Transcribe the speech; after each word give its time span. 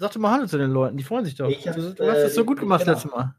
Sag 0.00 0.12
doch 0.12 0.20
mal 0.20 0.32
Hallo 0.32 0.46
zu 0.46 0.56
den 0.56 0.70
Leuten, 0.70 0.96
die 0.96 1.04
freuen 1.04 1.26
sich 1.26 1.34
doch. 1.34 1.46
Hab, 1.50 1.74
du, 1.76 1.92
du 1.94 2.10
hast 2.10 2.22
das 2.22 2.34
so 2.34 2.40
äh, 2.40 2.44
gut 2.44 2.58
gemacht 2.58 2.80
genau. 2.80 2.92
letztes 2.92 3.10
Mal. 3.10 3.34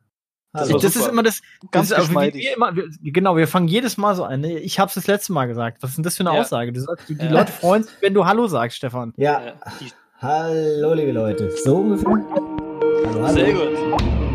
Das 0.54 0.68
das 0.68 0.82
super. 0.94 1.06
ist 1.06 1.12
immer 1.12 1.24
das, 1.24 1.42
Ganz 1.72 1.90
das 1.90 2.04
ist, 2.04 2.14
wir 2.14 2.54
immer, 2.56 2.76
wir, 2.76 2.88
genau, 3.02 3.36
wir 3.36 3.48
fangen 3.48 3.68
jedes 3.68 3.98
Mal 3.98 4.16
so 4.16 4.26
an. 4.26 4.42
ne? 4.42 4.60
Ich 4.60 4.80
hab's 4.80 4.94
das 4.94 5.08
letzte 5.08 5.34
Mal 5.34 5.48
gesagt. 5.48 5.82
Was 5.82 5.92
ist 5.92 5.96
denn 5.96 6.04
das 6.04 6.18
für 6.18 6.24
eine 6.24 6.36
Ja. 6.36 6.42
Aussage? 6.42 6.72
Du 6.72 6.80
sagst, 6.82 7.10
die 7.10 7.14
Ja. 7.16 7.32
Leute 7.32 7.52
freuen 7.52 7.84
sich, 7.84 7.94
wenn 8.02 8.14
du 8.14 8.26
Hallo 8.26 8.46
sagst, 8.48 8.78
Stefan. 8.78 9.14
Ja, 9.18 9.42
Ja, 9.42 9.54
hallo 10.20 10.94
liebe 10.94 11.14
Leute. 11.14 11.50
So 11.64 11.78
ungefähr? 11.78 12.12
Hallo, 13.06 13.24
hallo. 13.24 13.34
Sehr 13.34 13.54
gut. 13.54 14.31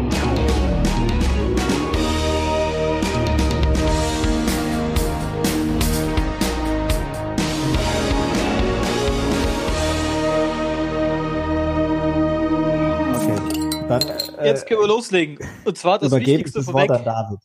Dann 13.98 14.38
äh, 14.38 14.46
Jetzt 14.46 14.66
können 14.66 14.80
wir 14.80 14.88
loslegen. 14.88 15.38
Und 15.64 15.76
zwar 15.78 15.98
das 15.98 16.12
Wichtigste 16.12 16.58
das 16.58 16.66
Wort 16.72 16.88
vorweg. 16.88 16.90
an 16.90 17.04
David. 17.04 17.40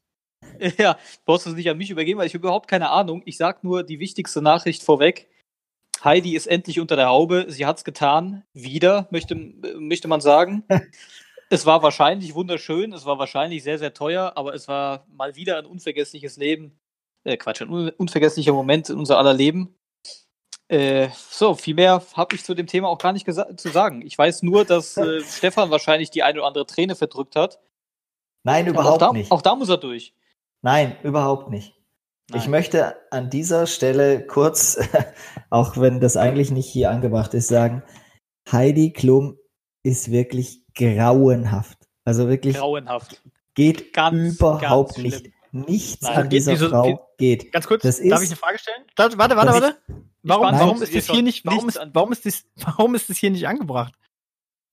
Ja, 0.77 0.97
brauchst 1.25 1.47
du 1.47 1.49
es 1.49 1.55
nicht 1.55 1.69
an 1.69 1.77
mich 1.77 1.89
übergeben, 1.89 2.19
weil 2.19 2.27
ich 2.27 2.33
habe 2.33 2.43
überhaupt 2.45 2.69
keine 2.69 2.91
Ahnung. 2.91 3.23
Ich 3.25 3.37
sag 3.37 3.63
nur 3.63 3.83
die 3.83 3.99
wichtigste 3.99 4.43
Nachricht 4.43 4.83
vorweg. 4.83 5.27
Heidi 6.03 6.35
ist 6.35 6.47
endlich 6.47 6.79
unter 6.79 6.95
der 6.95 7.07
Haube. 7.09 7.45
Sie 7.47 7.65
hat's 7.65 7.83
getan. 7.83 8.43
Wieder, 8.53 9.07
möchte, 9.11 9.35
möchte 9.35 10.07
man 10.07 10.21
sagen. 10.21 10.63
es 11.49 11.65
war 11.65 11.83
wahrscheinlich 11.83 12.35
wunderschön. 12.35 12.93
Es 12.93 13.05
war 13.05 13.19
wahrscheinlich 13.19 13.63
sehr, 13.63 13.79
sehr 13.79 13.93
teuer, 13.93 14.33
aber 14.35 14.53
es 14.53 14.67
war 14.67 15.05
mal 15.09 15.35
wieder 15.35 15.57
ein 15.57 15.65
unvergessliches 15.65 16.37
Leben. 16.37 16.79
Äh, 17.23 17.37
Quatsch, 17.37 17.61
ein 17.61 17.69
un 17.69 17.89
unvergesslicher 17.89 18.53
Moment 18.53 18.89
in 18.89 18.97
unser 18.97 19.17
aller 19.17 19.33
Leben. 19.33 19.75
Äh, 20.71 21.09
so, 21.29 21.53
viel 21.53 21.75
mehr 21.75 22.01
habe 22.13 22.33
ich 22.33 22.45
zu 22.45 22.53
dem 22.53 22.65
Thema 22.65 22.87
auch 22.87 22.97
gar 22.97 23.11
nicht 23.11 23.25
zu 23.25 23.69
sagen. 23.69 24.01
Ich 24.03 24.17
weiß 24.17 24.41
nur, 24.41 24.63
dass 24.63 24.95
äh, 24.95 25.19
Stefan 25.25 25.69
wahrscheinlich 25.69 26.11
die 26.11 26.23
eine 26.23 26.39
oder 26.39 26.47
andere 26.47 26.65
Träne 26.65 26.95
verdrückt 26.95 27.35
hat. 27.35 27.59
Nein, 28.43 28.65
auch, 28.67 28.69
überhaupt 28.69 29.01
da, 29.01 29.11
nicht. 29.11 29.31
auch 29.31 29.41
da 29.41 29.53
muss 29.55 29.67
er 29.67 29.77
durch. 29.77 30.13
Nein, 30.61 30.95
überhaupt 31.03 31.49
nicht. 31.49 31.75
Ich 32.29 32.43
Nein. 32.43 32.51
möchte 32.51 32.95
an 33.11 33.29
dieser 33.29 33.67
Stelle 33.67 34.25
kurz, 34.25 34.79
auch 35.49 35.75
wenn 35.75 35.99
das 35.99 36.15
eigentlich 36.15 36.51
nicht 36.51 36.69
hier 36.69 36.89
angebracht 36.89 37.33
ist, 37.33 37.49
sagen, 37.49 37.83
Heidi 38.49 38.93
Klum 38.93 39.37
ist 39.83 40.09
wirklich 40.09 40.63
grauenhaft. 40.73 41.79
Also 42.05 42.29
wirklich 42.29 42.55
Grauenhaft. 42.55 43.21
geht 43.55 43.91
Ganz, 43.91 44.35
überhaupt 44.35 44.95
ganz 44.95 45.03
nicht. 45.03 45.33
Nichts 45.51 46.01
Nein, 46.03 46.17
an 46.17 46.29
geht 46.29 46.39
dieser 46.39 46.51
diese- 46.53 46.69
Frau 46.69 47.09
geht-. 47.17 47.51
Ganz 47.51 47.67
kurz, 47.67 47.83
Das 47.83 47.97
darf 47.97 48.05
ist- 48.05 48.23
ich 48.23 48.29
eine 48.29 48.35
Frage 48.37 48.57
stellen? 48.59 48.83
Da, 48.95 49.09
warte, 49.17 49.35
warte, 49.35 49.51
warte. 49.53 49.77
Warum, 50.23 50.41
beantworte 50.43 50.65
warum 50.65 50.81
ist 50.83 50.95
das 50.95 51.05
hier 51.07 51.23
nicht, 51.23 51.45
warum 51.45 51.67
ist, 51.67 51.79
warum 51.93 52.11
ist 52.11 52.25
das, 52.25 52.43
warum 52.57 52.95
ist 52.95 53.09
das 53.09 53.17
hier 53.17 53.31
nicht 53.31 53.47
angebracht? 53.47 53.93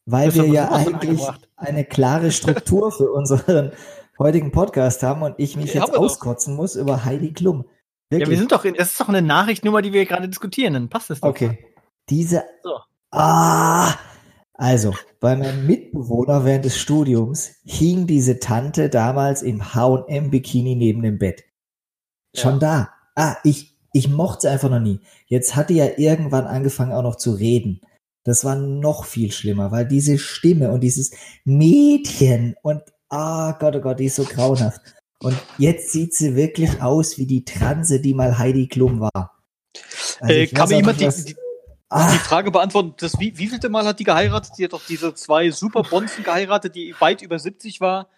Weil 0.07 0.35
wir 0.35 0.47
ja 0.47 0.71
eigentlich 0.71 1.21
eine 1.57 1.85
klare 1.85 2.31
Struktur 2.31 2.93
für 2.93 3.11
unseren 3.13 3.73
heutigen 4.19 4.53
Podcast 4.53 5.03
haben 5.03 5.23
und 5.23 5.35
ich 5.39 5.57
mich 5.57 5.75
Ja, 5.75 5.81
jetzt 5.83 5.93
wir 5.93 5.97
doch. 5.97 6.05
auskotzen 6.05 6.55
muss 6.55 6.77
über 6.77 7.05
Heidi 7.05 7.33
Klum. 7.33 7.65
Ja, 8.11 8.19
Wirklich. 8.19 8.31
wir 8.31 8.39
sind 8.39 8.53
doch, 8.53 8.65
in, 8.65 8.75
das 8.75 8.93
ist 8.93 9.01
doch 9.01 9.09
eine 9.09 9.21
Nachrichtnummer, 9.23 9.83
die 9.83 9.93
wir 9.93 10.07
gerade 10.07 10.29
diskutieren. 10.29 10.75
Dann 10.75 10.89
passt 10.89 11.11
das 11.11 11.21
doch. 11.21 11.29
Okay. 11.29 11.59
Diese. 12.09 12.43
So. 12.63 12.79
Ah! 13.11 13.95
Also, 14.59 14.93
bei 15.21 15.37
meinem 15.37 15.67
Mitbewohner 15.69 16.45
während 16.45 16.65
des 16.65 16.77
Studiums 16.77 17.53
hing 17.65 18.09
diese 18.09 18.41
Tante 18.41 18.89
damals 18.89 19.43
im 19.43 19.73
H&M-Bikini 19.73 20.75
neben 20.75 21.03
dem 21.03 21.19
Bett. 21.19 21.45
Schon 22.35 22.55
Ja. 22.55 22.59
da. 22.59 22.89
Ah, 23.15 23.37
ich, 23.45 23.77
ich 23.93 24.09
mochte 24.09 24.43
sie 24.43 24.49
einfach 24.49 24.69
noch 24.69 24.81
nie. 24.81 24.99
Jetzt 25.27 25.55
hat 25.55 25.71
die 25.71 25.77
ja 25.77 25.87
irgendwann 25.97 26.47
angefangen 26.47 26.93
auch 26.93 27.05
noch 27.05 27.17
zu 27.17 27.33
reden. 27.33 27.81
Das 28.25 28.45
war 28.45 28.57
noch 28.57 29.05
viel 29.05 29.31
schlimmer, 29.31 29.71
weil 29.71 29.87
diese 29.87 30.19
Stimme 30.19 30.73
und 30.73 30.81
dieses 30.81 31.13
Mädchen 31.45 32.57
und 32.63 32.83
ah 33.09 33.53
Gott, 33.53 33.77
oh 33.77 33.81
Gott, 33.81 34.01
die 34.01 34.07
ist 34.07 34.17
so 34.17 34.25
grauenhaft. 34.25 34.81
Und 35.23 35.37
jetzt 35.59 35.93
sieht 35.93 36.15
sie 36.15 36.35
wirklich 36.35 36.83
aus 36.83 37.17
wie 37.17 37.27
die 37.27 37.45
Transe, 37.45 38.01
die 38.01 38.13
mal 38.13 38.39
Heidi 38.39 38.67
Klum 38.67 39.01
war. 39.01 39.41
Also 40.21 40.35
Äh, 40.35 40.47
kann 40.49 40.69
mir 40.69 40.77
jemand 40.77 41.01
die, 41.01 41.09
die, 41.09 41.37
Ah, 41.91 42.13
die 42.13 42.19
Frage 42.19 42.51
beantworten, 42.51 42.95
das, 42.99 43.19
wie, 43.19 43.37
wie 43.39 43.49
vielte 43.49 43.69
Mal 43.71 43.87
hat 43.87 43.99
die 43.99 44.05
geheiratet? 44.05 44.53
Die 44.59 44.65
hat 44.65 44.73
doch 44.75 44.85
diese 44.87 45.15
zwei 45.15 45.51
super 45.51 45.83
Bonzen 45.83 46.23
geheiratet, 46.23 46.75
die 46.75 46.95
weit 47.01 47.23
über 47.23 47.39
70 47.39 47.81
war. 47.81 48.09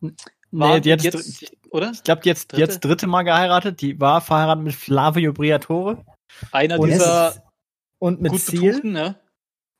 Nee, 0.00 0.12
War 0.52 0.80
die 0.80 0.92
hat 0.92 1.02
jetzt, 1.02 1.40
jetzt, 1.40 1.52
oder? 1.70 1.90
ich 1.90 2.04
glaube, 2.04 2.22
die 2.22 2.28
jetzt, 2.28 2.52
Dritte? 2.52 2.60
jetzt 2.62 2.80
dritte 2.84 3.06
Mal 3.08 3.24
geheiratet. 3.24 3.80
Die 3.80 3.98
war 4.00 4.20
verheiratet 4.20 4.62
mit 4.64 4.74
Flavio 4.74 5.32
Briatore 5.32 6.04
Einer 6.52 6.78
Und 6.78 6.88
dieser 6.90 7.42
und 7.98 8.20
mit 8.20 8.38
Ziel. 8.38 8.80
ne? 8.84 9.20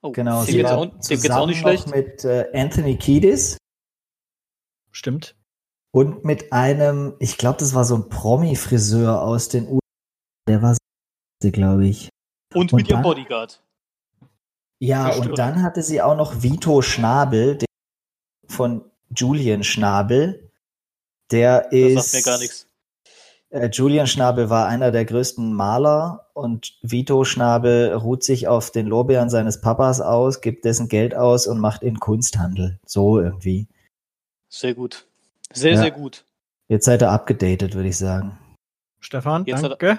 Oh, 0.02 0.10
genau, 0.10 0.40
dem 0.40 0.46
sie 0.46 0.52
geht's 0.56 0.70
war 0.70 0.78
auch, 0.78 0.86
dem 0.86 1.20
geht's 1.20 1.30
auch 1.30 1.46
nicht 1.46 1.60
schlecht. 1.60 1.88
mit 1.88 2.24
äh, 2.24 2.50
Anthony 2.52 2.96
Kiedis 2.96 3.58
Stimmt. 4.90 5.36
und 5.92 6.24
mit 6.24 6.52
einem, 6.52 7.14
ich 7.20 7.38
glaube, 7.38 7.58
das 7.58 7.74
war 7.74 7.84
so 7.84 7.94
ein 7.96 8.08
Promi-Friseur 8.08 9.20
aus 9.22 9.48
den 9.48 9.66
USA. 9.68 9.80
Der 10.48 10.62
war 10.62 10.76
glaube 11.52 11.86
ich. 11.86 12.08
Und, 12.56 12.72
und 12.72 12.78
mit 12.78 12.88
ihrem 12.88 12.96
dann- 12.96 13.02
Bodyguard. 13.02 13.62
Ja, 14.78 15.10
Ja, 15.10 15.16
und 15.16 15.38
dann 15.38 15.62
hatte 15.62 15.82
sie 15.82 16.02
auch 16.02 16.16
noch 16.16 16.42
Vito 16.42 16.82
Schnabel, 16.82 17.56
der 17.56 17.66
von 18.48 18.84
Julian 19.14 19.64
Schnabel. 19.64 20.50
Der 21.30 21.62
Das 21.62 21.72
ist. 21.72 22.12
sagt 22.12 22.26
mir 22.26 22.30
gar 22.32 22.38
nichts. 22.38 22.66
Äh, 23.50 23.68
Julian 23.72 24.06
Schnabel 24.06 24.50
war 24.50 24.66
einer 24.66 24.90
der 24.90 25.04
größten 25.04 25.52
Maler 25.52 26.26
und 26.34 26.76
Vito 26.82 27.24
Schnabel 27.24 27.94
ruht 27.94 28.22
sich 28.24 28.48
auf 28.48 28.70
den 28.70 28.86
Lorbeeren 28.86 29.30
seines 29.30 29.60
Papas 29.60 30.00
aus, 30.00 30.40
gibt 30.40 30.64
dessen 30.64 30.88
Geld 30.88 31.14
aus 31.14 31.46
und 31.46 31.58
macht 31.60 31.82
in 31.82 31.98
Kunsthandel. 31.98 32.78
So 32.84 33.18
irgendwie. 33.20 33.68
Sehr 34.48 34.74
gut. 34.74 35.06
Sehr, 35.52 35.72
Ja. 35.74 35.78
sehr 35.80 35.90
gut. 35.92 36.24
Jetzt 36.68 36.84
seid 36.84 37.02
ihr 37.02 37.10
abgedatet, 37.10 37.74
würde 37.74 37.88
ich 37.88 37.96
sagen. 37.96 38.36
Stefan, 39.00 39.44
Jetzt 39.46 39.62
danke. 39.62 39.98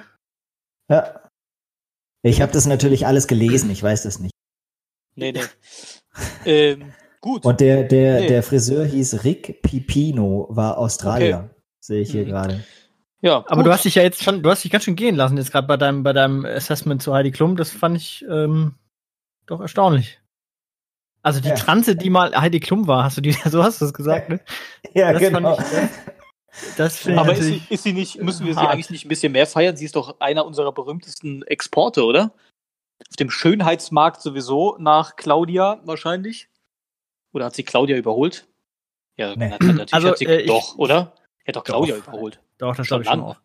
Ja. 0.89 1.21
Ich 2.27 2.41
habe 2.41 2.51
das 2.51 2.65
natürlich 2.65 3.05
alles 3.07 3.27
gelesen, 3.27 3.69
ich 3.71 3.81
weiß 3.81 4.03
das 4.03 4.19
nicht. 4.19 4.33
Nee, 5.15 5.31
nee. 5.31 5.41
ähm, 6.45 6.93
gut. 7.21 7.45
Und 7.45 7.59
der, 7.59 7.83
der, 7.83 8.21
Nee. 8.21 8.27
der 8.27 8.43
Friseur 8.43 8.85
hieß 8.85 9.23
Rick 9.23 9.61
Pipino, 9.61 10.47
war 10.49 10.77
Australier. 10.77 11.49
Sehe 11.79 12.01
ich 12.01 12.11
hier 12.11 12.23
Mhm. 12.23 12.29
gerade. 12.29 12.63
ja, 13.21 13.37
Aber 13.47 13.55
gut. 13.57 13.65
du 13.67 13.71
hast 13.71 13.85
dich 13.85 13.95
ja 13.95 14.03
jetzt 14.03 14.23
schon, 14.23 14.43
du 14.43 14.49
hast 14.49 14.63
dich 14.63 14.71
ganz 14.71 14.83
schön 14.83 14.95
gehen 14.95 15.15
lassen 15.15 15.37
jetzt 15.37 15.51
gerade 15.51 15.67
bei 15.67 15.77
deinem, 15.77 16.03
bei 16.03 16.13
deinem 16.13 16.45
Assessment 16.45 17.01
zu 17.01 17.13
Heidi 17.13 17.31
Klum. 17.31 17.55
Das 17.55 17.71
fand 17.71 17.97
ich 17.97 18.25
ähm, 18.29 18.75
doch 19.45 19.61
erstaunlich. 19.61 20.19
Also 21.23 21.39
die 21.41 21.49
Ja. 21.49 21.55
Transe, 21.55 21.95
die 21.95 22.09
mal 22.09 22.33
Heidi 22.39 22.59
Klum 22.59 22.87
war, 22.87 23.03
hast 23.03 23.17
du 23.17 23.21
die, 23.21 23.31
so 23.45 23.63
hast 23.63 23.81
du 23.81 23.85
es 23.85 23.93
gesagt, 23.93 24.29
ne? 24.29 24.39
Ja, 24.93 25.11
Das 25.13 25.21
genau. 25.21 25.55
fand 25.55 25.67
ich 25.71 25.77
Aber 27.17 27.33
ist 27.33 27.43
sie, 27.43 27.61
ist 27.69 27.83
sie 27.83 27.93
nicht, 27.93 28.21
müssen 28.21 28.45
wir 28.45 28.53
sie 28.53 28.59
hart. 28.59 28.71
eigentlich 28.71 28.89
nicht 28.89 29.05
ein 29.05 29.09
bisschen 29.09 29.31
mehr 29.31 29.45
feiern? 29.47 29.75
Sie 29.77 29.85
ist 29.85 29.95
doch 29.95 30.19
einer 30.19 30.45
unserer 30.45 30.71
berühmtesten 30.71 31.43
Exporte, 31.43 32.03
oder? 32.03 32.33
Auf 33.09 33.15
dem 33.17 33.29
Schönheitsmarkt 33.29 34.21
sowieso 34.21 34.75
nach 34.79 35.15
Claudia 35.15 35.79
wahrscheinlich. 35.83 36.49
Oder 37.33 37.45
hat 37.45 37.55
sie 37.55 37.63
Claudia 37.63 37.95
überholt? 37.97 38.47
Ja, 39.17 39.35
Nee. 39.35 39.49
nat- 39.49 39.61
natürlich 39.61 39.93
Also, 39.93 40.09
hat 40.09 40.17
sie 40.17 40.25
äh, 40.25 40.41
ich- 40.41 40.47
doch, 40.47 40.77
oder? 40.77 41.13
Ja, 41.45 41.53
doch 41.53 41.63
Doch. 41.63 41.63
Claudia 41.63 41.95
überholt. 41.97 42.39
Doch, 42.57 42.75
das 42.75 42.87
glaube 42.87 43.03
ich 43.03 43.09
schon 43.09 43.21
auch. 43.21 43.37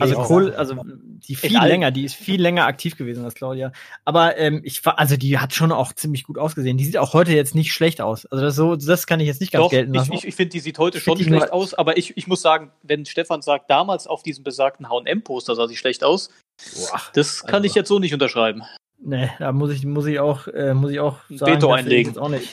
Also 0.00 0.14
ich. 0.14 0.26
Kohl, 0.26 0.54
also 0.54 0.82
die 1.28 1.34
viel 1.34 1.58
länger, 1.58 1.90
die 1.90 2.04
ist 2.04 2.14
viel 2.14 2.40
länger 2.40 2.64
aktiv 2.66 2.96
gewesen 2.96 3.22
als 3.24 3.34
Claudia. 3.34 3.70
Aber 4.06 4.38
ähm, 4.38 4.62
ich 4.64 4.84
war, 4.86 4.98
also 4.98 5.16
die 5.18 5.38
hat 5.38 5.52
schon 5.52 5.72
auch 5.72 5.92
ziemlich 5.92 6.24
gut 6.24 6.38
ausgesehen. 6.38 6.78
Die 6.78 6.84
sieht 6.86 6.96
auch 6.96 7.12
heute 7.12 7.32
jetzt 7.32 7.54
nicht 7.54 7.72
schlecht 7.72 8.00
aus. 8.00 8.24
Also 8.26 8.44
das 8.44 8.56
so, 8.56 8.76
das 8.76 9.06
kann 9.06 9.20
ich 9.20 9.26
jetzt 9.26 9.42
nicht 9.42 9.52
ganz 9.52 9.64
Doch, 9.64 9.70
gelten 9.70 9.92
ich, 9.92 9.98
lassen. 9.98 10.12
ich, 10.14 10.24
ich 10.26 10.34
finde, 10.34 10.52
die 10.52 10.60
sieht 10.60 10.78
heute 10.78 10.96
Ich 10.98 11.04
schon 11.04 11.18
schlecht 11.18 11.52
aus, 11.52 11.74
aber 11.74 11.98
ich, 11.98 12.16
ich 12.16 12.26
muss 12.26 12.40
sagen, 12.40 12.70
wenn 12.82 13.04
Stefan 13.04 13.42
sagt, 13.42 13.68
damals 13.70 14.06
auf 14.06 14.22
diesem 14.22 14.42
besagten 14.42 14.88
H&M-Poster 14.88 15.54
sah 15.54 15.68
sie 15.68 15.76
schlecht 15.76 16.02
aus, 16.02 16.30
Boah, 16.76 17.00
das 17.12 17.42
kann 17.42 17.56
Also- 17.56 17.66
ich 17.66 17.74
jetzt 17.74 17.88
so 17.88 17.98
nicht 17.98 18.14
unterschreiben. 18.14 18.62
nee, 19.02 19.28
da 19.38 19.52
muss 19.52 19.70
ich, 19.72 19.84
muss 19.84 20.06
ich 20.06 20.18
auch, 20.20 20.46
äh, 20.46 20.72
muss 20.72 20.92
ich 20.92 21.00
auch 21.00 21.18
sagen, 21.28 21.52
Veto 21.56 21.68
ich 21.74 21.78
einlegen. 21.80 22.12
jetzt 22.12 22.18
Auch 22.18 22.28
nicht. 22.30 22.48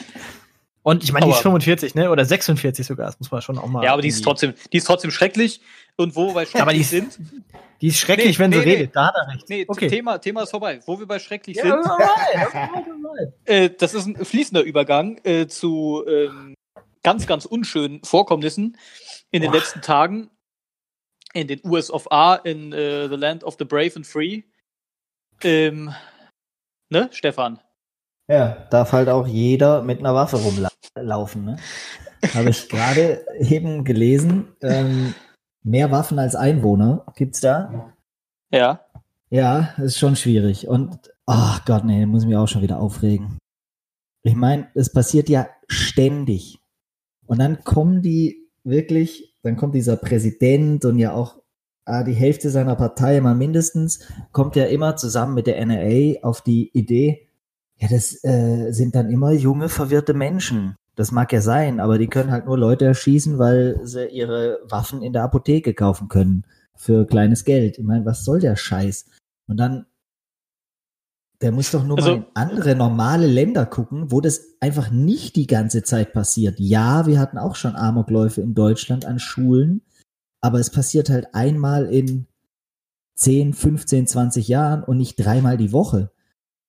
Und 0.83 1.03
ich 1.03 1.11
meine, 1.11 1.25
die 1.25 1.31
ist 1.31 1.35
Aber- 1.37 1.43
45, 1.43 1.93
ne? 1.95 2.09
Oder 2.09 2.25
46 2.25 2.85
sogar. 2.87 3.05
Das 3.07 3.19
muss 3.19 3.31
man 3.31 3.41
schon 3.41 3.57
auch 3.59 3.67
mal. 3.67 3.83
Ja, 3.83 3.93
aber 3.93 4.01
die 4.01 4.07
ist 4.07 4.23
trotzdem, 4.23 4.53
die 4.73 4.77
ist 4.77 4.85
trotzdem 4.85 5.11
schrecklich. 5.11 5.61
Und 5.95 6.15
wo 6.15 6.33
wir 6.33 6.47
aber 6.59 6.73
die 6.73 6.81
schrecklich 6.81 6.81
ist- 6.81 6.89
sind, 6.89 7.19
Die 7.81 7.87
ist 7.87 7.97
schrecklich, 7.99 8.37
Nee, 8.37 8.43
wenn 8.43 8.51
sie 8.51 8.59
nee, 8.59 8.65
nee. 8.65 8.71
redet. 8.73 8.95
Da 8.95 9.07
hat 9.07 9.15
er 9.15 9.33
recht. 9.33 9.49
nee, 9.49 9.65
okay. 9.67 9.87
Thema, 9.87 10.17
Thema 10.19 10.43
ist 10.43 10.51
vorbei. 10.51 10.79
Wo 10.85 10.99
wir 10.99 11.07
bei 11.07 11.17
schrecklich 11.19 11.57
Ja, 11.57 11.63
sind, 11.63 11.73
alright, 11.73 12.55
alright, 12.55 12.85
alright. 12.87 13.33
äh, 13.45 13.69
das 13.77 13.93
ist 13.95 14.05
ein 14.05 14.23
fließender 14.23 14.61
Übergang 14.63 15.19
äh, 15.23 15.47
zu 15.47 16.03
ähm, 16.07 16.53
ganz, 17.03 17.25
ganz 17.27 17.45
unschönen 17.45 18.03
Vorkommnissen 18.03 18.77
in 19.31 19.41
den 19.41 19.51
Boah. 19.51 19.57
letzten 19.57 19.81
Tagen 19.81 20.29
in 21.33 21.47
den 21.47 21.59
US 21.63 21.89
of 21.89 22.11
A, 22.11 22.35
in 22.35 22.71
äh, 22.73 23.07
The 23.09 23.15
Land 23.15 23.43
of 23.43 23.55
the 23.57 23.65
Brave 23.65 23.93
and 23.95 24.05
Free. 24.05 24.43
Ähm, 25.43 25.93
ne, 26.89 27.09
Stefan? 27.11 27.59
Ja, 28.31 28.65
darf 28.69 28.93
halt 28.93 29.09
auch 29.09 29.27
jeder 29.27 29.81
mit 29.81 29.99
einer 29.99 30.15
Waffe 30.15 30.37
rumlaufen. 30.37 31.43
Ne? 31.43 31.57
Habe 32.33 32.49
ich 32.49 32.69
gerade 32.69 33.25
eben 33.39 33.83
gelesen. 33.83 34.55
Ähm, 34.61 35.13
mehr 35.63 35.91
Waffen 35.91 36.17
als 36.17 36.35
Einwohner 36.35 37.05
gibt's 37.17 37.41
da. 37.41 37.93
Ja. 38.49 38.85
Ja, 39.29 39.73
ist 39.79 39.99
schon 39.99 40.15
schwierig. 40.15 40.69
Und 40.69 41.11
ach 41.25 41.65
Gott, 41.65 41.83
nee, 41.83 42.05
muss 42.05 42.23
ich 42.23 42.29
mich 42.29 42.37
auch 42.37 42.47
schon 42.47 42.61
wieder 42.61 42.79
aufregen. 42.79 43.37
Ich 44.23 44.35
meine, 44.35 44.69
es 44.75 44.93
passiert 44.93 45.27
ja 45.27 45.49
ständig. 45.67 46.59
Und 47.25 47.39
dann 47.39 47.65
kommen 47.65 48.01
die 48.01 48.49
wirklich, 48.63 49.35
dann 49.43 49.57
kommt 49.57 49.75
dieser 49.75 49.97
Präsident 49.97 50.85
und 50.85 50.99
ja 50.99 51.13
auch 51.13 51.35
ah, 51.83 52.03
die 52.03 52.13
Hälfte 52.13 52.49
seiner 52.49 52.77
Partei 52.77 53.19
mal 53.19 53.35
mindestens, 53.35 54.07
kommt 54.31 54.55
ja 54.55 54.65
immer 54.65 54.95
zusammen 54.95 55.33
mit 55.33 55.47
der 55.47 55.59
NRA 55.65 56.21
auf 56.21 56.41
die 56.41 56.69
Idee, 56.71 57.27
ja, 57.81 57.87
das 57.87 58.23
äh, 58.23 58.71
sind 58.71 58.93
dann 58.95 59.09
immer 59.09 59.31
junge, 59.31 59.67
verwirrte 59.67 60.13
Menschen. 60.13 60.75
Das 60.95 61.11
mag 61.11 61.33
ja 61.33 61.41
sein, 61.41 61.79
aber 61.79 61.97
die 61.97 62.07
können 62.07 62.31
halt 62.31 62.45
nur 62.45 62.57
Leute 62.57 62.85
erschießen, 62.85 63.39
weil 63.39 63.79
sie 63.83 64.05
ihre 64.07 64.59
Waffen 64.69 65.01
in 65.01 65.13
der 65.13 65.23
Apotheke 65.23 65.73
kaufen 65.73 66.07
können 66.09 66.45
für 66.75 67.07
kleines 67.07 67.43
Geld. 67.43 67.79
Ich 67.79 67.83
meine, 67.83 68.05
was 68.05 68.23
soll 68.23 68.39
der 68.39 68.55
Scheiß? 68.55 69.05
Und 69.47 69.57
dann, 69.57 69.85
der 71.41 71.51
muss 71.51 71.71
doch 71.71 71.83
nur 71.83 71.97
Also- 71.97 72.11
mal 72.11 72.17
in 72.17 72.25
andere 72.35 72.75
normale 72.75 73.25
Länder 73.25 73.65
gucken, 73.65 74.11
wo 74.11 74.21
das 74.21 74.41
einfach 74.59 74.91
nicht 74.91 75.35
die 75.35 75.47
ganze 75.47 75.81
Zeit 75.81 76.13
passiert. 76.13 76.59
Ja, 76.59 77.07
wir 77.07 77.19
hatten 77.19 77.39
auch 77.39 77.55
schon 77.55 77.75
Amokläufe 77.75 78.41
in 78.41 78.53
Deutschland 78.53 79.05
an 79.05 79.17
Schulen, 79.17 79.81
aber 80.39 80.59
es 80.59 80.69
passiert 80.69 81.09
halt 81.09 81.33
einmal 81.33 81.85
in 81.87 82.27
10, 83.15 83.53
15, 83.53 84.05
20 84.07 84.47
Jahren 84.47 84.83
und 84.83 84.97
nicht 84.97 85.15
dreimal 85.15 85.57
die 85.57 85.71
Woche. 85.71 86.11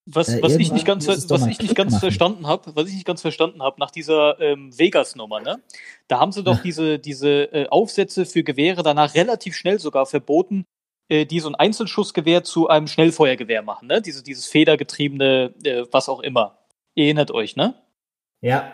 Was, 0.07 0.29
Äh, 0.29 0.43
was 0.43 0.57
ich 0.57 0.73
nicht 0.73 0.85
ganz, 0.85 1.07
was 1.07 1.47
ich 1.47 1.61
nicht 1.61 1.77
ganz 1.77 1.93
machen. 1.93 2.01
verstanden 2.01 2.47
habe, 2.49 2.75
was 2.75 2.89
ich 2.89 2.95
nicht 2.95 3.07
ganz 3.07 3.21
verstanden 3.21 3.63
habe 3.63 3.79
nach 3.79 3.91
dieser 3.93 4.41
ähm, 4.41 4.77
Vegas-Nummer, 4.77 5.41
ne? 5.41 5.63
Da 6.09 6.19
haben 6.19 6.33
sie 6.33 6.43
doch 6.43 6.57
Ja. 6.57 6.63
diese, 6.63 6.99
diese 6.99 7.45
äh, 7.53 7.69
Aufsätze 7.69 8.27
für 8.27 8.43
Gewehre 8.43 8.83
danach 8.83 9.15
relativ 9.15 9.55
schnell 9.55 9.79
sogar 9.79 10.07
verboten, 10.07 10.65
äh, 11.09 11.25
die 11.25 11.39
so 11.39 11.49
ein 11.49 11.55
Einzelschussgewehr 11.55 12.43
zu 12.43 12.69
einem 12.69 12.89
Schnellfeuergewehr 12.89 13.63
machen, 13.63 13.87
ne? 13.87 14.03
Diese, 14.03 14.25
dieses 14.25 14.47
federgetriebene, 14.47 15.55
äh, 15.63 15.85
was 15.93 16.09
auch 16.09 16.21
immer. 16.21 16.59
Ihr 16.97 17.05
erinnert 17.05 17.31
euch, 17.31 17.55
ne? 17.55 17.75
Ja. 18.41 18.73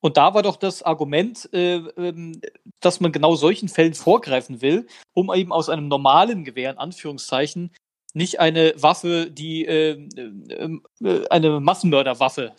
Und 0.00 0.16
da 0.16 0.32
war 0.34 0.42
doch 0.42 0.56
das 0.56 0.82
Argument, 0.82 1.48
äh, 1.52 1.76
ähm, 1.76 2.40
dass 2.80 3.00
man 3.00 3.10
genau 3.12 3.34
solchen 3.36 3.68
Fällen 3.68 3.94
vorgreifen 3.94 4.60
will, 4.62 4.86
um 5.12 5.32
eben 5.34 5.52
aus 5.52 5.68
einem 5.68 5.88
normalen 5.88 6.44
Gewehr, 6.44 6.70
in 6.70 6.78
Anführungszeichen, 6.78 7.72
nicht 8.14 8.40
eine 8.40 8.74
Waffe, 8.76 9.30
die 9.30 9.64
äh, 9.66 9.92
äh, 10.16 10.78
äh, 11.04 11.28
eine 11.28 11.60
Massenmörderwaffe 11.60 12.52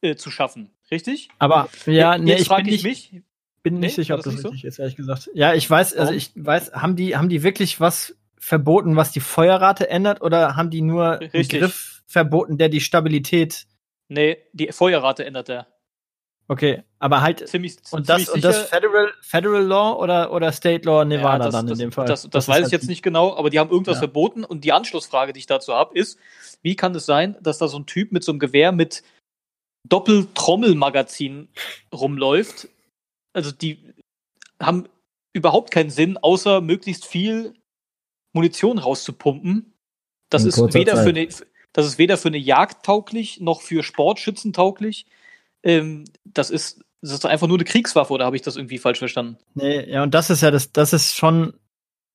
äh, 0.00 0.14
zu 0.16 0.30
schaffen. 0.30 0.70
Richtig? 0.90 1.28
Aber 1.38 1.68
ja, 1.86 2.14
Jetzt 2.14 2.24
nee, 2.24 2.32
ich 2.32 2.38
bin 2.38 2.44
frage 2.46 2.70
ich 2.70 2.82
nicht, 2.84 3.12
mich. 3.12 3.22
bin 3.62 3.74
nicht 3.80 3.96
Nee, 3.98 4.02
sicher, 4.02 4.14
ob 4.14 4.18
das 4.20 4.24
das 4.26 4.34
nicht 4.34 4.42
so? 4.42 4.48
richtig 4.50 4.64
ist, 4.64 4.78
ehrlich 4.78 4.96
gesagt. 4.96 5.30
Ja, 5.34 5.54
ich 5.54 5.68
weiß, 5.68 5.94
also 5.96 6.12
ich 6.12 6.30
weiß, 6.34 6.72
haben 6.72 6.96
die, 6.96 7.16
haben 7.16 7.28
die 7.28 7.42
wirklich 7.42 7.80
was 7.80 8.16
verboten, 8.38 8.96
was 8.96 9.10
die 9.12 9.20
Feuerrate 9.20 9.90
ändert, 9.90 10.22
oder 10.22 10.56
haben 10.56 10.70
die 10.70 10.80
nur 10.82 11.18
einen 11.20 11.30
Richtig. 11.30 11.60
Griff 11.60 12.02
verboten, 12.06 12.56
der 12.56 12.68
die 12.68 12.80
Stabilität. 12.80 13.66
Nee, 14.08 14.38
die 14.54 14.72
Feuerrate 14.72 15.24
ändert 15.26 15.48
er. 15.50 15.66
Okay, 16.50 16.82
aber 16.98 17.20
halt. 17.20 17.46
Ziemlich, 17.46 17.76
Und 17.90 18.08
das, 18.08 18.24
ziemlich 18.24 18.34
und 18.36 18.44
das 18.44 18.70
Federal, 18.70 19.12
Federal 19.20 19.62
Law 19.62 19.96
oder, 20.02 20.32
oder 20.32 20.50
State 20.50 20.86
Law 20.86 21.04
Nevada 21.04 21.32
Ja, 21.32 21.38
das, 21.44 21.52
dann 21.52 21.66
in 21.66 21.70
das, 21.70 21.78
dem 21.78 21.92
Fall? 21.92 22.06
Das, 22.06 22.22
das, 22.30 22.44
ist 22.44 22.48
weiß 22.48 22.54
halt 22.56 22.66
ich 22.66 22.72
jetzt 22.72 22.82
die- 22.84 22.88
nicht 22.88 23.02
genau, 23.02 23.36
aber 23.36 23.50
die 23.50 23.58
haben 23.58 23.70
irgendwas 23.70 23.96
Ja. 23.96 24.00
verboten. 24.00 24.44
Und 24.44 24.64
die 24.64 24.72
Anschlussfrage, 24.72 25.34
die 25.34 25.40
ich 25.40 25.46
dazu 25.46 25.74
habe, 25.74 25.94
ist, 25.98 26.18
wie 26.62 26.74
kann 26.74 26.94
es 26.94 27.04
sein, 27.04 27.36
dass 27.42 27.58
da 27.58 27.68
so 27.68 27.78
ein 27.78 27.84
Typ 27.86 28.12
mit 28.12 28.24
so 28.24 28.32
einem 28.32 28.38
Gewehr 28.38 28.72
mit 28.72 29.02
Doppeltrommelmagazin 29.88 31.48
rumläuft? 31.94 32.68
Also 33.34 33.52
die 33.52 33.92
haben 34.60 34.88
überhaupt 35.34 35.70
keinen 35.70 35.90
Sinn, 35.90 36.16
außer 36.16 36.60
möglichst 36.60 37.04
viel 37.06 37.54
Munition 38.34 38.78
rauszupumpen. 38.78 39.74
Das 40.30 40.42
In 40.42 40.48
ist 40.48 40.74
weder 40.74 40.96
für 41.02 41.10
eine, 41.10 41.28
das 41.72 41.86
ist 41.86 41.98
weder 41.98 42.16
für 42.16 42.28
eine 42.28 42.38
Jagd 42.38 42.84
tauglich 42.86 43.40
noch 43.40 43.60
für 43.60 43.82
Sportschützen 43.82 44.52
tauglich. 44.52 45.06
Ähm, 45.62 46.04
das 46.24 46.50
ist 46.50 46.80
das 47.00 47.12
ist 47.12 47.26
einfach 47.26 47.46
nur 47.46 47.56
eine 47.56 47.64
Kriegswaffe, 47.64 48.12
oder 48.12 48.24
habe 48.24 48.36
ich 48.36 48.42
das 48.42 48.56
irgendwie 48.56 48.78
falsch 48.78 48.98
verstanden? 48.98 49.38
Nee, 49.54 49.88
ja, 49.88 50.02
und 50.02 50.14
das 50.14 50.30
ist 50.30 50.42
ja 50.42 50.50
das, 50.50 50.72
das 50.72 50.92
ist 50.92 51.16
schon. 51.16 51.54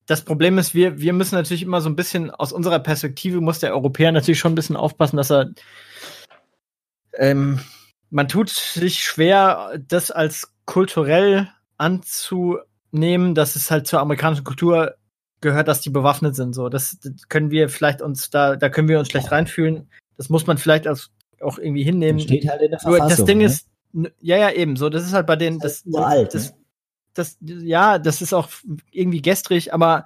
Das 0.06 0.22
Problem 0.22 0.58
ist, 0.58 0.74
wir, 0.74 1.00
wir 1.00 1.14
müssen 1.14 1.34
natürlich 1.34 1.62
immer 1.62 1.80
so 1.80 1.88
ein 1.88 1.96
bisschen, 1.96 2.30
aus 2.30 2.52
unserer 2.52 2.78
Perspektive 2.78 3.40
muss 3.40 3.60
der 3.60 3.72
Europäer 3.72 4.12
natürlich 4.12 4.38
schon 4.38 4.52
ein 4.52 4.56
bisschen 4.56 4.76
aufpassen, 4.76 5.16
dass 5.16 5.30
er. 5.30 5.50
Ähm, 7.14 7.60
man 8.10 8.28
tut 8.28 8.50
sich 8.50 9.02
schwer, 9.02 9.80
das 9.88 10.10
als 10.10 10.52
kulturell 10.66 11.48
anzunehmen, 11.78 13.34
dass 13.34 13.56
es 13.56 13.70
halt 13.70 13.86
zur 13.86 14.00
amerikanischen 14.00 14.44
Kultur 14.44 14.96
gehört, 15.40 15.68
dass 15.68 15.80
die 15.80 15.90
bewaffnet 15.90 16.36
sind. 16.36 16.52
So, 16.54 16.68
das, 16.68 16.98
das 17.02 17.28
können 17.28 17.50
wir 17.50 17.70
vielleicht 17.70 18.02
uns 18.02 18.28
da, 18.28 18.56
da 18.56 18.68
können 18.68 18.88
wir 18.88 18.98
uns 18.98 19.08
schlecht 19.08 19.32
reinfühlen. 19.32 19.88
Das 20.18 20.28
muss 20.28 20.46
man 20.46 20.58
vielleicht 20.58 20.86
als, 20.86 21.10
auch 21.42 21.58
irgendwie 21.58 21.84
hinnehmen. 21.84 22.20
Steht 22.20 22.48
halt 22.48 22.62
in 22.62 22.70
der 22.70 22.80
Verfassung. 22.80 23.08
das 23.08 23.24
Ding 23.24 23.38
ne? 23.38 23.44
ist, 23.44 23.68
ja, 24.20 24.36
ja, 24.36 24.50
eben, 24.50 24.76
so, 24.76 24.88
das 24.88 25.04
ist 25.04 25.12
halt 25.12 25.26
bei 25.26 25.36
denen, 25.36 25.58
das, 25.58 25.82
Das 25.84 25.86
ist 25.86 25.94
uralt, 25.94 26.34
das, 26.34 26.50
ne? 26.50 26.56
das, 27.14 27.38
ja, 27.40 27.98
das 27.98 28.22
ist 28.22 28.32
auch 28.32 28.48
irgendwie 28.90 29.22
gestrig, 29.22 29.72
aber 29.72 30.04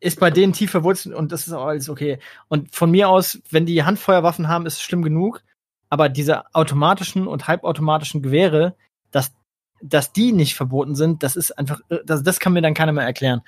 ist 0.00 0.20
bei 0.20 0.30
denen 0.30 0.52
tief 0.52 0.70
verwurzelt 0.70 1.14
und 1.14 1.32
das 1.32 1.46
ist 1.46 1.52
auch 1.52 1.66
alles 1.66 1.88
okay. 1.88 2.18
Und 2.48 2.74
von 2.74 2.90
mir 2.90 3.08
aus, 3.08 3.40
wenn 3.50 3.66
die 3.66 3.82
Handfeuerwaffen 3.82 4.48
haben, 4.48 4.66
ist 4.66 4.74
es 4.74 4.82
schlimm 4.82 5.02
genug, 5.02 5.42
aber 5.88 6.08
diese 6.08 6.54
automatischen 6.54 7.26
und 7.26 7.48
halbautomatischen 7.48 8.22
Gewehre, 8.22 8.76
dass, 9.10 9.32
dass 9.80 10.12
die 10.12 10.32
nicht 10.32 10.54
verboten 10.54 10.94
sind, 10.94 11.22
das 11.22 11.36
ist 11.36 11.52
einfach, 11.58 11.80
äh, 11.88 11.98
das, 12.04 12.22
das 12.22 12.40
kann 12.40 12.52
mir 12.52 12.62
dann 12.62 12.74
keiner 12.74 12.92
mehr 12.92 13.04
erklären. 13.04 13.42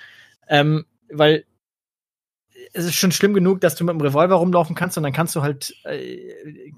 Ähm, 0.47 0.85
weil 1.11 1.45
es 2.73 2.85
ist 2.85 2.95
schon 2.95 3.11
schlimm 3.11 3.33
genug, 3.33 3.61
dass 3.61 3.75
du 3.75 3.83
mit 3.83 3.93
dem 3.93 4.01
Revolver 4.01 4.35
rumlaufen 4.35 4.75
kannst 4.75 4.97
und 4.97 5.03
dann 5.03 5.13
kannst 5.13 5.35
du 5.35 5.41
halt, 5.41 5.73
äh, 5.85 6.71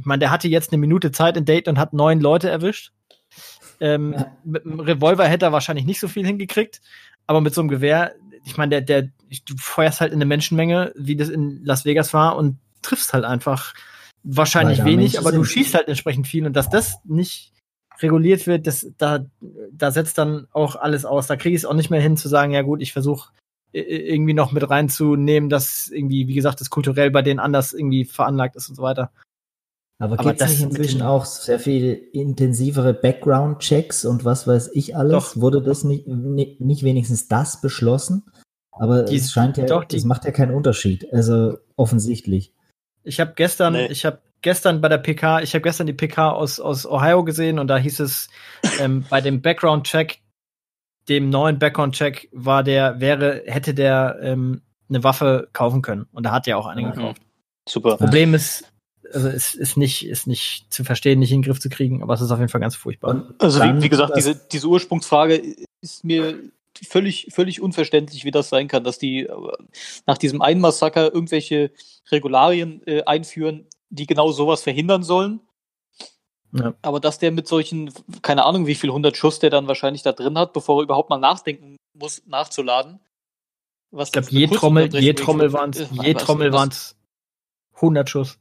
ich 0.00 0.06
meine, 0.06 0.20
der 0.20 0.30
hatte 0.30 0.48
jetzt 0.48 0.72
eine 0.72 0.80
Minute 0.80 1.12
Zeit 1.12 1.36
in 1.36 1.44
Date 1.44 1.68
und 1.68 1.78
hat 1.78 1.92
neun 1.92 2.20
Leute 2.20 2.48
erwischt. 2.48 2.92
Ähm, 3.80 4.14
Ja. 4.14 4.36
Mit 4.44 4.64
einem 4.64 4.80
Revolver 4.80 5.26
hätte 5.26 5.46
er 5.46 5.52
wahrscheinlich 5.52 5.84
nicht 5.84 6.00
so 6.00 6.08
viel 6.08 6.26
hingekriegt, 6.26 6.80
aber 7.26 7.40
mit 7.40 7.54
so 7.54 7.60
einem 7.60 7.68
Gewehr, 7.68 8.14
ich 8.44 8.56
meine, 8.56 8.70
der, 8.70 8.80
der, 8.80 9.02
du 9.44 9.56
feuerst 9.58 10.00
halt 10.00 10.12
in 10.12 10.16
eine 10.16 10.24
Menschenmenge, 10.24 10.92
wie 10.96 11.16
das 11.16 11.28
in 11.28 11.62
Las 11.64 11.84
Vegas 11.84 12.14
war, 12.14 12.36
und 12.36 12.58
triffst 12.82 13.12
halt 13.12 13.24
einfach 13.24 13.74
wahrscheinlich 14.22 14.84
wenig, 14.84 15.18
aber 15.18 15.32
du 15.32 15.44
schießt 15.44 15.74
halt 15.74 15.88
entsprechend 15.88 16.26
viel 16.26 16.46
und 16.46 16.54
dass 16.54 16.70
das 16.70 16.96
nicht 17.04 17.52
reguliert 18.00 18.46
wird, 18.46 18.66
das, 18.66 18.90
da, 18.96 19.26
da 19.72 19.90
setzt 19.90 20.16
dann 20.16 20.46
auch 20.52 20.76
alles 20.76 21.04
aus. 21.04 21.26
Da 21.26 21.36
kriege 21.36 21.54
ich 21.54 21.62
es 21.62 21.66
auch 21.66 21.74
nicht 21.74 21.90
mehr 21.90 22.00
hin 22.00 22.16
zu 22.16 22.28
sagen, 22.28 22.52
ja 22.52 22.62
gut, 22.62 22.80
ich 22.80 22.94
versuche 22.94 23.30
irgendwie 23.72 24.34
noch 24.34 24.52
mit 24.52 24.68
reinzunehmen, 24.68 25.50
dass 25.50 25.88
irgendwie, 25.88 26.26
wie 26.26 26.34
gesagt, 26.34 26.60
das 26.60 26.70
kulturell 26.70 27.10
bei 27.10 27.22
denen 27.22 27.38
anders 27.38 27.72
irgendwie 27.72 28.04
veranlagt 28.04 28.56
ist 28.56 28.68
und 28.68 28.74
so 28.74 28.82
weiter. 28.82 29.12
Aber, 30.00 30.18
Aber 30.18 30.30
gibt 30.30 30.40
es 30.40 30.50
nicht 30.50 30.62
inzwischen 30.62 31.02
auch 31.02 31.24
sehr 31.26 31.60
viel 31.60 31.92
intensivere 32.12 32.94
Background-Checks 32.94 34.04
und 34.06 34.24
was 34.24 34.46
weiß 34.46 34.70
ich 34.72 34.96
alles? 34.96 35.12
Doch. 35.12 35.36
Wurde 35.40 35.60
das 35.62 35.84
nicht, 35.84 36.06
ni- 36.08 36.56
nicht 36.58 36.82
wenigstens 36.82 37.28
das 37.28 37.60
beschlossen? 37.60 38.24
Aber 38.72 39.02
Die- 39.02 39.16
es 39.16 39.30
scheint 39.30 39.58
ja, 39.58 39.66
doch, 39.66 39.84
die- 39.84 39.96
das 39.96 40.04
macht 40.06 40.24
ja 40.24 40.30
keinen 40.30 40.54
Unterschied. 40.54 41.12
Also 41.12 41.58
offensichtlich. 41.76 42.54
Ich 43.04 43.20
habe 43.20 43.34
gestern, 43.36 43.74
Nee. 43.74 43.86
ich 43.88 44.06
habe 44.06 44.20
gestern 44.40 44.80
bei 44.80 44.88
der 44.88 44.96
PK, 44.98 45.42
ich 45.42 45.52
habe 45.54 45.60
gestern 45.62 45.86
die 45.86 45.92
PK 45.92 46.30
aus, 46.30 46.60
aus 46.60 46.86
Ohio 46.86 47.22
gesehen 47.22 47.58
und 47.58 47.68
da 47.68 47.76
hieß 47.76 48.00
es, 48.00 48.28
ähm, 48.80 49.04
bei 49.10 49.20
dem 49.20 49.42
Background-Check, 49.42 50.20
dem 51.10 51.28
neuen 51.28 51.58
Background-Check 51.58 52.30
war 52.32 52.62
der, 52.62 53.00
wäre, 53.00 53.42
hätte 53.44 53.74
der 53.74 54.18
ähm, 54.22 54.62
eine 54.88 55.04
Waffe 55.04 55.48
kaufen 55.52 55.82
können. 55.82 56.06
Und 56.12 56.24
da 56.24 56.32
hat 56.32 56.46
ja 56.46 56.56
auch 56.56 56.66
eine 56.66 56.82
Mhm. 56.82 56.92
gekauft. 56.92 57.22
Super. 57.68 57.96
Problem 57.98 58.32
ist, 58.34 58.64
also 59.12 59.28
es 59.28 59.54
ist 59.54 59.76
nicht, 59.76 60.06
ist 60.06 60.26
nicht 60.26 60.72
zu 60.72 60.84
verstehen, 60.84 61.18
nicht 61.18 61.32
in 61.32 61.38
den 61.42 61.46
Griff 61.46 61.60
zu 61.60 61.68
kriegen, 61.68 62.02
aber 62.02 62.14
es 62.14 62.20
ist 62.20 62.30
auf 62.30 62.38
jeden 62.38 62.48
Fall 62.50 62.60
ganz 62.60 62.76
furchtbar. 62.76 63.10
Und 63.10 63.34
Also 63.40 63.60
wie, 63.62 63.82
wie 63.82 63.88
gesagt, 63.88 64.10
das- 64.10 64.16
diese, 64.24 64.34
diese 64.52 64.66
Ursprungsfrage 64.68 65.42
ist 65.80 66.04
mir 66.04 66.38
völlig, 66.88 67.28
völlig 67.32 67.60
unverständlich, 67.60 68.24
wie 68.24 68.30
das 68.30 68.48
sein 68.48 68.68
kann, 68.68 68.84
dass 68.84 68.98
die 68.98 69.20
äh, 69.26 69.32
nach 70.06 70.18
diesem 70.18 70.40
einen 70.42 70.60
Massaker 70.60 71.12
irgendwelche 71.12 71.72
Regularien 72.10 72.82
äh, 72.86 73.02
einführen, 73.02 73.66
die 73.90 74.06
genau 74.06 74.30
sowas 74.32 74.62
verhindern 74.62 75.02
sollen. 75.02 75.40
Ja. 76.52 76.74
Aber 76.82 76.98
dass 77.00 77.18
der 77.18 77.30
mit 77.30 77.46
solchen, 77.46 77.92
keine 78.22 78.44
Ahnung, 78.44 78.66
wie 78.66 78.74
viel 78.74 78.90
100 78.90 79.16
Schuss 79.16 79.38
der 79.38 79.50
dann 79.50 79.68
wahrscheinlich 79.68 80.02
da 80.02 80.12
drin 80.12 80.36
hat, 80.38 80.52
bevor 80.52 80.80
er 80.80 80.84
überhaupt 80.84 81.08
mal 81.10 81.18
nachdenken 81.18 81.76
muss, 81.94 82.22
nachzuladen. 82.26 82.98
Was 83.92 84.08
Ich 84.08 84.12
glaube, 84.12 84.28
je 84.30 84.46
Trommel, 84.48 84.96
je 84.96 85.12
Trommel 85.14 85.52
waren 85.52 85.70
ist. 85.70 85.80
es, 85.80 85.90
Äh, 85.98 86.06
je 86.06 86.14
was- 86.14 86.24
Trommel 86.24 86.52
was- 86.52 86.58
waren 86.60 86.68
es 86.70 86.96
100 87.80 88.10
Schuss. 88.10 88.38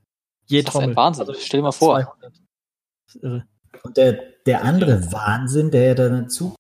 Je 0.50 0.62
Das 0.64 0.74
ist 0.74 0.80
ein 0.80 0.94
Trommel. 0.94 0.96
Wahnsinn. 0.96 1.28
Stell 1.40 1.60
dir 1.60 1.64
mal 1.64 1.72
vor. 1.72 1.96
200. 2.02 2.34
Das 3.06 3.16
ist 3.16 3.24
irre. 3.24 3.48
Und 3.84 3.98
der, 3.98 4.20
der 4.46 4.64
andere 4.64 5.12
Wahnsinn, 5.12 5.72
der 5.72 5.84
ja 5.86 5.94
dann 5.96 6.24
dazu, 6.24 6.56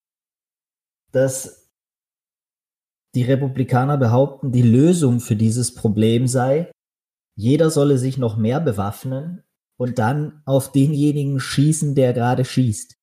dass 1.12 1.69
die 3.15 3.24
Republikaner 3.24 3.98
behaupten, 3.98 4.51
die 4.51 4.62
Lösung 4.62 5.19
für 5.19 5.36
dieses 5.36 5.74
Problem 5.74 6.27
sei, 6.27 6.72
jeder 7.36 7.69
solle 7.72 7.98
sich 7.98 8.17
noch 8.17 8.38
mehr 8.38 8.60
bewaffnen 8.60 9.43
und 9.77 9.98
dann 9.98 10.43
auf 10.46 10.72
denjenigen 10.72 11.39
schießen, 11.39 11.96
der 11.96 12.13
gerade 12.13 12.46
schießt. 12.46 12.93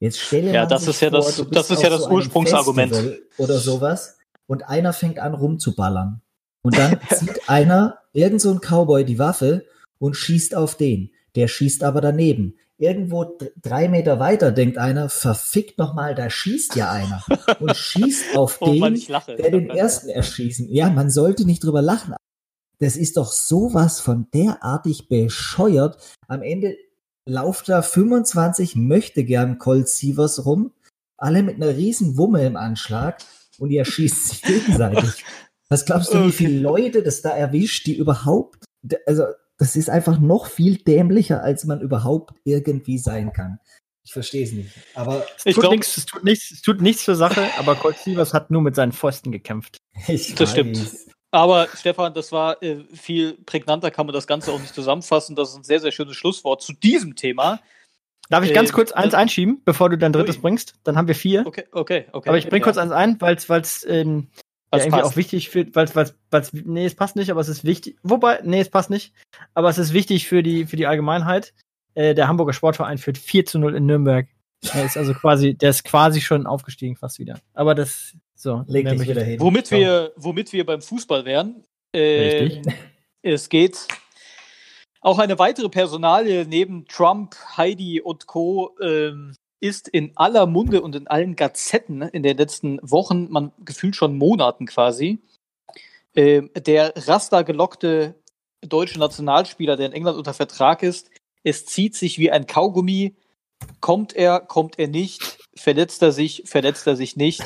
Jetzt 0.00 0.18
stelle 0.18 0.52
Ja, 0.52 0.66
das 0.66 0.88
ist 0.88 1.00
ja 1.00 1.10
vor, 1.10 1.20
das- 1.20 1.44
das 1.50 1.70
ist 1.70 1.82
ja 1.82 1.90
das 1.90 2.02
so 2.02 2.10
Ursprungsargument. 2.10 2.92
Festival 2.94 3.22
Oder 3.38 3.58
sowas 3.58 4.18
und 4.46 4.64
einer 4.68 4.92
fängt 4.92 5.18
an 5.18 5.34
rumzuballern. 5.34 6.20
Und 6.62 6.76
dann 6.76 6.98
zieht 7.10 7.48
einer, 7.48 7.98
irgend 8.12 8.40
so 8.40 8.50
ein 8.50 8.60
Cowboy, 8.60 9.04
die 9.04 9.18
Waffe 9.18 9.64
und 9.98 10.16
schießt 10.16 10.54
auf 10.54 10.76
den. 10.76 11.10
der 11.34 11.48
schießt 11.48 11.84
aber 11.84 12.00
daneben. 12.00 12.54
Irgendwo 12.78 13.38
drei 13.62 13.88
Meter 13.88 14.20
weiter 14.20 14.52
denkt 14.52 14.76
einer, 14.76 15.08
verfickt 15.08 15.78
nochmal, 15.78 16.14
da 16.14 16.28
schießt 16.28 16.76
ja 16.76 16.90
einer 16.90 17.24
und 17.58 17.74
schießt 17.74 18.34
auf 18.36 18.58
Oh 18.60 18.74
Mann, 18.74 18.92
den, 18.92 19.00
ich 19.02 19.08
lache. 19.08 19.36
der 19.36 19.50
den 19.50 19.70
ersten 19.70 20.10
erschießen. 20.10 20.68
Ja, 20.68 20.90
man 20.90 21.10
sollte 21.10 21.46
nicht 21.46 21.64
drüber 21.64 21.80
lachen. 21.80 22.14
Das 22.78 22.96
ist 22.96 23.16
doch 23.16 23.32
sowas 23.32 24.00
von 24.00 24.28
derartig 24.34 25.08
bescheuert. 25.08 25.96
Am 26.28 26.42
Ende 26.42 26.76
lauft 27.26 27.68
da 27.70 27.80
25 27.80 28.76
möchte 28.76 29.24
gern 29.24 29.58
Colt 29.58 29.88
Sievers 29.88 30.44
rum, 30.44 30.72
alle 31.16 31.42
mit 31.42 31.56
einer 31.56 31.74
riesen 31.76 32.18
Wumme 32.18 32.44
im 32.44 32.56
Anschlag 32.56 33.22
und 33.58 33.70
ihr 33.70 33.86
schießt 33.86 34.28
sich 34.28 34.42
gegenseitig. 34.42 35.24
Was 35.68 35.84
glaubst 35.84 36.14
du, 36.14 36.24
wie 36.26 36.32
viele 36.32 36.60
Leute 36.60 37.02
das 37.02 37.22
da 37.22 37.30
erwischt, 37.30 37.86
die 37.86 37.96
überhaupt, 37.96 38.64
also 39.04 39.24
das 39.58 39.76
ist 39.76 39.88
einfach 39.90 40.18
noch 40.18 40.46
viel 40.46 40.76
dämlicher, 40.78 41.42
als 41.42 41.64
man 41.64 41.80
überhaupt 41.80 42.34
irgendwie 42.44 42.98
sein 42.98 43.32
kann. 43.32 43.58
Ich 44.04 44.12
verstehe 44.12 44.44
es 44.44 44.52
nicht. 44.52 44.70
Aber 44.94 45.24
Es 45.36 45.46
Ich 45.46 45.54
tut, 45.54 45.62
glaub- 45.62 45.72
nichts, 45.72 45.96
es, 45.96 46.06
tut 46.06 46.22
nichts, 46.24 46.50
es 46.52 46.62
tut 46.62 46.80
nichts 46.80 47.04
zur 47.04 47.16
Sache, 47.16 47.48
aber 47.58 47.74
Colt 47.74 47.96
Sievers 47.98 48.32
hat 48.34 48.50
nur 48.50 48.62
mit 48.62 48.76
seinen 48.76 48.92
Pfosten 48.92 49.32
gekämpft. 49.32 49.78
ich 50.06 50.34
Das 50.34 50.52
stimmt. 50.52 50.78
weiß. 50.78 51.08
Aber 51.32 51.66
Stefan, 51.74 52.14
das 52.14 52.30
war 52.32 52.62
äh, 52.62 52.84
viel 52.94 53.34
prägnanter, 53.44 53.90
kann 53.90 54.06
man 54.06 54.12
das 54.14 54.26
Ganze 54.28 54.52
auch 54.52 54.60
nicht 54.60 54.74
zusammenfassen. 54.74 55.34
Das 55.34 55.50
ist 55.50 55.56
ein 55.56 55.64
sehr, 55.64 55.80
sehr 55.80 55.90
schönes 55.92 56.16
Schlusswort 56.16 56.62
zu 56.62 56.72
diesem 56.72 57.16
Thema. 57.16 57.60
Darf 58.30 58.44
ich 58.44 58.50
Äh, 58.50 58.54
ganz 58.54 58.72
kurz 58.72 58.92
eins 58.92 59.12
einschieben, 59.12 59.60
bevor 59.64 59.90
du 59.90 59.98
dein 59.98 60.12
drittes 60.12 60.36
Ui. 60.36 60.42
bringst? 60.42 60.74
Dann 60.84 60.96
haben 60.96 61.08
wir 61.08 61.14
vier. 61.16 61.44
Okay, 61.46 61.64
okay, 61.72 62.06
okay. 62.12 62.28
aber 62.28 62.38
ich 62.38 62.48
bring 62.48 62.60
ja. 62.60 62.64
kurz 62.64 62.76
eins 62.78 62.92
ein, 62.92 63.20
weil 63.20 63.36
es 63.60 63.84
ähm, 63.88 64.28
ja, 64.72 64.78
Was 64.78 64.82
irgendwie 64.82 65.00
passt. 65.00 65.12
auch 65.12 65.16
wichtig 65.16 65.50
für, 65.50 65.74
weil 65.74 65.86
es, 65.86 66.52
nee, 66.52 66.86
es 66.86 66.94
passt 66.94 67.16
nicht, 67.16 67.30
aber 67.30 67.40
es 67.40 67.48
ist 67.48 67.64
wichtig. 67.64 67.96
Wobei, 68.02 68.40
nee, 68.42 68.60
es 68.60 68.68
passt 68.68 68.90
nicht. 68.90 69.12
Aber 69.54 69.68
es 69.68 69.78
ist 69.78 69.92
wichtig 69.92 70.26
für 70.26 70.42
die, 70.42 70.66
für 70.66 70.76
die 70.76 70.86
Allgemeinheit. 70.86 71.54
Äh, 71.94 72.14
der 72.14 72.28
Hamburger 72.28 72.52
Sportverein 72.52 72.98
führt 72.98 73.16
4 73.16 73.46
zu 73.46 73.58
0 73.58 73.76
in 73.76 73.86
Nürnberg. 73.86 74.28
Der 74.74 74.84
ist 74.84 74.96
also 74.96 75.14
quasi, 75.14 75.54
der 75.54 75.70
ist 75.70 75.84
quasi 75.84 76.20
schon 76.20 76.46
aufgestiegen 76.46 76.96
fast 76.96 77.18
wieder. 77.18 77.38
Aber 77.54 77.74
das, 77.74 78.14
so. 78.34 78.64
Leg 78.66 78.88
dich 78.88 79.08
wieder 79.08 79.22
hin. 79.22 79.40
Womit 79.40 79.70
wir, 79.70 80.12
womit 80.16 80.52
wir 80.52 80.66
beim 80.66 80.82
Fußball 80.82 81.24
wären. 81.24 81.64
Äh, 81.92 82.42
Richtig. 82.42 82.74
Es 83.22 83.48
geht 83.48 83.86
auch 85.00 85.18
eine 85.18 85.38
weitere 85.38 85.68
Personalie 85.68 86.44
neben 86.46 86.86
Trump, 86.86 87.36
Heidi 87.56 88.00
und 88.00 88.26
Co. 88.26 88.76
Ähm, 88.82 89.34
ist 89.60 89.88
in 89.88 90.12
aller 90.16 90.46
Munde 90.46 90.82
und 90.82 90.94
in 90.94 91.06
allen 91.06 91.36
Gazetten 91.36 92.02
in 92.02 92.22
den 92.22 92.36
letzten 92.36 92.78
Wochen, 92.82 93.30
man 93.30 93.52
gefühlt 93.64 93.96
schon 93.96 94.16
Monaten 94.16 94.66
quasi. 94.66 95.18
Ähm, 96.14 96.50
der 96.54 96.92
Rasta 96.96 97.42
gelockte 97.42 98.14
deutsche 98.60 98.98
Nationalspieler, 98.98 99.76
der 99.76 99.86
in 99.86 99.92
England 99.92 100.18
unter 100.18 100.34
Vertrag 100.34 100.82
ist, 100.82 101.10
es 101.42 101.64
zieht 101.66 101.94
sich 101.94 102.18
wie 102.18 102.30
ein 102.30 102.46
Kaugummi. 102.46 103.14
Kommt 103.80 104.14
er, 104.14 104.40
kommt 104.40 104.78
er 104.78 104.88
nicht? 104.88 105.38
Verletzt 105.56 106.02
er 106.02 106.12
sich, 106.12 106.42
verletzt 106.46 106.86
er 106.86 106.96
sich 106.96 107.16
nicht? 107.16 107.42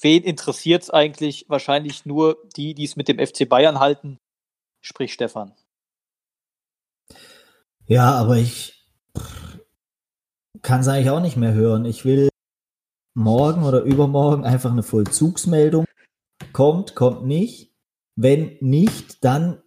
Wen 0.00 0.22
interessiert 0.22 0.82
es 0.82 0.90
eigentlich? 0.90 1.46
Wahrscheinlich 1.48 2.04
nur 2.04 2.36
die, 2.56 2.74
die 2.74 2.84
es 2.84 2.96
mit 2.96 3.08
dem 3.08 3.24
FC 3.24 3.48
Bayern 3.48 3.78
halten. 3.78 4.18
Sprich 4.82 5.12
Stefan. 5.12 5.54
Ja, 7.86 8.12
aber 8.12 8.36
ich 8.36 8.84
kann 10.64 10.80
es 10.80 10.88
eigentlich 10.88 11.10
auch 11.10 11.20
nicht 11.20 11.36
mehr 11.36 11.52
hören. 11.52 11.84
Ich 11.84 12.04
will 12.04 12.28
morgen 13.16 13.62
oder 13.62 13.82
übermorgen 13.82 14.44
einfach 14.44 14.72
eine 14.72 14.82
Vollzugsmeldung. 14.82 15.84
Kommt, 16.52 16.94
kommt 16.96 17.24
nicht. 17.24 17.72
Wenn 18.16 18.56
nicht, 18.60 19.24
dann 19.24 19.62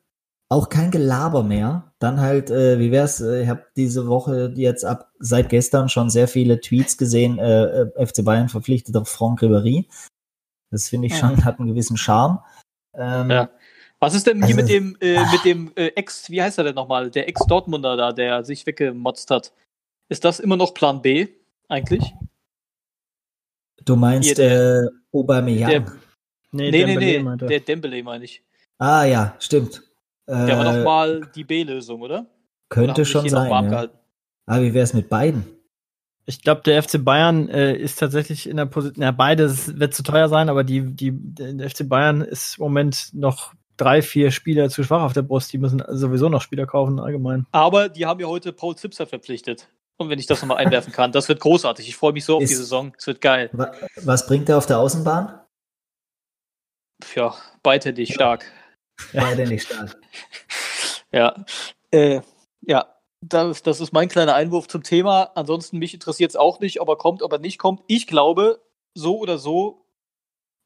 auch 0.49 0.69
kein 0.69 0.91
Gelaber 0.91 1.43
mehr. 1.43 1.93
Dann 1.99 2.19
halt, 2.21 2.49
äh, 2.49 2.79
wie 2.79 2.91
wär's? 2.91 3.19
Äh, 3.21 3.43
ich 3.43 3.49
habe 3.49 3.65
diese 3.75 4.07
Woche 4.07 4.53
jetzt 4.55 4.85
ab 4.85 5.11
seit 5.19 5.49
gestern 5.49 5.89
schon 5.89 6.09
sehr 6.09 6.27
viele 6.27 6.59
Tweets 6.61 6.97
gesehen. 6.97 7.39
Äh, 7.39 7.87
FC 7.95 8.23
Bayern 8.23 8.47
verpflichtet 8.49 8.95
auf 8.95 9.09
Franck 9.09 9.41
Ribéry. 9.41 9.87
Das 10.71 10.89
finde 10.89 11.07
ich 11.07 11.13
Ja. 11.13 11.19
schon 11.19 11.43
hat 11.45 11.59
einen 11.59 11.69
gewissen 11.69 11.97
Charme. 11.97 12.39
Ähm, 12.93 13.29
Ja. 13.31 13.49
Was 13.99 14.13
ist 14.13 14.27
denn 14.27 14.37
hier 14.45 14.55
Also- 14.55 14.57
mit 14.61 14.69
dem, 14.69 14.97
äh, 15.01 15.19
mit 15.31 15.43
dem 15.43 15.71
äh, 15.75 15.87
Ex, 15.95 16.29
wie 16.29 16.41
heißt 16.41 16.57
er 16.59 16.65
denn 16.65 16.75
nochmal? 16.75 17.09
Der 17.09 17.27
Ex-Dortmunder 17.27 17.97
da, 17.97 18.11
der 18.13 18.43
sich 18.43 18.65
weggemotzt 18.67 19.31
hat. 19.31 19.53
Ist 20.09 20.23
das 20.25 20.39
immer 20.39 20.55
noch 20.57 20.73
Plan 20.73 21.01
B 21.01 21.27
eigentlich? 21.67 22.03
Du 23.83 23.95
meinst 23.95 24.27
Hier, 24.27 24.35
der- 24.35 24.83
äh, 24.83 24.89
Aubameyang? 25.17 25.69
der- 25.69 25.79
Nee, 26.51 26.71
Nee, 26.71 26.71
nee, 26.71 26.85
Dembele 26.85 27.05
nee, 27.05 27.19
meinte. 27.23 27.45
der 27.45 27.59
Dembele 27.59 28.01
meine 28.03 28.23
ich. 28.25 28.41
ah 28.77 29.03
ja, 29.03 29.35
stimmt. 29.39 29.83
Der 30.27 30.57
war 30.57 30.73
Äh, 30.73 30.77
doch 30.79 30.83
mal 30.85 31.21
die 31.35 31.43
B-Lösung, 31.43 32.01
oder? 32.01 32.19
Oder 32.21 32.27
Könnte 32.69 33.03
sich 33.05 33.11
schon 33.11 33.27
sein. 33.29 33.49
Ja. 33.51 33.61
gehalten? 33.61 33.97
Ah, 34.45 34.61
wie 34.61 34.73
wär's 34.73 34.93
mit 34.93 35.09
beiden? 35.09 35.45
Ich 36.25 36.41
glaube, 36.41 36.61
der 36.63 36.81
FC 36.83 36.97
Bayern 37.03 37.47
äh, 37.49 37.73
ist 37.75 37.99
tatsächlich 37.99 38.47
in 38.49 38.57
der 38.57 38.65
Position, 38.65 39.03
ja, 39.03 39.11
beides 39.11 39.77
wird 39.79 39.93
zu 39.93 40.03
teuer 40.03 40.27
sein, 40.29 40.49
aber 40.49 40.63
die, 40.63 40.81
die, 40.95 41.11
der 41.13 41.69
FC 41.69 41.87
Bayern 41.87 42.21
ist 42.21 42.57
im 42.57 42.63
Moment 42.63 43.09
noch 43.13 43.53
drei, 43.77 44.01
vier 44.01 44.31
Spieler 44.31 44.69
zu 44.69 44.83
schwach 44.83 45.03
auf 45.03 45.13
der 45.13 45.21
Brust. 45.21 45.51
Die 45.53 45.57
müssen 45.57 45.83
sowieso 45.89 46.27
noch 46.29 46.41
Spieler 46.41 46.65
kaufen, 46.65 46.99
allgemein. 46.99 47.45
Aber 47.51 47.87
die 47.89 48.05
haben 48.05 48.19
ja 48.19 48.27
heute 48.27 48.51
Paul 48.53 48.75
Zipser 48.75 49.05
verpflichtet. 49.05 49.69
Und 49.97 50.09
wenn 50.09 50.19
ich 50.19 50.27
das 50.27 50.41
nochmal 50.41 50.57
einwerfen 50.57 50.93
kann, 50.93 51.11
das 51.11 51.27
wird 51.27 51.39
großartig. 51.39 51.87
Ich 51.87 51.95
freue 51.95 52.13
mich 52.13 52.23
so 52.25 52.37
auf 52.37 52.43
Ist- 52.43 52.49
die 52.49 52.55
Saison. 52.55 52.93
Es 52.97 53.07
wird 53.07 53.19
geil. 53.21 53.49
Wa- 53.53 53.71
Was 53.97 54.27
bringt 54.27 54.47
er 54.49 54.57
auf 54.57 54.65
der 54.67 54.79
Außenbahn? 54.79 55.39
Ja, 57.15 57.35
beidhändig 57.63 58.13
stark. 58.13 58.45
Beide 59.13 59.47
nicht 59.47 59.65
stark. 59.67 59.95
Ja, 61.11 61.45
äh, 61.91 62.21
ja, 62.61 62.95
das, 63.21 63.63
das 63.63 63.79
ist 63.79 63.93
mein 63.93 64.07
kleiner 64.09 64.35
Einwurf 64.35 64.67
zum 64.67 64.83
Thema. 64.83 65.31
Ansonsten 65.35 65.77
mich 65.77 65.93
interessiert 65.93 66.31
es 66.31 66.35
auch 66.35 66.59
nicht, 66.59 66.79
ob 66.81 66.89
er 66.89 66.95
kommt, 66.97 67.21
ob 67.23 67.31
er 67.31 67.39
nicht 67.39 67.57
kommt. 67.59 67.81
Ich 67.87 68.07
glaube, 68.07 68.61
so 68.95 69.17
oder 69.19 69.37
so, 69.37 69.85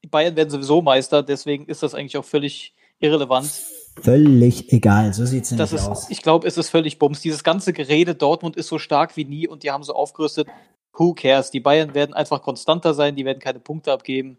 Bayern 0.10 0.36
werden 0.36 0.50
sowieso 0.50 0.82
Meister, 0.82 1.22
deswegen 1.24 1.66
ist 1.68 1.84
das 1.84 1.94
eigentlich 1.94 2.18
auch 2.18 2.26
völlig 2.26 2.74
irrelevant. 3.00 3.52
Völlig 4.00 4.72
egal, 4.72 5.14
so 5.14 5.26
sieht's 5.26 5.50
Das 5.50 5.72
nämlich 5.72 5.74
ist, 5.74 5.88
aus. 5.90 6.10
ich 6.10 6.22
glaube, 6.22 6.48
es 6.48 6.58
ist 6.58 6.70
völlig 6.70 6.98
Bums. 6.98 7.22
Dieses 7.22 7.44
ganze 7.44 7.74
Gerede, 7.74 8.16
Dortmund 8.16 8.56
ist 8.56 8.68
so 8.68 8.80
stark 8.80 9.18
wie 9.18 9.26
nie 9.26 9.48
und 9.48 9.64
die 9.64 9.72
haben 9.72 9.84
so 9.84 9.94
aufgerüstet. 9.94 10.48
Who 10.94 11.14
cares? 11.14 11.52
Die 11.52 11.60
Bayern 11.60 11.94
werden 11.94 12.14
einfach 12.14 12.42
konstanter 12.42 12.94
sein, 12.94 13.16
die 13.16 13.26
werden 13.26 13.40
keine 13.40 13.60
Punkte 13.60 13.92
abgeben. 13.92 14.38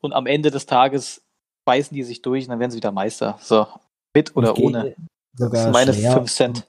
Und 0.00 0.12
am 0.12 0.26
Ende 0.26 0.50
des 0.50 0.66
Tages 0.66 1.22
beißen 1.64 1.94
die 1.94 2.02
sich 2.02 2.22
durch 2.22 2.44
und 2.44 2.50
dann 2.50 2.60
werden 2.60 2.70
sie 2.70 2.78
wieder 2.78 2.92
Meister. 2.92 3.38
So, 3.40 3.66
mit 4.14 4.36
oder 4.36 4.56
ohne. 4.58 4.94
Das 5.36 5.50
sind 5.50 5.72
meine 5.72 5.94
schwer, 5.94 6.12
5 6.12 6.32
Cent. 6.32 6.66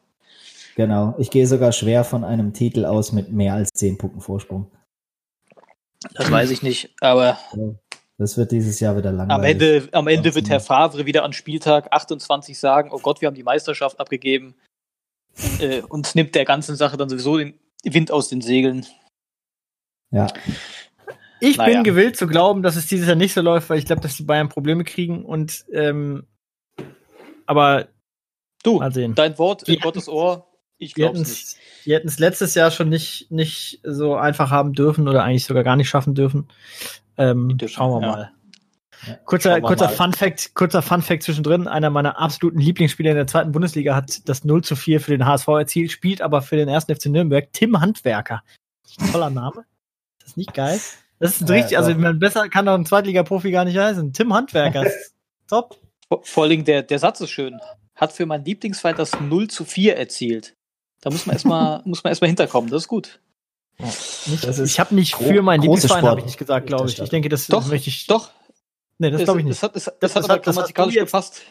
Genau, 0.75 1.15
ich 1.17 1.29
gehe 1.29 1.45
sogar 1.45 1.71
schwer 1.71 2.03
von 2.03 2.23
einem 2.23 2.53
Titel 2.53 2.85
aus 2.85 3.11
mit 3.11 3.31
mehr 3.31 3.53
als 3.53 3.69
10 3.73 3.97
Punkten 3.97 4.21
Vorsprung. 4.21 4.71
Das 6.15 6.29
weiß 6.29 6.51
ich 6.51 6.63
nicht, 6.63 6.93
aber 6.99 7.37
Das 8.19 8.37
wird 8.37 8.51
dieses 8.51 8.79
Jahr 8.79 8.95
wieder 8.95 9.11
langweilig. 9.11 9.33
am 9.35 9.43
Ende, 9.43 9.89
am 9.91 10.07
Ende 10.07 10.35
wird. 10.35 10.49
Herr 10.49 10.59
Favre 10.59 11.05
wieder 11.05 11.23
an 11.23 11.33
Spieltag 11.33 11.91
28 11.91 12.57
sagen, 12.57 12.89
oh 12.91 12.99
Gott, 12.99 13.21
wir 13.21 13.27
haben 13.27 13.35
die 13.35 13.43
Meisterschaft 13.43 13.99
abgegeben 13.99 14.55
äh, 15.59 15.81
und 15.81 16.13
nimmt 16.15 16.35
der 16.35 16.45
ganzen 16.45 16.75
Sache 16.75 16.95
dann 16.97 17.09
sowieso 17.09 17.37
den 17.37 17.59
Wind 17.83 18.11
aus 18.11 18.29
den 18.29 18.41
Segeln. 18.41 18.85
Ja, 20.11 20.27
Ich 21.39 21.57
Naja. 21.57 21.73
bin 21.73 21.83
gewillt 21.83 22.15
zu 22.15 22.27
glauben, 22.27 22.61
dass 22.61 22.75
es 22.75 22.85
dieses 22.85 23.07
Jahr 23.07 23.15
nicht 23.15 23.33
so 23.33 23.41
läuft, 23.41 23.69
weil 23.69 23.79
ich 23.79 23.85
glaube, 23.85 24.01
dass 24.01 24.15
die 24.15 24.23
Bayern 24.23 24.47
Probleme 24.47 24.83
kriegen 24.83 25.25
und 25.25 25.65
ähm, 25.73 26.27
aber 27.47 27.87
Du, 28.63 28.77
mal 28.79 28.93
sehen. 28.93 29.15
dein 29.15 29.37
Wort 29.39 29.63
in 29.63 29.73
Die- 29.73 29.79
Gottes 29.81 30.07
Ohr, 30.07 30.47
ich 30.77 30.93
Die 30.93 31.03
hätten 31.03 31.19
nicht. 31.19 31.29
es 31.31 31.57
die 31.85 31.93
hätten's 31.93 32.17
letztes 32.19 32.53
Jahr 32.55 32.71
schon 32.71 32.87
nicht, 32.89 33.29
nicht 33.31 33.81
so 33.83 34.15
einfach 34.15 34.51
haben 34.51 34.71
dürfen 34.73 35.07
oder 35.09 35.23
eigentlich 35.23 35.43
sogar 35.45 35.63
gar 35.65 35.75
nicht 35.75 35.89
schaffen 35.89 36.15
dürfen. 36.15 36.47
Ähm, 37.17 37.57
schauen 37.67 38.01
wir 38.01 38.07
ja. 38.07 38.11
mal. 38.13 38.31
Kurzer, 39.25 39.59
kurzer 39.59 39.85
mal. 39.85 39.91
Fun 39.93 40.13
Fact, 40.13 40.53
kurzer 40.55 40.81
Fun 40.81 41.01
Fact 41.01 41.23
zwischendrin. 41.23 41.67
Einer 41.67 41.89
meiner 41.89 42.17
absoluten 42.19 42.59
Lieblingsspieler 42.59 43.11
in 43.11 43.17
der 43.17 43.27
zweiten 43.27 43.51
Bundesliga 43.51 43.95
hat 43.95 44.27
das 44.29 44.45
0 44.45 44.63
zu 44.63 44.75
4 44.77 45.01
für 45.01 45.11
den 45.11 45.25
HSV 45.25 45.47
erzielt, 45.49 45.91
spielt 45.91 46.21
aber 46.21 46.41
für 46.41 46.55
den 46.55 46.69
ersten 46.69 46.95
FC 46.95 47.07
Nürnberg 47.07 47.51
Tim 47.51 47.81
Handwerker. 47.81 48.43
Toller 49.11 49.29
Name. 49.29 49.65
Ist 50.19 50.27
das 50.29 50.37
nicht 50.37 50.53
geil? 50.53 50.79
Das 51.19 51.41
ist 51.41 51.49
Ja, 51.49 51.55
richtig, 51.55 51.77
also 51.77 51.93
man 51.95 52.19
besser 52.19 52.47
kann 52.49 52.65
doch 52.65 52.75
ein 52.75 52.85
Zweitliga-Profi 52.85 53.51
gar 53.51 53.65
nicht 53.65 53.77
heißen. 53.77 54.13
Tim 54.13 54.33
Handwerker. 54.33 54.85
ist 54.85 55.13
Top. 55.49 55.77
Vor- 56.07 56.21
Vor 56.23 56.43
allem 56.45 56.63
der, 56.63 56.83
der 56.83 56.99
Satz 56.99 57.19
ist 57.19 57.31
schön. 57.31 57.59
Hat 57.95 58.13
für 58.13 58.25
meinen 58.25 58.45
Lieblingsfeind 58.45 58.99
das 58.99 59.19
0 59.19 59.49
zu 59.49 59.65
4 59.65 59.97
erzielt. 59.97 60.55
Da 61.01 61.09
muss 61.09 61.25
man 61.25 61.33
erstmal 61.35 61.81
muss 61.85 62.03
man 62.03 62.11
erstmal 62.11 62.29
hinterkommen. 62.29 62.69
Das 62.71 62.83
ist 62.83 62.87
gut. 62.87 63.19
Nicht, 63.79 64.43
Das 64.47 64.59
ist 64.59 64.71
ich 64.71 64.79
habe 64.79 64.93
nicht 64.95 65.15
für 65.15 65.41
meinen 65.41 65.61
Lieblingsverein, 65.61 66.05
habe 66.05 66.19
ich 66.19 66.25
nicht 66.27 66.37
gesagt, 66.37 66.67
glaube 66.67 66.87
ich. 66.89 66.99
Ich 66.99 67.09
denke, 67.09 67.27
das 67.29 67.47
Doch, 67.47 67.65
möchte 67.67 67.89
ich. 67.89 68.07
Doch, 68.07 68.29
Nee, 68.99 69.09
das 69.09 69.23
glaube 69.23 69.39
ich 69.39 69.45
nicht. 69.45 69.55
Es 69.57 69.63
hat, 69.63 69.75
Das- 69.75 69.87
hat 69.87 69.95
das 70.01 70.15
aber 70.15 70.33
hat- 70.35 70.39
das 70.47 70.47
hast 70.47 70.55
grammatikalisch 70.55 70.95
gepasst. 70.95 71.41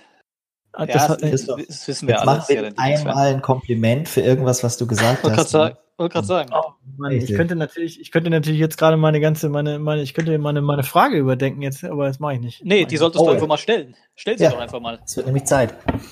Ah, 0.72 0.84
Ja, 0.84 0.86
das 0.94 1.08
hat, 1.08 1.22
das, 1.22 1.30
ist 1.32 1.48
doch- 1.48 1.58
das 1.58 1.86
wissen 1.88 2.08
wir 2.08 2.16
alle. 2.20 2.26
mach 2.26 2.36
das 2.38 2.48
ja 2.48 2.62
bitte 2.62 2.78
einmal 2.78 3.26
ein 3.34 3.42
Kompliment 3.42 4.08
für 4.08 4.20
irgendwas, 4.22 4.62
was 4.64 4.78
du 4.78 4.86
gesagt 4.86 5.26
Ich 5.26 5.30
hast. 5.36 5.50
sagen, 5.50 5.76
wollte 5.98 6.12
gerade 6.14 6.26
sagen. 6.26 6.50
Oh, 6.54 6.70
Mann, 6.96 7.12
ich 7.12 7.34
könnte 7.34 7.54
natürlich, 7.56 8.00
ich 8.00 8.10
könnte 8.10 8.30
natürlich 8.30 8.58
jetzt 8.60 8.78
gerade 8.78 8.96
meine 8.96 9.20
ganze, 9.20 9.50
meine, 9.50 9.78
meine, 9.78 10.00
ich 10.02 10.14
könnte 10.14 10.38
meine, 10.38 10.62
meine 10.62 10.82
Frage 10.84 11.18
überdenken 11.18 11.60
jetzt, 11.60 11.84
aber 11.84 12.06
das 12.06 12.20
mache 12.20 12.34
ich 12.34 12.40
nicht. 12.40 12.64
Nee, 12.64 12.86
die 12.86 12.94
ich 12.94 13.00
solltest 13.00 13.20
Oh, 13.20 13.24
du 13.24 13.30
ja. 13.30 13.34
einfach 13.34 13.48
mal 13.48 13.58
stellen. 13.58 13.96
Stell 14.14 14.38
sie 14.38 14.44
Ja. 14.44 14.50
doch 14.50 14.60
einfach 14.60 14.80
mal. 14.80 14.98
Es 15.04 15.14
wird 15.16 15.26
nämlich 15.26 15.44
Zeit. 15.44 15.74
nicht. 15.92 16.06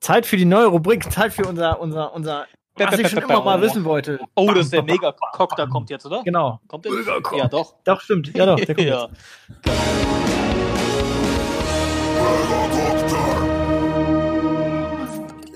Zeit 0.00 0.24
für 0.24 0.38
die 0.38 0.46
neue 0.46 0.66
Rubrik, 0.66 1.12
Zeit 1.12 1.34
für 1.34 1.44
unser, 1.46 1.80
unser, 1.80 2.14
unser 2.14 2.46
Was 2.88 2.98
ich 2.98 3.08
schon 3.08 3.22
immer 3.22 3.42
mal 3.42 3.60
wissen 3.60 3.84
wollte. 3.84 4.18
Oh, 4.34 4.50
das 4.52 4.66
ist 4.66 4.72
der 4.72 4.82
Mega-Cock, 4.84 5.56
da 5.56 5.66
kommt 5.66 5.90
jetzt, 5.90 6.06
oder? 6.06 6.22
Genau. 6.24 6.60
Kommt 6.68 6.84
der? 6.84 6.92
Ja, 7.36 7.48
doch. 7.48 7.74
Doch, 7.84 8.00
stimmt. 8.00 8.34
Ja, 8.36 8.46
doch. 8.46 8.56
Der 8.56 8.74
kommt 8.74 8.86
Ja. 8.88 9.08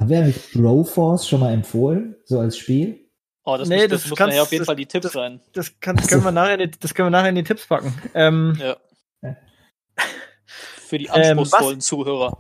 Haben 0.01 0.09
wir 0.11 0.19
eigentlich 0.19 0.53
Broforce 0.53 1.27
schon 1.29 1.41
mal 1.41 1.53
empfohlen, 1.53 2.17
so 2.25 2.39
als 2.41 2.59
Spiel? 2.59 3.01
Oh, 3.45 3.57
das, 3.57 3.69
Nee, 3.69 3.83
muss, 3.83 3.89
das 3.91 4.01
das 4.03 4.11
muss 4.11 4.19
kannst- 4.19 4.37
ja 4.37 4.43
auf 4.43 4.51
jeden 4.53 4.63
das- 4.63 4.67
Fall 4.67 4.77
die 4.77 4.87
Tipps 4.87 5.05
das- 5.05 5.13
sein. 5.13 5.41
Das, 5.53 5.79
kann, 5.81 5.97
das, 5.97 6.09
können 6.09 6.25
wir 6.25 6.33
nachher, 6.33 6.59
in 6.59 6.71
die- 6.71 6.79
das 6.79 6.95
können 6.95 7.07
wir 7.07 7.11
nachher 7.11 7.29
in 7.31 7.35
die 7.37 7.43
Tipps 7.45 7.67
packen. 7.67 7.95
Ähm, 8.15 8.57
Ja. 8.61 8.77
Für 10.87 10.99
die 10.99 11.07
Ähm, 11.07 11.39
anspruchsvollen 11.39 11.81
Zuhörer. 11.81 12.39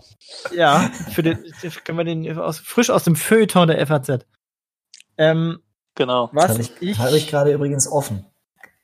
ja, 0.55 0.91
für 1.13 1.23
den, 1.23 1.43
können 1.85 1.99
wir 1.99 2.05
den 2.05 2.39
aus, 2.39 2.59
frisch 2.59 2.91
aus 2.91 3.05
dem 3.05 3.17
Feuilleton 3.17 3.69
der 3.69 3.85
FAZ. 3.87 4.27
Ähm, 5.19 5.61
Genau. 5.95 6.29
was 6.33 6.51
Habe 6.51 6.61
ich, 6.61 6.73
ich, 6.81 6.99
hab 6.99 7.13
ich 7.13 7.29
gerade 7.29 7.53
übrigens 7.53 7.87
offen. 7.89 8.27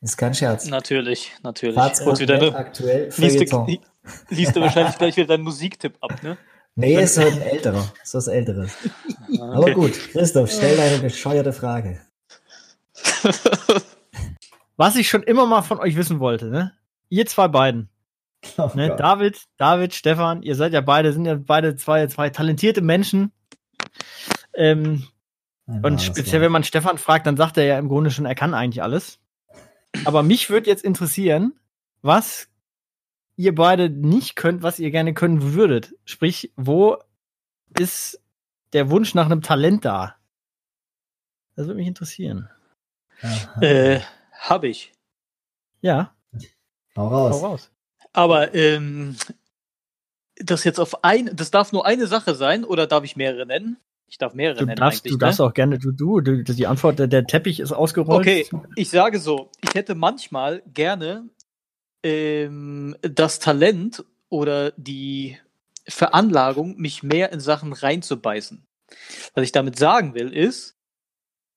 Ist 0.00 0.16
kein 0.16 0.32
Scherz. 0.34 0.66
Natürlich, 0.66 1.32
natürlich. 1.42 1.76
Und 1.76 2.20
wieder 2.20 2.36
eine, 2.36 2.54
aktuell 2.54 3.10
liest, 3.16 3.52
du, 3.52 3.66
liest 4.30 4.56
du 4.56 4.60
wahrscheinlich 4.60 4.96
gleich 4.96 5.16
wieder 5.16 5.26
deinen 5.26 5.42
Musiktipp 5.42 5.96
ab, 6.00 6.22
ne? 6.22 6.38
Nee, 6.76 7.02
ist 7.02 7.16
so 7.16 7.22
ein 7.22 7.42
älterer. 7.42 7.92
So 8.04 8.18
was 8.18 8.28
älteres. 8.28 8.72
Aber 9.40 9.72
gut, 9.72 9.92
Christoph, 9.92 10.50
stell 10.50 10.76
deine 10.76 10.98
bescheuerte 10.98 11.52
Frage. 11.52 12.00
was 14.76 14.96
ich 14.96 15.10
schon 15.10 15.24
immer 15.24 15.46
mal 15.46 15.62
von 15.62 15.80
euch 15.80 15.96
wissen 15.96 16.20
wollte, 16.20 16.46
ne? 16.46 16.72
Ihr 17.08 17.26
zwei 17.26 17.48
beiden, 17.48 17.90
Oh 18.56 18.70
ne? 18.74 18.94
David, 18.96 19.42
David, 19.58 19.92
Stefan, 19.94 20.42
ihr 20.42 20.54
seid 20.54 20.72
ja 20.72 20.80
beide, 20.80 21.12
sind 21.12 21.26
ja 21.26 21.34
beide 21.34 21.76
zwei, 21.76 22.06
zwei 22.06 22.30
talentierte 22.30 22.80
Menschen. 22.80 23.32
Ähm, 24.54 25.06
Und 25.82 26.02
speziell, 26.02 26.40
wenn 26.40 26.52
man 26.52 26.64
Stefan 26.64 26.98
fragt, 26.98 27.26
dann 27.26 27.36
sagt 27.36 27.56
er 27.56 27.64
ja 27.64 27.78
im 27.78 27.88
Grunde 27.88 28.10
schon, 28.10 28.26
er 28.26 28.34
kann 28.34 28.54
eigentlich 28.54 28.82
alles. 28.82 29.18
Aber 30.04 30.22
mich 30.22 30.50
würde 30.50 30.68
jetzt 30.68 30.84
interessieren, 30.84 31.58
was 32.02 32.48
ihr 33.36 33.54
beide 33.54 33.88
nicht 33.90 34.36
könnt, 34.36 34.62
was 34.62 34.78
ihr 34.78 34.90
gerne 34.90 35.14
können 35.14 35.54
würdet. 35.54 35.94
Sprich, 36.04 36.52
wo 36.56 36.98
ist 37.78 38.20
der 38.72 38.90
Wunsch 38.90 39.14
nach 39.14 39.26
einem 39.26 39.42
Talent 39.42 39.84
da? 39.84 40.16
Das 41.56 41.66
würde 41.66 41.78
mich 41.78 41.88
interessieren. 41.88 42.48
Äh, 43.60 44.00
hab 44.32 44.64
ich. 44.64 44.92
Ja, 45.82 46.14
Hau 46.96 47.10
hau 47.10 47.26
raus. 47.28 47.42
raus. 47.42 47.70
Aber 48.12 48.54
ähm, 48.54 49.16
das 50.36 50.64
jetzt 50.64 50.80
auf 50.80 51.04
ein, 51.04 51.30
das 51.34 51.50
darf 51.50 51.72
nur 51.72 51.86
eine 51.86 52.06
Sache 52.06 52.34
sein 52.34 52.64
oder 52.64 52.86
darf 52.86 53.04
ich 53.04 53.16
mehrere 53.16 53.46
nennen? 53.46 53.78
Ich 54.10 54.18
darf 54.18 54.34
mehrere 54.34 54.58
Du 54.58 54.66
nennen 54.66 54.76
darfst, 54.76 55.08
du 55.08 55.16
darfst 55.16 55.38
ne? 55.38 55.46
auch 55.46 55.54
gerne, 55.54 55.78
du, 55.78 55.92
du, 55.92 56.20
du, 56.20 56.42
die 56.42 56.66
Antwort, 56.66 56.98
der, 56.98 57.06
der 57.06 57.26
Teppich 57.26 57.60
ist 57.60 57.70
ausgerollt. 57.70 58.20
Okay, 58.20 58.46
ich 58.74 58.90
sage 58.90 59.20
so, 59.20 59.50
ich 59.62 59.74
hätte 59.74 59.94
manchmal 59.94 60.62
gerne 60.66 61.28
ähm, 62.02 62.96
das 63.02 63.38
Talent 63.38 64.04
oder 64.28 64.72
die 64.72 65.38
Veranlagung, 65.86 66.76
mich 66.76 67.04
mehr 67.04 67.32
in 67.32 67.38
Sachen 67.38 67.72
reinzubeißen. 67.72 68.66
Was 69.34 69.44
ich 69.44 69.52
damit 69.52 69.78
sagen 69.78 70.14
will, 70.14 70.32
ist, 70.32 70.76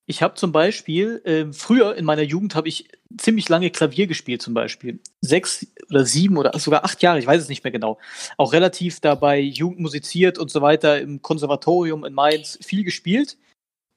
ich 0.06 0.22
habe 0.22 0.36
zum 0.36 0.52
Beispiel, 0.52 1.22
ähm, 1.26 1.54
früher 1.54 1.96
in 1.96 2.04
meiner 2.04 2.24
Jugend 2.24 2.56
habe 2.56 2.68
ich 2.68 2.90
ziemlich 3.18 3.48
lange 3.48 3.70
Klavier 3.70 4.08
gespielt, 4.08 4.42
zum 4.42 4.54
Beispiel. 4.54 5.00
Sechs 5.22 5.66
oder 5.90 6.06
sieben 6.06 6.38
oder 6.38 6.58
sogar 6.60 6.84
acht 6.84 7.02
Jahre, 7.02 7.20
ich 7.20 7.28
weiß 7.28 7.42
es 7.42 7.50
nicht 7.50 7.64
mehr 7.64 7.72
genau. 7.72 8.00
Auch 8.38 8.52
relativ 8.52 9.00
dabei 9.00 9.40
Jugend 9.40 9.80
musiziert 9.80 10.38
und 10.38 10.52
so 10.52 10.62
weiter, 10.62 11.00
im 11.00 11.22
Konservatorium 11.22 12.04
in 12.04 12.14
Mainz 12.14 12.60
viel 12.62 12.84
gespielt. 12.84 13.38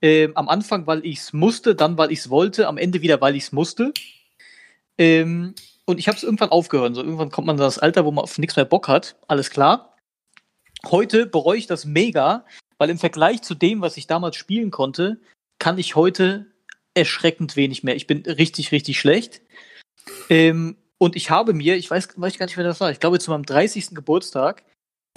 Ähm, 0.00 0.36
am 0.36 0.48
Anfang, 0.48 0.86
weil 0.86 1.04
ich 1.04 1.18
es 1.18 1.32
musste, 1.32 1.74
dann, 1.74 1.98
weil 1.98 2.12
ich 2.12 2.20
es 2.20 2.30
wollte, 2.30 2.68
am 2.68 2.78
Ende 2.78 3.02
wieder, 3.02 3.20
weil 3.20 3.34
ich 3.34 3.44
es 3.44 3.52
musste. 3.52 3.92
Ähm, 4.98 5.54
und 5.86 5.98
ich 5.98 6.06
habe 6.06 6.16
es 6.16 6.22
irgendwann 6.22 6.50
aufgehört. 6.50 6.94
So, 6.94 7.02
irgendwann 7.02 7.30
kommt 7.30 7.46
man 7.46 7.56
in 7.56 7.60
das 7.60 7.78
Alter, 7.78 8.04
wo 8.04 8.10
man 8.10 8.24
auf 8.24 8.38
nichts 8.38 8.56
mehr 8.56 8.64
Bock 8.64 8.88
hat. 8.88 9.16
Alles 9.26 9.50
klar. 9.50 9.96
Heute 10.84 11.26
bereue 11.26 11.58
ich 11.58 11.66
das 11.66 11.84
mega, 11.84 12.44
weil 12.78 12.90
im 12.90 12.98
Vergleich 12.98 13.42
zu 13.42 13.54
dem, 13.54 13.80
was 13.80 13.96
ich 13.96 14.06
damals 14.06 14.36
spielen 14.36 14.70
konnte, 14.70 15.18
kann 15.58 15.78
ich 15.78 15.96
heute 15.96 16.46
erschreckend 16.94 17.56
wenig 17.56 17.82
mehr. 17.82 17.96
Ich 17.96 18.06
bin 18.06 18.22
richtig, 18.22 18.72
richtig 18.72 18.98
schlecht. 18.98 19.42
Ähm, 20.30 20.76
und 20.98 21.16
ich 21.16 21.30
habe 21.30 21.52
mir, 21.52 21.76
ich 21.76 21.90
weiß, 21.90 22.08
weiß 22.16 22.38
gar 22.38 22.46
nicht, 22.46 22.56
wer 22.56 22.64
das 22.64 22.80
war, 22.80 22.90
ich 22.90 23.00
glaube 23.00 23.18
zu 23.18 23.30
meinem 23.30 23.44
30. 23.44 23.90
Geburtstag, 23.90 24.64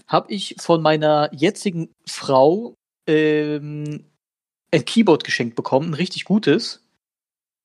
habe 0.07 0.31
ich 0.31 0.55
von 0.59 0.81
meiner 0.81 1.29
jetzigen 1.31 1.93
Frau 2.05 2.75
ähm, 3.07 4.05
ein 4.71 4.85
Keyboard 4.85 5.23
geschenkt 5.23 5.55
bekommen, 5.55 5.91
ein 5.91 5.93
richtig 5.93 6.25
gutes, 6.25 6.83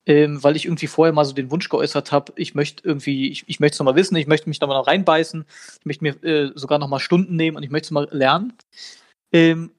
ähm, 0.05 0.43
weil 0.43 0.55
ich 0.55 0.65
irgendwie 0.65 0.87
vorher 0.87 1.13
mal 1.13 1.25
so 1.25 1.33
den 1.33 1.51
Wunsch 1.51 1.69
geäußert 1.69 2.11
habe, 2.11 2.33
ich 2.35 2.55
möchte 2.55 2.87
irgendwie, 2.87 3.29
ich, 3.29 3.43
ich 3.47 3.59
möchte 3.59 3.75
es 3.75 3.79
nochmal 3.79 3.95
wissen, 3.95 4.15
ich 4.15 4.27
möchte 4.27 4.47
mich 4.47 4.61
nochmal 4.61 4.77
noch 4.77 4.87
reinbeißen, 4.87 5.45
ich 5.79 5.85
möchte 5.85 6.03
mir 6.03 6.23
äh, 6.23 6.51
sogar 6.55 6.79
nochmal 6.79 6.99
Stunden 6.99 7.35
nehmen 7.35 7.57
und 7.57 7.63
ich 7.63 7.69
möchte 7.69 7.87
es 7.87 7.91
mal 7.91 8.07
lernen. 8.11 8.53
Ähm, 9.31 9.71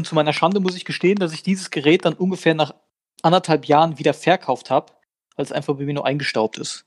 und 0.00 0.06
zu 0.06 0.14
meiner 0.14 0.32
Schande 0.32 0.60
muss 0.60 0.76
ich 0.76 0.86
gestehen, 0.86 1.18
dass 1.18 1.34
ich 1.34 1.42
dieses 1.42 1.70
Gerät 1.70 2.06
dann 2.06 2.14
ungefähr 2.14 2.54
nach 2.54 2.74
anderthalb 3.20 3.66
Jahren 3.66 3.98
wieder 3.98 4.14
verkauft 4.14 4.70
habe, 4.70 4.94
weil 5.36 5.44
es 5.44 5.52
einfach 5.52 5.76
bei 5.76 5.84
mir 5.84 5.92
nur 5.92 6.06
eingestaubt 6.06 6.56
ist. 6.56 6.86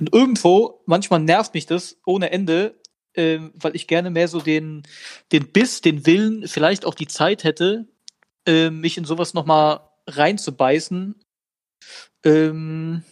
Und 0.00 0.12
irgendwo, 0.12 0.82
manchmal 0.84 1.20
nervt 1.20 1.54
mich 1.54 1.66
das 1.66 1.98
ohne 2.04 2.32
Ende, 2.32 2.74
ähm, 3.14 3.52
weil 3.54 3.76
ich 3.76 3.86
gerne 3.86 4.10
mehr 4.10 4.26
so 4.26 4.40
den, 4.40 4.82
den 5.30 5.52
Biss, 5.52 5.82
den 5.82 6.04
Willen, 6.04 6.48
vielleicht 6.48 6.84
auch 6.84 6.96
die 6.96 7.06
Zeit 7.06 7.44
hätte, 7.44 7.86
äh, 8.44 8.70
mich 8.70 8.98
in 8.98 9.04
sowas 9.04 9.34
nochmal 9.34 9.88
reinzubeißen. 10.08 11.14
Ähm, 12.24 13.04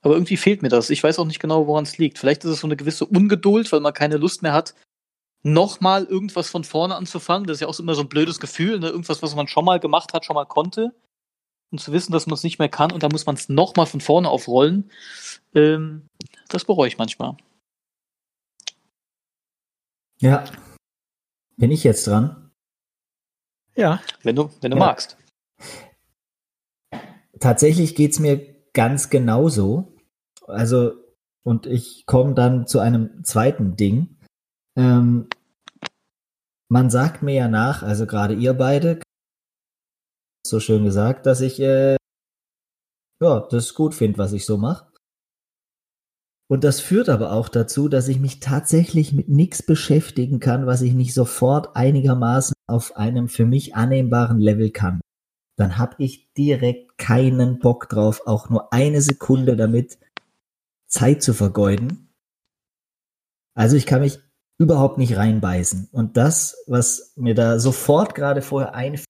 aber 0.00 0.14
irgendwie 0.14 0.36
fehlt 0.36 0.62
mir 0.62 0.68
das. 0.68 0.90
Ich 0.90 1.02
weiß 1.02 1.18
auch 1.18 1.26
nicht 1.26 1.40
genau, 1.40 1.66
woran 1.66 1.82
es 1.82 1.98
liegt. 1.98 2.18
Vielleicht 2.18 2.44
ist 2.44 2.50
es 2.50 2.60
so 2.60 2.68
eine 2.68 2.76
gewisse 2.76 3.04
Ungeduld, 3.04 3.72
weil 3.72 3.80
man 3.80 3.94
keine 3.94 4.16
Lust 4.16 4.42
mehr 4.42 4.52
hat, 4.52 4.74
nochmal 5.44 6.04
irgendwas 6.04 6.48
von 6.50 6.64
vorne 6.64 6.96
anzufangen. 6.96 7.46
Das 7.46 7.56
ist 7.56 7.60
ja 7.60 7.68
auch 7.68 7.78
immer 7.78 7.94
so 7.94 8.00
ein 8.02 8.08
blödes 8.08 8.40
Gefühl, 8.40 8.80
ne? 8.80 8.88
irgendwas, 8.88 9.22
was 9.22 9.36
man 9.36 9.46
schon 9.46 9.64
mal 9.64 9.78
gemacht 9.78 10.12
hat, 10.12 10.24
schon 10.24 10.34
mal 10.34 10.46
konnte. 10.46 10.92
Und 11.70 11.78
zu 11.78 11.92
wissen, 11.92 12.12
dass 12.12 12.26
man 12.26 12.34
es 12.34 12.42
nicht 12.42 12.58
mehr 12.58 12.68
kann 12.68 12.90
und 12.92 13.02
da 13.02 13.08
muss 13.08 13.26
man 13.26 13.36
es 13.36 13.48
nochmal 13.48 13.86
von 13.86 14.00
vorne 14.00 14.28
aufrollen. 14.28 14.90
Ähm, 15.54 16.08
das 16.48 16.64
bereue 16.64 16.88
ich 16.88 16.98
manchmal. 16.98 17.36
Ja. 20.18 20.44
Bin 21.56 21.70
ich 21.70 21.84
jetzt 21.84 22.06
dran? 22.06 22.50
Ja, 23.76 24.00
Wenn 24.22 24.36
du, 24.36 24.50
wenn 24.60 24.70
du 24.70 24.76
Ja. 24.76 24.84
magst. 24.84 25.16
Tatsächlich 27.40 27.94
geht's 27.94 28.18
mir 28.20 28.54
ganz 28.72 29.10
genauso. 29.10 29.96
Also, 30.46 30.92
und 31.42 31.66
ich 31.66 32.06
komme 32.06 32.34
dann 32.34 32.66
zu 32.66 32.78
einem 32.78 33.24
zweiten 33.24 33.76
Ding. 33.76 34.16
Ähm, 34.76 35.28
man 36.70 36.90
sagt 36.90 37.22
mir 37.22 37.34
ja 37.34 37.48
nach, 37.48 37.82
also 37.82 38.06
gerade 38.06 38.34
ihr 38.34 38.54
beide, 38.54 39.00
so 40.46 40.60
schön 40.60 40.84
gesagt, 40.84 41.26
dass 41.26 41.40
ich 41.40 41.60
äh, 41.60 41.96
ja, 43.22 43.40
das 43.50 43.74
gut 43.74 43.94
finde, 43.94 44.18
was 44.18 44.32
ich 44.32 44.44
so 44.44 44.56
mache. 44.56 44.92
Und 46.50 46.62
das 46.62 46.80
führt 46.80 47.08
aber 47.08 47.32
auch 47.32 47.48
dazu, 47.48 47.88
dass 47.88 48.08
ich 48.08 48.20
mich 48.20 48.40
tatsächlich 48.40 49.12
mit 49.12 49.28
nichts 49.28 49.62
beschäftigen 49.62 50.40
kann, 50.40 50.66
was 50.66 50.82
ich 50.82 50.92
nicht 50.92 51.14
sofort 51.14 51.74
einigermaßen 51.74 52.54
auf 52.66 52.96
einem 52.96 53.28
für 53.28 53.46
mich 53.46 53.74
annehmbaren 53.74 54.40
Level 54.40 54.70
kann. 54.70 55.00
Dann 55.56 55.78
habe 55.78 55.94
ich 55.98 56.32
direkt 56.34 56.98
keinen 56.98 57.60
Bock 57.60 57.88
drauf, 57.88 58.22
auch 58.26 58.50
nur 58.50 58.72
eine 58.72 59.00
Sekunde 59.00 59.56
damit 59.56 59.98
Zeit 60.86 61.22
zu 61.22 61.32
vergeuden. 61.32 62.12
Also 63.56 63.76
ich 63.76 63.86
kann 63.86 64.00
mich 64.00 64.20
überhaupt 64.58 64.98
nicht 64.98 65.16
reinbeißen. 65.16 65.88
Und 65.92 66.16
das, 66.16 66.56
was 66.66 67.12
mir 67.16 67.34
da 67.34 67.58
sofort 67.58 68.14
gerade 68.14 68.42
vorher 68.42 68.74
einfällt, 68.74 69.06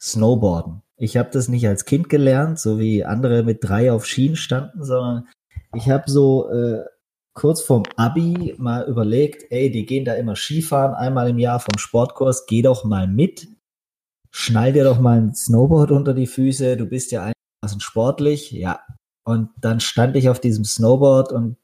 Snowboarden. 0.00 0.82
Ich 0.96 1.16
habe 1.16 1.30
das 1.30 1.48
nicht 1.48 1.66
als 1.66 1.84
Kind 1.84 2.08
gelernt, 2.08 2.58
so 2.58 2.78
wie 2.78 3.04
andere 3.04 3.42
mit 3.42 3.58
drei 3.62 3.92
auf 3.92 4.06
Schienen 4.06 4.36
standen, 4.36 4.84
sondern 4.84 5.28
ich 5.74 5.88
habe 5.88 6.10
so 6.10 6.50
äh, 6.50 6.84
kurz 7.34 7.62
vorm 7.62 7.84
Abi 7.96 8.54
mal 8.58 8.86
überlegt, 8.88 9.50
ey, 9.50 9.70
die 9.70 9.86
gehen 9.86 10.04
da 10.04 10.14
immer 10.14 10.36
Skifahren 10.36 10.94
einmal 10.94 11.28
im 11.28 11.38
Jahr 11.38 11.60
vom 11.60 11.78
Sportkurs, 11.78 12.46
geh 12.46 12.62
doch 12.62 12.84
mal 12.84 13.06
mit, 13.06 13.48
schnall 14.30 14.72
dir 14.72 14.84
doch 14.84 15.00
mal 15.00 15.18
ein 15.18 15.34
Snowboard 15.34 15.90
unter 15.90 16.14
die 16.14 16.26
Füße, 16.26 16.76
du 16.76 16.86
bist 16.86 17.12
ja 17.12 17.32
einigermaßen 17.32 17.80
sportlich, 17.80 18.50
ja. 18.50 18.80
Und 19.24 19.50
dann 19.60 19.80
stand 19.80 20.16
ich 20.16 20.28
auf 20.28 20.40
diesem 20.40 20.64
Snowboard 20.64 21.32
und 21.32 21.56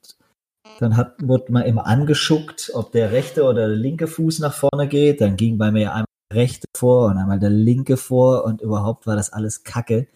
dann 0.79 0.97
hat, 0.97 1.15
wurde 1.23 1.53
man 1.53 1.65
immer 1.65 1.87
angeschuckt, 1.87 2.71
ob 2.75 2.93
der 2.93 3.13
rechte 3.13 3.45
oder 3.45 3.69
der 3.69 3.77
linke 3.77 4.07
Fuß 4.07 4.41
nach 4.41 4.55
vorne 4.55 4.89
geht. 4.89 5.21
Dann 5.21 5.37
ging 5.37 5.59
bei 5.59 5.71
mir 5.71 5.93
einmal 5.93 6.07
der 6.31 6.39
rechte 6.39 6.67
vor 6.77 7.07
und 7.07 7.19
einmal 7.19 7.39
der 7.39 7.51
linke 7.51 7.97
vor 7.97 8.45
und 8.45 8.61
überhaupt 8.61 9.07
war 9.07 9.17
das 9.17 9.33
alles 9.33 9.65
Kacke. 9.65 10.07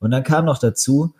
Und 0.00 0.10
dann 0.10 0.24
kam 0.24 0.44
noch 0.44 0.58
dazu, 0.58 1.14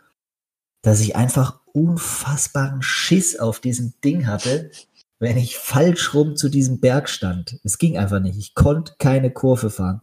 dass 0.83 1.01
ich 1.01 1.17
einfach 1.17 1.61
unfassbaren 1.73 2.83
Schiss 2.83 3.39
auf 3.39 3.61
diesem 3.61 3.95
Ding 4.03 4.27
hatte, 4.27 4.71
wenn 5.19 5.37
ich 5.37 5.59
falsch 5.59 6.15
rum 6.15 6.37
zu 6.37 6.49
diesem 6.49 6.81
Berg 6.81 7.09
stand. 7.09 7.61
Es 7.63 7.79
ging 7.79 7.99
einfach 7.99 8.21
nicht. 8.21 8.39
Ich 8.39 8.55
konnte 8.55 8.95
keine 8.99 9.31
Kurve 9.31 9.71
fahren. 9.71 10.01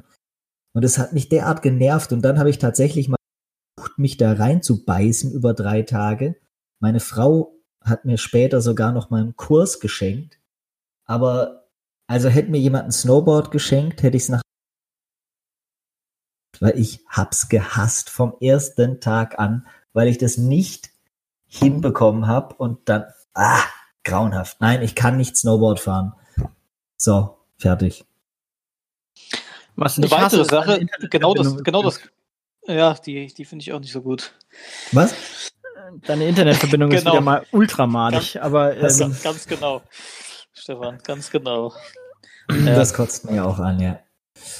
Und 0.73 0.86
es 0.86 1.00
hat 1.00 1.13
mich 1.13 1.28
derart 1.28 1.63
genervt. 1.63 2.13
Und 2.13 2.21
dann 2.21 2.38
habe 2.38 2.52
ich 2.52 2.60
tatsächlich 2.60 3.10
mal 3.10 3.17
versucht, 3.78 3.97
mich 3.97 4.17
da 4.17 4.34
reinzubeißen 4.34 5.32
über 5.32 5.56
drei 5.56 5.82
Tage. 5.82 6.36
Meine 6.80 7.00
Frau 7.00 7.57
hat 7.88 8.06
mir 8.06 8.17
später 8.17 8.62
sogar 8.62 8.91
noch 8.91 9.10
mal 9.10 9.21
einen 9.21 9.36
Kurs 9.36 9.80
geschenkt. 9.80 10.39
Aber 11.06 11.67
also 12.08 12.30
hätte 12.30 12.52
mir 12.52 12.60
jemand 12.60 12.86
ein 12.86 12.91
Snowboard 12.91 13.52
geschenkt, 13.52 14.04
hätte 14.04 14.17
ich 14.17 14.23
es 14.23 14.30
nach 14.30 14.41
weil 16.60 16.80
ich 16.80 17.02
hab's 17.08 17.50
gehasst 17.50 18.10
vom 18.10 18.36
ersten 18.39 19.00
Tag 19.00 19.38
an, 19.38 19.67
weil 19.93 20.08
ich 20.08 20.17
das 20.17 20.38
nicht 20.38 20.89
hinbekommen 21.45 22.28
habe 22.28 22.56
und 22.56 22.89
dann 22.89 23.06
ah 23.34 23.63
grauenhaft. 24.04 24.60
Nein, 24.62 24.82
ich 24.82 24.95
kann 24.95 25.17
nicht 25.17 25.38
Snowboard 25.38 25.80
fahren. 25.80 26.13
So, 26.95 27.38
fertig. 27.58 28.06
Was 29.76 29.97
eine 29.97 30.10
weitere 30.10 30.45
Sache, 30.45 30.88
genau 31.10 31.34
das, 31.34 31.63
genau 31.63 31.84
das, 31.84 32.02
ja, 32.65 32.93
die, 32.95 33.28
die 33.34 33.45
finde 33.45 33.63
ich 33.63 33.73
auch 33.73 33.80
nicht 33.80 33.91
so 33.91 34.02
gut. 34.02 34.34
Was? 34.91 35.52
Deine 36.06 36.28
Internetverbindung 36.28 36.89
genau. 36.89 37.00
ist 37.00 37.06
wieder 37.06 37.21
mal 37.21 37.45
ultramadig, 37.52 38.34
ganz, 38.34 38.45
aber 38.45 38.76
ähm, 38.78 39.15
ganz 39.23 39.47
genau. 39.47 39.82
Stefan, 40.54 41.00
ganz 41.04 41.30
genau. 41.30 41.73
Das 42.65 42.93
kotzt 42.93 43.30
mir 43.30 43.45
auch 43.45 43.60
an, 43.60 43.80
ja. 43.82 44.00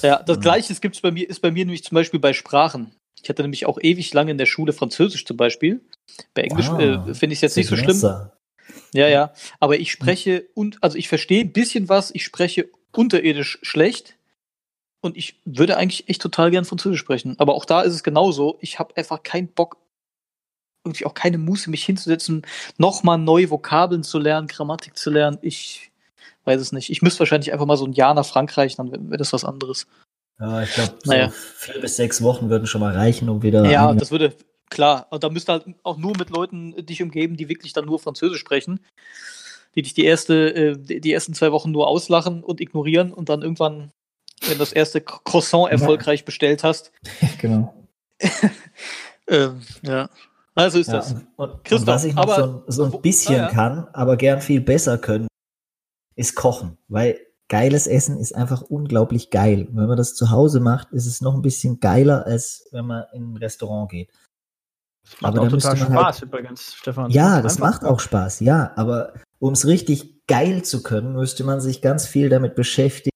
Ja, 0.02 0.22
das 0.22 0.42
gleiche 0.42 0.76
gibt's 0.76 1.00
bei 1.00 1.12
mir, 1.12 1.30
ist 1.30 1.42
bei 1.42 1.52
mir 1.52 1.64
nämlich 1.64 1.86
zum 1.86 1.96
Beispiel 1.96 2.20
bei 2.20 2.34
Sprachen. 2.34 2.92
Ich 3.22 3.30
hatte 3.30 3.44
nämlich 3.44 3.66
auch 3.66 3.78
ewig 3.82 4.14
lange 4.14 4.32
in 4.32 4.38
der 4.38 4.46
Schule 4.46 4.74
Französisch 4.74 5.26
zum 5.26 5.38
Beispiel. 5.38 5.82
Bei 6.34 6.42
Englisch 6.44 6.70
wow. 6.70 6.80
äh, 6.80 7.14
finde 7.14 7.34
ich 7.34 7.38
es 7.38 7.42
jetzt 7.42 7.56
nicht 7.56 7.68
so 7.68 7.78
schlimm. 7.78 8.30
Ja, 8.94 9.08
ja. 9.08 9.34
Aber 9.60 9.80
ich 9.80 9.92
spreche 9.92 10.48
und 10.54 10.78
also 10.82 10.98
ich 10.98 11.08
verstehe 11.08 11.42
ein 11.42 11.54
bisschen 11.54 11.90
was, 11.90 12.12
ich 12.14 12.24
spreche 12.24 12.70
unterirdisch 12.92 13.60
schlecht. 13.62 14.16
Und 15.00 15.16
ich 15.16 15.40
würde 15.46 15.78
eigentlich 15.78 16.10
echt 16.10 16.22
total 16.22 16.52
gern 16.52 16.66
Französisch 16.66 17.00
sprechen. 17.00 17.36
Aber 17.38 17.54
auch 17.54 17.66
da 17.66 17.82
ist 17.82 17.94
es 17.94 18.04
genauso. 18.04 18.58
Ich 18.62 18.80
habe 18.80 18.98
einfach 18.98 19.24
keinen 19.24 19.48
Bock, 19.48 19.78
irgendwie 20.88 21.06
auch 21.06 21.14
keine 21.14 21.38
Muße, 21.38 21.70
mich 21.70 21.86
hinzusetzen, 21.86 22.44
nochmal 22.78 23.18
neue 23.18 23.50
Vokabeln 23.50 24.04
zu 24.04 24.20
lernen, 24.20 24.48
Grammatik 24.48 24.98
zu 24.98 25.10
lernen. 25.10 25.38
Ich 25.42 25.92
weiß 26.46 26.62
es 26.62 26.72
nicht. 26.72 26.90
Ich 26.90 27.02
müsste 27.02 27.20
wahrscheinlich 27.20 27.54
einfach 27.54 27.66
mal 27.66 27.78
so 27.78 27.86
ein 27.86 27.94
Jahr 27.94 28.14
nach 28.14 28.26
Frankreich, 28.26 28.76
dann 28.78 28.92
wäre 28.92 29.18
das 29.18 29.34
was 29.34 29.44
anderes. 29.44 29.86
Ja, 30.40 30.62
ich 30.62 30.74
glaube, 30.74 30.94
so 31.04 31.12
naja. 31.12 31.30
vier 31.30 31.82
bis 31.82 31.96
sechs 31.96 32.22
Wochen 32.22 32.50
würden 32.50 32.68
schon 32.68 32.82
mal 32.82 32.94
reichen, 32.94 33.28
um 33.30 33.42
wieder. 33.42 33.70
Ja, 33.70 33.94
das 33.94 34.12
würde, 34.12 34.36
klar. 34.70 35.08
Und 35.10 35.24
da 35.24 35.30
müsste 35.30 35.52
halt 35.52 35.66
auch 35.84 35.98
nur 35.98 36.16
mit 36.18 36.30
Leuten 36.30 36.74
dich 36.86 37.02
umgeben, 37.02 37.38
die 37.38 37.50
wirklich 37.50 37.74
dann 37.74 37.86
nur 37.86 38.00
Französisch 38.00 38.40
sprechen, 38.40 38.80
die 39.76 39.82
dich 39.82 39.94
die 39.94 40.06
erste, 40.06 40.54
äh, 40.56 40.78
die 40.78 41.12
ersten 41.12 41.34
zwei 41.34 41.52
Wochen 41.52 41.72
nur 41.72 41.88
auslachen 41.88 42.44
und 42.44 42.62
ignorieren 42.62 43.12
und 43.12 43.30
dann 43.30 43.42
irgendwann, 43.42 43.92
wenn 44.46 44.60
das 44.60 44.74
erste 44.74 45.02
Croissant 45.02 45.72
erfolgreich 45.72 46.24
bestellt 46.24 46.64
hast. 46.64 46.92
genau. 47.40 47.74
ähm, 49.28 49.62
ja. 49.82 50.10
Also 50.58 50.80
ist 50.80 50.88
ja, 50.88 50.94
das. 50.94 51.14
Und, 51.14 51.28
und, 51.36 51.72
und 51.72 51.88
was 51.88 52.04
ich 52.04 52.16
noch 52.16 52.24
aber, 52.24 52.64
so, 52.68 52.86
so, 52.90 52.96
ein 52.96 53.02
bisschen 53.02 53.36
ah, 53.36 53.44
ja. 53.44 53.50
kann, 53.50 53.88
aber 53.94 54.18
gern 54.18 54.42
viel 54.42 54.60
besser 54.60 54.98
können, 54.98 55.28
ist 56.16 56.36
Kochen, 56.36 56.80
weil 56.88 57.20
geiles 57.48 57.86
Essen 57.86 58.18
ist 58.18 58.36
einfach 58.36 58.64
unglaublich 58.64 59.30
geil. 59.30 59.68
wenn 59.72 59.88
man 59.88 59.98
das 59.98 60.16
zu 60.16 60.32
Hause 60.32 60.60
macht, 60.60 60.92
ist 60.92 61.06
es 61.06 61.22
noch 61.22 61.36
ein 61.36 61.44
bisschen 61.44 61.80
geiler, 61.80 62.26
als 62.26 62.68
wenn 62.72 62.88
man 62.88 63.06
in 63.14 63.34
ein 63.34 63.38
Restaurant 63.38 63.92
geht. 63.92 64.12
Das 65.04 65.22
macht 65.22 65.38
aber 65.38 65.46
auch 65.46 65.52
total 65.52 65.78
Spaß 65.78 65.96
halt, 65.96 66.22
übrigens, 66.24 66.74
Stefan. 66.74 67.12
Ja, 67.12 67.42
das 67.42 67.60
macht 67.60 67.86
auch 67.86 68.00
Spaß, 68.00 68.40
ja. 68.40 68.74
Aber 68.76 69.14
um 69.40 69.54
es 69.54 69.68
richtig 69.68 70.26
geil 70.26 70.64
zu 70.64 70.82
können, 70.82 71.14
müsste 71.14 71.44
man 71.44 71.62
sich 71.62 71.82
ganz 71.82 72.08
viel 72.08 72.30
damit 72.30 72.56
beschäftigen, 72.56 73.16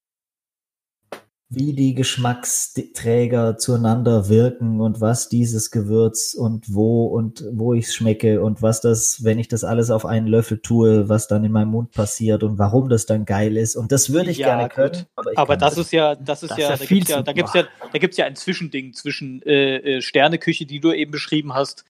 wie 1.53 1.73
die 1.73 1.93
Geschmacksträger 1.95 3.57
zueinander 3.57 4.29
wirken 4.29 4.79
und 4.79 5.01
was 5.01 5.27
dieses 5.27 5.69
Gewürz 5.69 6.33
und 6.33 6.73
wo 6.73 7.07
und 7.07 7.43
wo 7.51 7.73
ich 7.73 7.87
es 7.87 7.93
schmecke 7.93 8.41
und 8.41 8.61
was 8.61 8.79
das, 8.79 9.25
wenn 9.25 9.37
ich 9.37 9.49
das 9.49 9.65
alles 9.65 9.91
auf 9.91 10.05
einen 10.05 10.27
Löffel 10.27 10.59
tue, 10.59 11.09
was 11.09 11.27
dann 11.27 11.43
in 11.43 11.51
meinem 11.51 11.71
Mund 11.71 11.91
passiert 11.91 12.43
und 12.43 12.57
warum 12.57 12.87
das 12.87 13.05
dann 13.05 13.25
geil 13.25 13.57
ist. 13.57 13.75
Und 13.75 13.91
das 13.91 14.13
würde 14.13 14.31
ich 14.31 14.37
ja, 14.37 14.47
gerne 14.47 14.69
können. 14.69 15.05
Aber, 15.17 15.31
aber 15.35 15.57
das, 15.57 15.75
das, 15.75 15.85
ist 15.87 15.91
ja, 15.91 16.15
das 16.15 16.43
ist 16.43 16.51
das 16.51 16.57
ja, 16.57 16.77
da 16.77 16.85
gibt's 16.85 17.09
ja, 17.09 17.21
da 17.21 17.33
gibt's 17.33 17.53
ja, 17.53 17.63
da 17.91 17.99
gibt's 17.99 18.15
ja 18.15 18.25
ein 18.25 18.37
Zwischending 18.37 18.93
zwischen 18.93 19.41
äh, 19.41 19.97
äh, 19.97 20.01
Sterneküche, 20.01 20.65
die 20.65 20.79
du 20.79 20.93
eben 20.93 21.11
beschrieben 21.11 21.53
hast, 21.53 21.83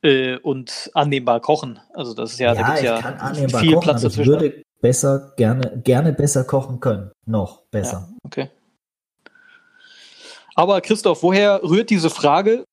äh, 0.00 0.38
und 0.38 0.90
annehmbar 0.94 1.40
kochen. 1.40 1.80
Also 1.92 2.14
das 2.14 2.32
ist 2.32 2.40
ja, 2.40 2.54
ja 2.54 2.62
da 2.62 2.66
gibt's 2.68 2.82
ja 2.82 3.02
kann 3.02 3.18
annehmbar 3.18 3.60
viel 3.60 3.74
kochen, 3.74 3.84
Platz 3.84 4.00
dazwischen. 4.00 4.22
Ich 4.22 4.40
würde 4.40 4.64
besser 4.80 5.34
gerne, 5.36 5.82
gerne 5.84 6.14
besser 6.14 6.44
kochen 6.44 6.80
können. 6.80 7.10
Noch 7.26 7.62
besser. 7.70 8.08
Ja, 8.08 8.16
okay. 8.22 8.50
Aber 10.56 10.80
Christoph, 10.80 11.22
woher 11.22 11.62
rührt 11.62 11.90
diese 11.90 12.10
Frage? 12.10 12.64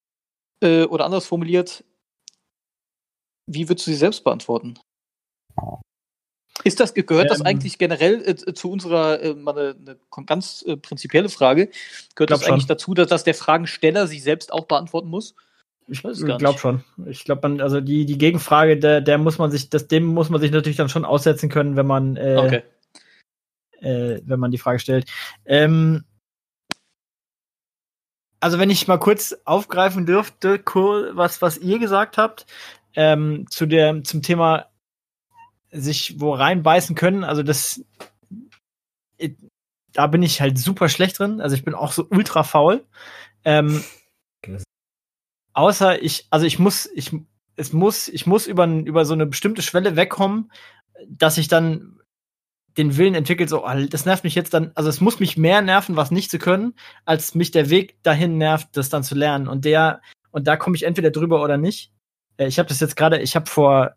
Äh, 0.62 0.86
oder 0.86 1.06
anders 1.06 1.28
formuliert, 1.28 1.84
wie 3.46 3.68
würdest 3.68 3.86
du 3.86 3.92
sie 3.92 3.98
selbst 3.98 4.24
beantworten? 4.24 4.80
Ist 6.64 6.80
das, 6.80 6.94
gehört 6.94 7.26
ähm, 7.26 7.30
das 7.30 7.42
eigentlich 7.42 7.78
generell 7.78 8.22
äh, 8.26 8.54
zu 8.54 8.72
unserer, 8.72 9.22
äh, 9.22 9.34
mal 9.34 9.58
eine, 9.58 9.98
eine 10.16 10.26
ganz 10.26 10.64
äh, 10.66 10.78
prinzipielle 10.78 11.28
Frage, 11.28 11.70
gehört 12.16 12.32
das 12.32 12.46
eigentlich 12.46 12.64
schon. 12.64 12.68
dazu, 12.70 12.94
dass, 12.94 13.10
dass 13.10 13.26
der 13.26 13.36
Fragensteller 13.36 14.08
sich 14.08 14.24
selbst 14.24 14.54
auch 14.54 14.66
beantworten 14.66 15.10
muss? 15.10 15.36
Ich 15.88 16.02
glaube 16.02 16.60
schon. 16.60 16.84
Ich 17.08 17.26
glaube, 17.26 17.62
also 17.62 17.82
die, 17.82 18.06
die 18.06 18.18
Gegenfrage, 18.18 18.78
der, 18.78 19.02
der 19.02 19.18
muss 19.18 19.38
man 19.38 19.52
sich, 19.52 19.70
das, 19.70 19.90
dem 19.90 20.06
muss 20.06 20.30
man 20.30 20.40
sich 20.40 20.52
natürlich 20.52 20.78
dann 20.78 20.88
schon 20.88 21.04
aussetzen 21.04 21.50
können, 21.50 21.76
wenn 21.76 21.88
man, 21.88 22.16
äh, 22.16 22.38
okay. 22.38 22.64
äh, 23.82 24.22
wenn 24.24 24.40
man 24.40 24.52
die 24.52 24.58
Frage 24.58 24.80
stellt. 24.80 25.10
Ähm, 25.46 26.06
also 28.44 28.60
wenn 28.60 28.70
ich 28.70 28.90
mal 28.90 29.00
kurz 29.00 29.38
aufgreifen 29.46 30.06
dürfte, 30.06 30.62
was, 31.14 31.42
was 31.42 31.58
ihr 31.60 31.80
gesagt 31.80 32.18
habt, 32.18 32.46
ähm, 32.94 33.46
zu 33.50 33.66
der, 33.66 34.04
zum 34.04 34.22
Thema 34.22 34.66
sich 35.72 36.20
wo 36.20 36.34
reinbeißen 36.34 36.94
können, 36.94 37.24
also 37.24 37.42
das, 37.42 37.86
da 39.94 40.08
bin 40.08 40.22
ich 40.24 40.42
halt 40.42 40.60
super 40.60 40.90
schlecht 40.90 41.20
drin. 41.20 41.40
Also 41.40 41.56
ich 41.56 41.64
bin 41.64 41.74
auch 41.74 41.94
so 41.94 42.06
ultra 42.10 42.44
faul. 42.44 42.84
Ähm, 43.46 43.82
außer 45.54 46.02
ich, 46.02 46.28
also 46.30 46.46
ich 46.46 46.60
muss, 46.60 46.90
ich, 46.94 47.16
es 47.56 47.72
muss, 47.72 48.10
ich 48.10 48.28
muss 48.28 48.46
über, 48.46 48.68
über 48.68 49.06
so 49.06 49.14
eine 49.14 49.26
bestimmte 49.26 49.62
Schwelle 49.62 49.96
wegkommen, 49.96 50.52
dass 51.08 51.38
ich 51.38 51.48
dann 51.48 52.02
den 52.78 52.98
Willen 52.98 53.16
entwickelt, 53.16 53.50
so, 53.50 53.66
oh, 53.66 53.86
das 53.90 54.06
nervt 54.06 54.24
mich 54.24 54.36
jetzt 54.36 54.54
dann, 54.54 54.72
also 54.76 54.90
es 54.90 55.02
muss 55.02 55.20
mich 55.20 55.38
mehr 55.38 55.62
nerven, 55.62 55.96
was 55.96 56.12
nicht 56.12 56.32
zu 56.32 56.40
können, 56.40 56.74
als 57.06 57.36
mich 57.36 57.52
der 57.52 57.70
Weg 57.70 58.02
dahin 58.04 58.38
nervt, 58.38 58.70
das 58.74 58.90
dann 58.90 59.04
zu 59.04 59.16
lernen. 59.16 59.48
Und 59.48 59.66
der, 59.66 60.02
und 60.32 60.48
da 60.48 60.58
komme 60.58 60.76
ich 60.76 60.84
entweder 60.84 61.12
drüber 61.12 61.44
oder 61.44 61.58
nicht. 61.58 61.92
Äh, 62.38 62.48
ich 62.48 62.60
habe 62.60 62.70
das 62.70 62.80
jetzt 62.80 62.96
gerade, 62.96 63.20
ich 63.20 63.36
habe 63.36 63.46
vor, 63.50 63.92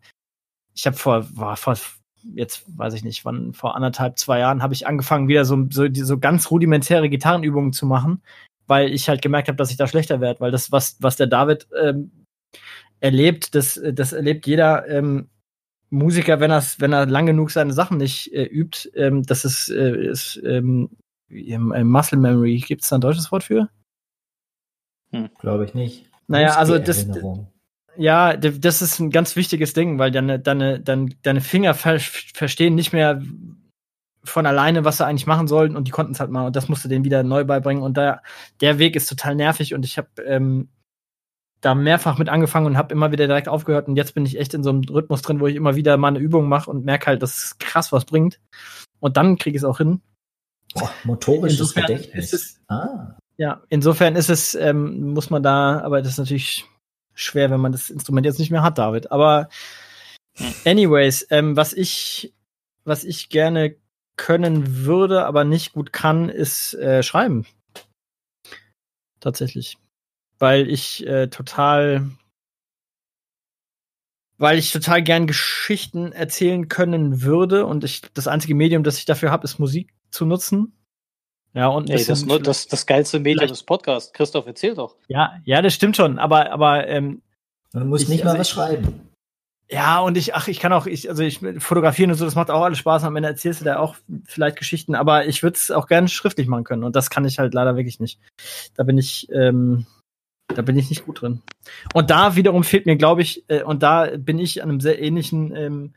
ich 0.73 0.85
habe 0.85 0.95
vor, 0.95 1.25
war 1.35 1.57
vor, 1.57 1.75
jetzt 2.35 2.63
weiß 2.77 2.93
ich 2.93 3.03
nicht, 3.03 3.25
wann, 3.25 3.53
vor 3.53 3.75
anderthalb, 3.75 4.19
zwei 4.19 4.39
Jahren 4.39 4.61
habe 4.61 4.73
ich 4.73 4.85
angefangen, 4.85 5.27
wieder 5.27 5.45
so, 5.45 5.65
so, 5.69 5.87
so 5.91 6.17
ganz 6.19 6.51
rudimentäre 6.51 7.09
Gitarrenübungen 7.09 7.73
zu 7.73 7.85
machen, 7.85 8.21
weil 8.67 8.91
ich 8.91 9.09
halt 9.09 9.21
gemerkt 9.21 9.47
habe, 9.47 9.57
dass 9.57 9.71
ich 9.71 9.77
da 9.77 9.87
schlechter 9.87 10.21
werde, 10.21 10.39
weil 10.39 10.51
das, 10.51 10.71
was, 10.71 10.97
was 10.99 11.15
der 11.15 11.27
David 11.27 11.67
ähm, 11.81 12.11
erlebt, 12.99 13.55
das, 13.55 13.79
das 13.93 14.13
erlebt 14.13 14.45
jeder, 14.45 14.87
ähm, 14.87 15.29
Musiker, 15.89 16.39
wenn 16.39 16.51
er 16.51 16.63
wenn 16.79 16.93
er 16.93 17.05
lang 17.05 17.25
genug 17.25 17.51
seine 17.51 17.73
Sachen 17.73 17.97
nicht 17.97 18.33
äh, 18.33 18.43
übt, 18.43 18.89
ähm, 18.95 19.23
das 19.23 19.45
ist, 19.45 19.69
äh, 19.69 20.09
ist 20.09 20.39
ähm, 20.43 20.89
äh, 21.29 21.57
Muscle 21.57 22.19
Memory. 22.19 22.57
Gibt 22.59 22.83
es 22.83 22.89
da 22.89 22.97
ein 22.97 23.01
deutsches 23.01 23.31
Wort 23.31 23.43
für? 23.43 23.69
Hm. 25.11 25.29
Glaube 25.39 25.65
ich 25.65 25.73
nicht. 25.73 26.05
Naja, 26.27 26.55
also 26.57 26.77
das, 26.77 27.07
ja, 27.95 28.35
das 28.35 28.81
ist 28.81 28.99
ein 28.99 29.11
ganz 29.11 29.35
wichtiges 29.35 29.73
Ding, 29.73 29.97
weil 29.97 30.11
deine, 30.11 30.39
deine, 30.39 30.79
deine, 30.79 31.09
deine 31.23 31.41
Finger 31.41 31.73
ver 31.73 31.99
verstehen 31.99 32.75
nicht 32.75 32.91
mehr 32.93 33.21
von 34.23 34.45
alleine, 34.45 34.83
was 34.83 34.97
sie 34.97 35.05
eigentlich 35.05 35.25
machen 35.25 35.47
sollten 35.47 35.77
und 35.77 35.87
die 35.87 35.91
konnten 35.91 36.11
es 36.11 36.19
halt 36.19 36.29
mal 36.29 36.47
und 36.47 36.55
das 36.55 36.67
musst 36.67 36.83
du 36.83 36.89
denen 36.89 37.05
wieder 37.05 37.23
neu 37.23 37.45
beibringen 37.45 37.81
und 37.81 37.95
da, 37.95 38.21
der 38.59 38.77
Weg 38.77 38.97
ist 38.97 39.07
total 39.07 39.35
nervig 39.35 39.73
und 39.73 39.85
ich 39.85 39.97
habe 39.97 40.09
ähm, 40.25 40.67
da 41.61 41.75
mehrfach 41.75 42.17
mit 42.17 42.29
angefangen 42.29 42.67
und 42.67 42.77
habe 42.77 42.93
immer 42.93 43.11
wieder 43.11 43.27
direkt 43.27 43.49
aufgehört 43.49 43.87
und 43.87 43.95
jetzt 43.95 44.13
bin 44.13 44.25
ich 44.25 44.39
echt 44.39 44.53
in 44.53 44.63
so 44.63 44.69
einem 44.69 44.81
Rhythmus 44.83 45.21
drin, 45.21 45.39
wo 45.39 45.47
ich 45.47 45.55
immer 45.55 45.75
wieder 45.75 45.97
mal 45.97 46.09
eine 46.09 46.19
Übung 46.19 46.47
mache 46.47 46.69
und 46.69 46.85
merke 46.85 47.07
halt, 47.07 47.21
dass 47.21 47.35
es 47.43 47.57
krass 47.57 47.91
was 47.91 48.05
bringt. 48.05 48.39
Und 48.99 49.17
dann 49.17 49.37
kriege 49.37 49.55
ich 49.55 49.61
es 49.61 49.67
auch 49.67 49.77
hin. 49.77 50.01
Boah, 50.73 50.91
motorisches 51.03 51.73
Gedächtnis. 51.73 52.33
Es, 52.33 52.61
ah. 52.67 53.17
Ja, 53.37 53.61
insofern 53.69 54.15
ist 54.15 54.29
es, 54.29 54.55
ähm, 54.55 55.13
muss 55.13 55.29
man 55.29 55.43
da, 55.43 55.79
aber 55.81 56.01
das 56.01 56.13
ist 56.13 56.17
natürlich 56.17 56.65
schwer, 57.13 57.49
wenn 57.49 57.59
man 57.59 57.71
das 57.71 57.89
Instrument 57.89 58.25
jetzt 58.25 58.39
nicht 58.39 58.51
mehr 58.51 58.63
hat, 58.63 58.77
David. 58.77 59.11
Aber 59.11 59.49
anyways, 60.65 61.25
ähm, 61.29 61.55
was 61.55 61.73
ich, 61.73 62.33
was 62.83 63.03
ich 63.03 63.29
gerne 63.29 63.75
können 64.15 64.85
würde, 64.85 65.25
aber 65.25 65.43
nicht 65.43 65.73
gut 65.73 65.93
kann, 65.93 66.29
ist 66.29 66.73
äh, 66.75 67.03
schreiben. 67.03 67.45
Tatsächlich 69.19 69.77
weil 70.39 70.69
ich 70.69 71.05
äh, 71.07 71.27
total 71.27 72.09
weil 74.39 74.59
ich 74.59 74.71
total 74.71 75.01
gern 75.01 75.25
Geschichten 75.25 76.11
erzählen 76.11 76.67
können 76.67 77.23
würde 77.23 77.65
und 77.65 77.83
ich 77.83 78.01
das 78.13 78.27
einzige 78.27 78.53
Medium, 78.53 78.83
das 78.83 78.99
ich 78.99 79.05
dafür 79.05 79.31
habe, 79.31 79.45
ist 79.45 79.57
Musik 79.59 79.93
zu 80.11 80.25
nutzen. 80.25 80.73
Ja, 81.53 81.69
und 81.69 81.89
Ey, 81.89 82.05
das, 82.05 82.23
das, 82.43 82.67
das 82.67 82.85
geilste 82.85 83.19
Medium 83.19 83.47
des 83.47 83.63
Podcasts. 83.63 84.13
Christoph, 84.13 84.45
erzähl 84.45 84.75
doch. 84.75 84.95
Ja, 85.07 85.39
ja, 85.43 85.61
das 85.63 85.73
stimmt 85.73 85.95
schon, 85.97 86.19
aber, 86.19 86.51
aber 86.51 86.87
ähm, 86.87 87.23
du 87.73 87.79
musst 87.79 88.03
Ich- 88.03 88.09
nicht 88.09 88.23
mal 88.23 88.31
also 88.31 88.39
was 88.41 88.47
ich- 88.49 88.53
schreiben. 88.53 89.09
ja, 89.71 89.99
und 90.01 90.17
ich, 90.17 90.35
ach, 90.35 90.47
ich 90.47 90.59
kann 90.59 90.71
auch, 90.71 90.85
ich, 90.85 91.09
also 91.09 91.23
ich 91.23 91.39
fotografieren 91.57 92.11
und 92.11 92.17
so, 92.17 92.25
das 92.25 92.35
macht 92.35 92.51
auch 92.51 92.61
alles 92.61 92.77
Spaß. 92.77 93.05
Am 93.05 93.15
Ende 93.15 93.29
erzählst 93.29 93.61
du 93.61 93.65
da 93.65 93.79
auch 93.79 93.95
vielleicht 94.25 94.57
Geschichten, 94.57 94.93
aber 94.93 95.25
ich 95.25 95.41
würde 95.41 95.55
es 95.57 95.71
auch 95.71 95.87
gerne 95.87 96.09
schriftlich 96.09 96.47
machen 96.47 96.63
können 96.63 96.83
und 96.83 96.95
das 96.95 97.09
kann 97.09 97.25
ich 97.25 97.39
halt 97.39 97.55
leider 97.55 97.75
wirklich 97.75 97.99
nicht. 97.99 98.19
Da 98.75 98.83
bin 98.83 98.99
ich, 98.99 99.27
ähm, 99.31 99.87
da 100.53 100.61
bin 100.61 100.77
ich 100.77 100.89
nicht 100.89 101.05
gut 101.05 101.21
drin. 101.21 101.41
Und 101.93 102.09
da 102.09 102.35
wiederum 102.35 102.63
fehlt 102.63 102.85
mir, 102.85 102.95
glaube 102.95 103.21
ich, 103.21 103.43
äh, 103.49 103.63
und 103.63 103.83
da 103.83 104.09
bin 104.17 104.39
ich 104.39 104.63
an 104.63 104.69
einem 104.69 104.79
sehr 104.79 105.01
ähnlichen, 105.01 105.55
ähm, 105.55 105.93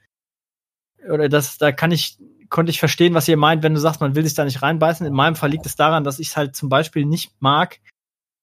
oder 1.09 1.29
das, 1.29 1.59
da 1.59 1.73
kann 1.73 1.93
ich, 1.93 2.19
konnte 2.49 2.71
ich 2.71 2.81
verstehen, 2.81 3.15
was 3.15 3.29
ihr 3.29 3.37
meint, 3.37 3.63
wenn 3.63 3.75
du 3.75 3.81
sagst, 3.81 4.01
man 4.01 4.15
will 4.15 4.25
sich 4.25 4.35
da 4.35 4.45
nicht 4.45 4.61
reinbeißen. 4.61 5.07
In 5.07 5.15
meinem 5.15 5.37
Fall 5.37 5.51
liegt 5.51 5.67
es 5.67 5.77
daran, 5.77 6.05
dass 6.05 6.19
ich 6.19 6.29
es 6.29 6.37
halt 6.37 6.57
zum 6.57 6.69
Beispiel 6.69 7.07
nicht 7.07 7.33
mag 7.41 7.81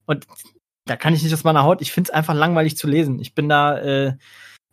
und 0.06 0.26
da 0.86 0.96
kann 0.96 1.14
ich 1.14 1.22
nicht 1.22 1.34
aus 1.34 1.44
meiner 1.44 1.64
Haut. 1.64 1.82
Ich 1.82 1.92
finde 1.92 2.10
es 2.10 2.14
einfach 2.14 2.34
langweilig 2.34 2.78
zu 2.78 2.88
lesen. 2.88 3.20
Ich 3.20 3.36
bin 3.36 3.50
da, 3.50 3.78
äh, 3.78 4.18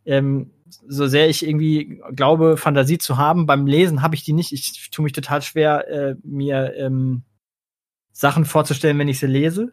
ähm, 0.06 0.52
so 0.86 1.06
sehr 1.06 1.28
ich 1.28 1.46
irgendwie 1.46 2.00
glaube, 2.12 2.56
Fantasie 2.56 2.98
zu 2.98 3.18
haben, 3.18 3.46
beim 3.46 3.66
Lesen 3.66 4.02
habe 4.02 4.14
ich 4.14 4.24
die 4.24 4.32
nicht. 4.32 4.52
Ich 4.52 4.90
tue 4.90 5.02
mich 5.02 5.12
total 5.12 5.42
schwer, 5.42 5.88
äh, 5.88 6.14
mir 6.22 6.74
ähm, 6.76 7.22
Sachen 8.12 8.44
vorzustellen, 8.44 8.98
wenn 8.98 9.08
ich 9.08 9.18
sie 9.18 9.26
lese. 9.26 9.72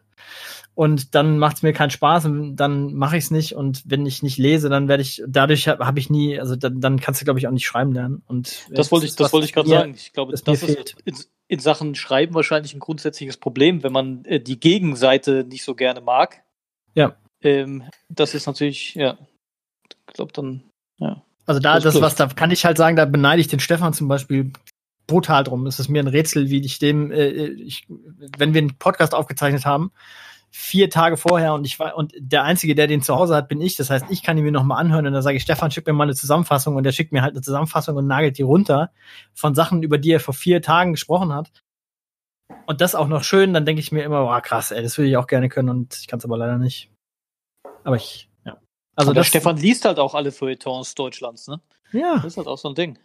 Und 0.74 1.14
dann 1.14 1.38
macht 1.38 1.56
es 1.56 1.62
mir 1.62 1.74
keinen 1.74 1.90
Spaß 1.90 2.24
und 2.24 2.56
dann 2.56 2.94
mache 2.94 3.18
ich 3.18 3.24
es 3.24 3.30
nicht. 3.30 3.54
Und 3.54 3.82
wenn 3.84 4.06
ich 4.06 4.22
nicht 4.22 4.38
lese, 4.38 4.70
dann 4.70 4.88
werde 4.88 5.02
ich, 5.02 5.22
dadurch 5.26 5.68
habe 5.68 5.86
hab 5.86 5.98
ich 5.98 6.08
nie, 6.08 6.40
also 6.40 6.56
dann, 6.56 6.80
dann 6.80 6.98
kannst 6.98 7.20
du, 7.20 7.26
glaube 7.26 7.38
ich, 7.38 7.46
auch 7.46 7.52
nicht 7.52 7.66
schreiben 7.66 7.92
lernen. 7.92 8.22
Und 8.26 8.66
Das 8.70 8.90
wollte 8.90 9.04
ich, 9.04 9.14
das 9.14 9.32
wollte 9.34 9.44
ich 9.44 9.52
gerade 9.52 9.68
sagen. 9.68 9.94
Ich 9.94 10.14
glaube, 10.14 10.32
das 10.32 10.40
ist 10.40 10.96
in, 11.04 11.16
in 11.48 11.58
Sachen 11.58 11.94
Schreiben 11.94 12.34
wahrscheinlich 12.34 12.72
ein 12.72 12.80
grundsätzliches 12.80 13.36
Problem, 13.36 13.82
wenn 13.82 13.92
man 13.92 14.24
äh, 14.24 14.40
die 14.40 14.58
Gegenseite 14.58 15.44
nicht 15.44 15.62
so 15.62 15.74
gerne 15.74 16.00
mag. 16.00 16.42
Ja. 16.94 17.16
Ähm, 17.42 17.82
das 18.08 18.34
ist 18.34 18.46
natürlich, 18.46 18.94
ja, 18.94 19.18
ich 20.08 20.14
glaube 20.14 20.32
dann, 20.32 20.62
ja. 20.98 21.22
Also 21.44 21.60
da, 21.60 21.74
Das 21.74 21.94
das, 21.94 22.00
was 22.00 22.14
da 22.14 22.28
kann 22.28 22.50
ich 22.50 22.64
halt 22.64 22.78
sagen, 22.78 22.96
da 22.96 23.04
beneide 23.04 23.40
ich 23.40 23.48
den 23.48 23.60
Stefan 23.60 23.92
zum 23.92 24.08
Beispiel 24.08 24.52
brutal 25.06 25.44
drum. 25.44 25.66
Es 25.66 25.78
ist 25.78 25.88
mir 25.88 26.02
ein 26.02 26.08
Rätsel, 26.08 26.48
wie 26.48 26.64
ich 26.64 26.78
dem, 26.78 27.10
äh, 27.10 27.28
ich, 27.28 27.86
wenn 28.38 28.54
wir 28.54 28.60
einen 28.60 28.78
Podcast 28.78 29.14
aufgezeichnet 29.14 29.66
haben, 29.66 29.92
vier 30.54 30.90
Tage 30.90 31.16
vorher 31.16 31.54
und 31.54 31.64
ich 31.64 31.78
war 31.78 31.96
und 31.96 32.12
der 32.18 32.44
einzige, 32.44 32.74
der 32.74 32.86
den 32.86 33.00
zu 33.00 33.16
Hause 33.16 33.34
hat, 33.34 33.48
bin 33.48 33.60
ich. 33.62 33.74
Das 33.76 33.88
heißt, 33.88 34.04
ich 34.10 34.22
kann 34.22 34.36
ihn 34.36 34.44
mir 34.44 34.52
noch 34.52 34.64
mal 34.64 34.76
anhören 34.76 35.06
und 35.06 35.14
dann 35.14 35.22
sage 35.22 35.38
ich, 35.38 35.42
Stefan, 35.42 35.70
schick 35.70 35.86
mir 35.86 35.94
mal 35.94 36.04
eine 36.04 36.14
Zusammenfassung 36.14 36.76
und 36.76 36.84
der 36.84 36.92
schickt 36.92 37.10
mir 37.10 37.22
halt 37.22 37.32
eine 37.32 37.40
Zusammenfassung 37.40 37.96
und 37.96 38.06
nagelt 38.06 38.36
die 38.36 38.42
runter 38.42 38.92
von 39.32 39.54
Sachen, 39.54 39.82
über 39.82 39.96
die 39.96 40.10
er 40.10 40.20
vor 40.20 40.34
vier 40.34 40.60
Tagen 40.60 40.92
gesprochen 40.92 41.32
hat. 41.32 41.50
Und 42.66 42.82
das 42.82 42.94
auch 42.94 43.08
noch 43.08 43.24
schön, 43.24 43.54
dann 43.54 43.64
denke 43.64 43.80
ich 43.80 43.92
mir 43.92 44.02
immer, 44.02 44.24
wow, 44.24 44.42
krass, 44.42 44.72
ey, 44.72 44.82
das 44.82 44.98
würde 44.98 45.08
ich 45.08 45.16
auch 45.16 45.26
gerne 45.26 45.48
können 45.48 45.70
und 45.70 45.96
ich 45.96 46.06
kann 46.06 46.18
es 46.18 46.24
aber 46.26 46.36
leider 46.36 46.58
nicht. 46.58 46.90
Aber 47.82 47.96
ich, 47.96 48.28
ja. 48.44 48.58
Also 48.94 49.10
Aber 49.10 49.14
das, 49.14 49.28
Stefan 49.28 49.56
liest 49.56 49.86
halt 49.86 49.98
auch 49.98 50.14
alle 50.14 50.32
Feuilletons 50.32 50.94
Deutschlands, 50.94 51.48
ne? 51.48 51.62
ja, 51.92 52.16
Das 52.16 52.26
ist 52.26 52.36
halt 52.36 52.46
auch 52.46 52.58
so 52.58 52.68
ein 52.68 52.74
Ding. 52.74 52.98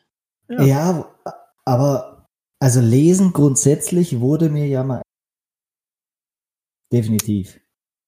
Ja. 0.49 0.63
Ja. 0.63 1.15
aber 1.63 2.25
also 2.59 2.81
lesen 2.81 3.31
grundsätzlich 3.31 4.19
wurde 4.19 4.49
mir 4.49 4.67
ja 4.67 4.83
mal 4.83 5.01
definitiv. 6.91 7.59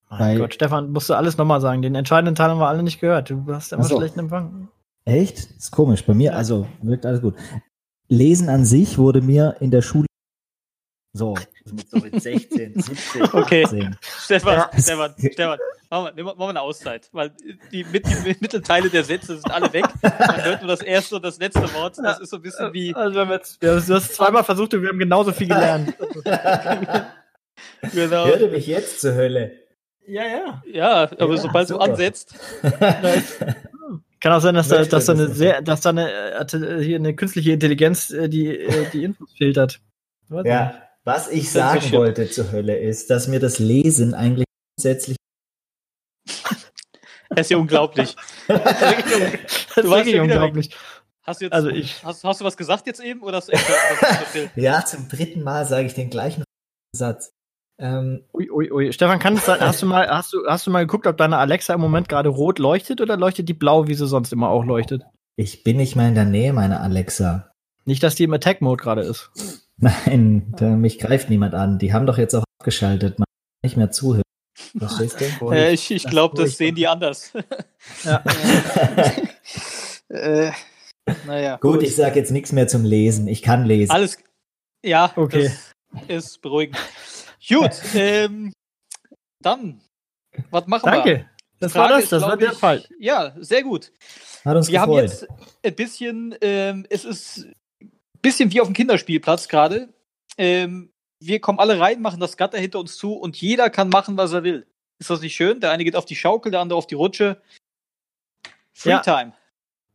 Mein 0.09 0.19
Weil- 0.19 0.37
Gott, 0.39 0.53
Stefan, 0.55 0.91
musst 0.91 1.09
du 1.09 1.13
alles 1.13 1.37
nochmal 1.37 1.61
sagen. 1.61 1.81
Den 1.81 1.95
entscheidenden 1.95 2.35
Teil 2.35 2.49
haben 2.49 2.59
wir 2.59 2.67
alle 2.67 2.83
nicht 2.83 2.99
gehört. 2.99 3.29
Du 3.29 3.45
hast 3.49 3.71
immer 3.73 3.83
so. 3.83 3.97
schlechten 3.97 4.19
Empfang. 4.19 4.69
Echt? 5.05 5.37
ist 5.57 5.71
komisch. 5.71 6.03
Bei 6.05 6.13
mir, 6.13 6.31
Ja. 6.31 6.37
also 6.37 6.67
wirkt 6.81 7.05
alles 7.05 7.21
gut. 7.21 7.35
Lesen 8.07 8.49
an 8.49 8.65
sich 8.65 8.97
wurde 8.97 9.21
mir 9.21 9.55
in 9.59 9.69
der 9.71 9.81
Schule 9.83 10.07
so, 11.13 11.35
mit, 11.65 11.89
so 11.89 11.97
mit 11.97 12.21
16, 12.21 12.79
17, 12.81 13.23
Okay. 13.33 13.63
18. 13.65 13.97
Stefan, 14.01 14.53
Ja. 14.55 14.69
Stefan, 14.79 15.13
Stefan, 15.17 15.59
machen 15.89 16.11
wir, 16.15 16.23
machen 16.23 16.39
wir 16.39 16.49
eine 16.49 16.61
Auszeit, 16.61 17.09
weil 17.11 17.31
die, 17.71 17.83
mit, 17.83 18.05
die 18.07 18.35
Mittelteile 18.39 18.89
der 18.89 19.03
Sätze 19.03 19.33
sind 19.35 19.49
alle 19.51 19.71
weg. 19.73 19.85
Man 20.01 20.43
hört 20.43 20.61
nur 20.61 20.69
das 20.69 20.81
erste 20.81 21.15
und 21.17 21.25
das 21.25 21.39
letzte 21.39 21.71
Wort. 21.73 21.97
Das 22.03 22.19
ist 22.19 22.29
so 22.29 22.35
ein 22.37 22.41
bisschen 22.43 22.73
wie, 22.73 22.93
Also 22.95 23.13
wir 23.15 23.21
haben 23.21 23.31
jetzt, 23.31 23.61
du 23.61 23.75
hast 23.95 24.13
zweimal 24.15 24.43
versucht 24.43 24.73
und 24.73 24.81
wir 24.83 24.89
haben 24.89 24.99
genauso 24.99 25.31
viel 25.31 25.47
gelernt. 25.47 25.93
genau. 27.93 28.25
Hörte 28.25 28.47
mich 28.49 28.67
jetzt 28.67 29.01
zur 29.01 29.13
Hölle. 29.15 29.51
ja, 30.07 30.23
ja. 30.25 30.63
Ja, 30.71 30.91
aber 31.17 31.35
Ja, 31.35 31.37
sobald 31.41 31.67
super. 31.67 31.85
du 31.85 31.91
ansetzt, 31.91 32.35
Kann 34.21 34.33
auch 34.33 34.41
sein, 34.41 34.53
dass 34.55 34.67
da, 34.67 34.83
dass 34.83 35.05
da 35.05 35.13
eine 35.13 35.29
sehr, 35.29 35.61
dass 35.61 35.79
da 35.79 35.91
eine, 35.91 36.11
äh, 36.11 36.41
äh, 36.57 36.83
hier 36.83 36.97
eine 36.97 37.15
künstliche 37.15 37.53
Intelligenz 37.53 38.09
äh, 38.09 38.27
die, 38.27 38.49
äh, 38.49 38.89
die 38.91 39.05
Infos 39.05 39.31
filtert. 39.37 39.79
Nicht. 40.27 40.45
Ja, 40.45 40.83
was 41.05 41.29
ich 41.29 41.49
sagen 41.51 41.79
Censorship. 41.79 41.97
wollte 41.99 42.29
zur 42.29 42.51
Hölle 42.51 42.77
ist, 42.77 43.09
dass 43.09 43.29
mir 43.29 43.39
das 43.39 43.59
Lesen 43.59 44.13
eigentlich 44.13 44.45
grundsätzlich 44.75 45.15
das 47.29 47.39
ist 47.39 47.49
ja 47.51 47.57
unglaublich. 47.57 48.15
Das 48.47 48.57
ist 48.59 49.77
Du 49.77 49.83
warst 49.91 50.05
wirklich 50.05 50.15
ja 50.15 50.21
unglaublich. 50.23 50.75
Hast 51.23 51.39
du 51.39 51.45
jetzt, 51.45 51.53
Also 51.53 51.69
ich- 51.69 52.03
hast, 52.03 52.23
hast 52.25 52.41
du 52.41 52.45
was 52.45 52.57
gesagt 52.57 52.87
jetzt 52.87 52.99
eben 52.99 53.21
oder 53.23 53.37
hast 53.37 53.47
du 53.47 53.53
echt 53.53 53.69
was? 53.69 54.49
Ja, 54.55 54.83
zum 54.83 55.07
dritten 55.07 55.43
Mal 55.43 55.65
sage 55.65 55.85
ich 55.87 55.93
den 55.93 56.09
gleichen 56.09 56.43
Satz. 56.93 57.31
Ähm, 57.79 58.23
Ui, 58.33 58.49
ui, 58.51 58.71
ui. 58.71 58.91
Stefan, 58.93 59.19
kann 59.19 59.35
es 59.35 59.45
sein, 59.45 59.59
hast 59.61 59.81
du 59.81 59.85
mal, 59.85 60.07
hast 60.09 60.33
du, 60.33 60.39
hast 60.47 60.67
du 60.67 60.71
mal 60.71 60.81
geguckt, 60.85 61.07
ob 61.07 61.15
deine 61.17 61.37
Alexa 61.37 61.73
im 61.73 61.79
Moment 61.81 62.09
gerade 62.09 62.27
rot 62.29 62.59
leuchtet 62.59 62.99
oder 62.99 63.15
leuchtet 63.15 63.47
die 63.47 63.53
blau, 63.53 63.87
wie 63.87 63.93
sie 63.93 64.05
sonst 64.07 64.33
immer 64.33 64.49
auch 64.49 64.65
leuchtet? 64.65 65.03
ich 65.37 65.63
bin 65.63 65.77
nicht 65.77 65.95
mal 65.95 66.09
in 66.09 66.15
der 66.15 66.25
Nähe 66.25 66.51
meiner 66.51 66.81
Alexa. 66.81 67.49
Nicht, 67.85 68.03
dass 68.03 68.15
die 68.15 68.25
im 68.25 68.33
Attack-Mode 68.33 68.83
gerade 68.83 69.01
ist. 69.03 69.31
Nein, 69.77 70.53
da, 70.57 70.71
mich 70.71 70.99
greift 70.99 71.29
niemand 71.29 71.53
an. 71.55 71.79
Die 71.79 71.93
haben 71.93 72.05
doch 72.05 72.17
jetzt 72.17 72.35
auch 72.35 72.43
abgeschaltet. 72.59 73.19
Man 73.19 73.23
kann 73.25 73.63
nicht 73.63 73.77
mehr 73.77 73.89
zuhören. 73.89 74.23
Verstehst 74.77 75.21
du? 75.39 75.49
Äh, 75.51 75.71
ich 75.71 75.89
ich 75.91 76.03
glaube, 76.03 76.35
das 76.35 76.57
sehen 76.57 76.75
die 76.75 76.87
anders. 76.89 77.31
Ja. 78.03 78.21
äh, 80.09 80.51
naja. 81.25 81.57
Gut, 81.61 81.83
ich 81.83 81.95
sage 81.95 82.19
jetzt 82.19 82.31
nichts 82.31 82.51
mehr 82.51 82.67
zum 82.67 82.83
Lesen. 82.83 83.27
Ich 83.29 83.41
kann 83.41 83.65
lesen. 83.65 83.91
Alles. 83.91 84.17
Ja, 84.83 85.11
Okay. 85.15 85.51
das 86.07 86.25
ist 86.25 86.41
beruhigend. 86.41 86.77
Gut, 87.47 87.71
ähm, 87.93 88.53
dann, 89.41 89.81
was 90.49 90.67
machen 90.67 90.85
wir? 90.85 90.91
Danke. 90.91 91.29
Das 91.59 91.73
Frage 91.73 91.93
war 91.93 91.99
das, 91.99 92.09
das 92.09 92.23
war 92.23 92.37
der 92.37 92.53
Fall. 92.53 92.85
Ja, 92.99 93.35
sehr 93.37 93.63
gut. 93.63 93.91
Hat 94.45 94.55
uns 94.55 94.69
Wir 94.69 94.79
haben 94.79 94.91
gefreut. 94.91 95.09
jetzt 95.09 95.27
ein 95.63 95.75
bisschen, 95.75 96.35
ähm, 96.41 96.85
es 96.89 97.03
ist 97.03 97.47
ein 97.81 97.91
bisschen 98.21 98.51
wie 98.51 98.61
auf 98.61 98.67
dem 98.67 98.73
Kinderspielplatz 98.73 99.47
gerade. 99.49 99.93
Ähm, 100.37 100.91
wir 101.19 101.41
kommen 101.41 101.59
alle 101.59 101.79
rein, 101.79 102.01
machen 102.01 102.21
das 102.21 102.37
Gatter 102.37 102.57
hinter 102.57 102.79
uns 102.79 102.95
zu 102.95 103.13
und 103.13 103.35
jeder 103.35 103.69
kann 103.69 103.89
machen, 103.89 104.15
was 104.15 104.31
er 104.31 104.43
will. 104.43 104.65
Ist 104.99 105.09
das 105.09 105.21
nicht 105.21 105.35
schön? 105.35 105.59
Der 105.59 105.71
eine 105.71 105.83
geht 105.83 105.97
auf 105.97 106.05
die 106.05 106.15
Schaukel, 106.15 106.51
der 106.51 106.61
andere 106.61 106.77
auf 106.77 106.87
die 106.87 106.95
Rutsche. 106.95 107.41
Ja. 108.83 109.01
Freetime. 109.01 109.33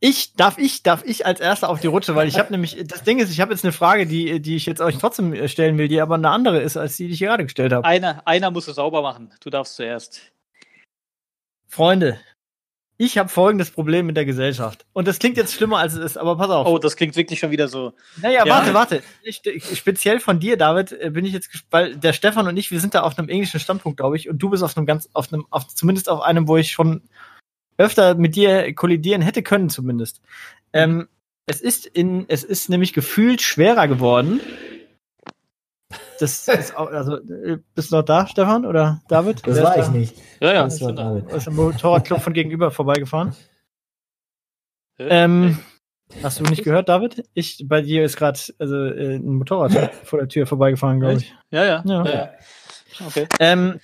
Ich, 0.06 0.34
darf 0.34 0.58
ich, 0.58 0.82
darf 0.82 1.02
ich 1.06 1.24
als 1.24 1.40
erster 1.40 1.70
auf 1.70 1.80
die 1.80 1.86
Rutsche, 1.86 2.14
weil 2.14 2.28
ich 2.28 2.38
habe 2.38 2.50
nämlich, 2.52 2.76
das 2.86 3.04
Ding 3.04 3.20
ist, 3.20 3.30
ich 3.30 3.40
habe 3.40 3.54
jetzt 3.54 3.64
eine 3.64 3.72
Frage, 3.72 4.06
die, 4.06 4.38
die 4.38 4.54
ich 4.54 4.66
jetzt 4.66 4.82
euch 4.82 4.98
trotzdem 4.98 5.32
äh, 5.32 5.48
stellen 5.48 5.78
will, 5.78 5.88
die 5.88 5.98
aber 5.98 6.16
eine 6.16 6.28
andere 6.28 6.60
ist, 6.60 6.76
als 6.76 6.98
die, 6.98 7.06
die 7.06 7.14
ich 7.14 7.20
gerade 7.20 7.44
gestellt 7.44 7.72
habe. 7.72 7.86
Einer, 7.86 8.20
einer 8.26 8.50
muss 8.50 8.68
es 8.68 8.76
sauber 8.76 9.00
machen. 9.00 9.32
Du 9.40 9.48
darfst 9.48 9.76
zuerst. 9.76 10.20
Freunde, 11.66 12.20
ich 12.98 13.16
habe 13.16 13.30
folgendes 13.30 13.70
Problem 13.70 14.04
mit 14.04 14.16
der 14.18 14.26
Gesellschaft. 14.26 14.84
Und 14.92 15.08
das 15.08 15.18
klingt 15.18 15.38
jetzt 15.38 15.54
schlimmer, 15.54 15.78
als 15.78 15.94
es 15.94 16.00
ist, 16.00 16.18
aber 16.18 16.36
pass 16.36 16.50
auf. 16.50 16.66
Oh, 16.66 16.78
das 16.78 16.96
klingt 16.96 17.16
wirklich 17.16 17.38
schon 17.40 17.50
wieder 17.50 17.68
so. 17.68 17.94
Naja, 18.20 18.44
Ja. 18.44 18.54
warte, 18.54 18.74
warte. 18.74 19.02
Ich, 19.22 19.40
speziell 19.74 20.20
von 20.20 20.38
dir, 20.38 20.58
David, 20.58 20.92
äh, 20.92 21.08
bin 21.08 21.24
ich 21.24 21.32
jetzt, 21.32 21.48
weil 21.70 21.96
der 21.96 22.12
Stefan 22.12 22.46
und 22.46 22.58
ich, 22.58 22.70
wir 22.70 22.78
sind 22.78 22.94
da 22.94 23.04
auf 23.04 23.18
einem 23.18 23.30
englischen 23.30 23.58
Standpunkt, 23.58 23.96
glaube 23.96 24.16
ich, 24.16 24.28
und 24.28 24.36
du 24.36 24.50
bist 24.50 24.62
auf 24.62 24.76
einem 24.76 24.84
ganz, 24.84 25.08
auf 25.14 25.32
einem, 25.32 25.46
auf, 25.48 25.66
zumindest 25.74 26.10
auf 26.10 26.20
einem, 26.20 26.46
wo 26.46 26.58
ich 26.58 26.72
schon 26.72 27.00
öfter 27.78 28.14
mit 28.14 28.36
dir 28.36 28.72
kollidieren 28.74 29.22
hätte 29.22 29.42
können, 29.42 29.68
zumindest. 29.68 30.20
Ähm, 30.72 31.08
es 31.46 31.60
ist 31.60 31.86
in, 31.86 32.24
es 32.28 32.42
ist 32.44 32.68
nämlich 32.70 32.92
gefühlt 32.92 33.42
schwerer 33.42 33.88
geworden. 33.88 34.40
Das 36.20 36.48
ist 36.48 36.76
auch, 36.76 36.90
also, 36.90 37.16
äh, 37.16 37.58
bist 37.74 37.92
du 37.92 37.96
noch 37.96 38.04
da, 38.04 38.26
Stefan 38.26 38.64
oder 38.64 39.02
David? 39.08 39.46
Das 39.46 39.56
Wer 39.56 39.64
war 39.64 39.76
ist 39.76 39.80
ich 39.80 39.86
da? 39.86 39.92
nicht. 39.92 40.16
Ja, 40.40 40.52
ja. 40.54 40.62
Das 40.64 40.80
war. 40.80 40.92
David. 40.92 41.32
Aus 41.32 41.44
dem 41.44 41.56
Motorradclub 41.56 42.20
von 42.20 42.32
gegenüber 42.32 42.70
vorbeigefahren. 42.70 43.34
Äh, 44.96 45.24
Ähm, 45.24 45.58
hast 46.22 46.38
du 46.38 46.44
nicht 46.44 46.62
gehört, 46.62 46.88
David? 46.88 47.28
Ich, 47.34 47.64
bei 47.66 47.82
dir 47.82 48.04
ist 48.04 48.16
gerade 48.16 48.38
also, 48.60 48.76
äh, 48.76 49.16
ein 49.16 49.26
Motorrad 49.26 49.72
vor 50.04 50.20
der 50.20 50.28
Tür 50.28 50.46
vorbeigefahren, 50.46 51.00
glaube 51.00 51.16
ich. 51.16 51.34
Ja, 51.50 51.64
ja. 51.64 51.82
Ja. 51.84 52.04
ja. 52.04 52.30
Okay. 53.04 53.26
Ähm, 53.40 53.80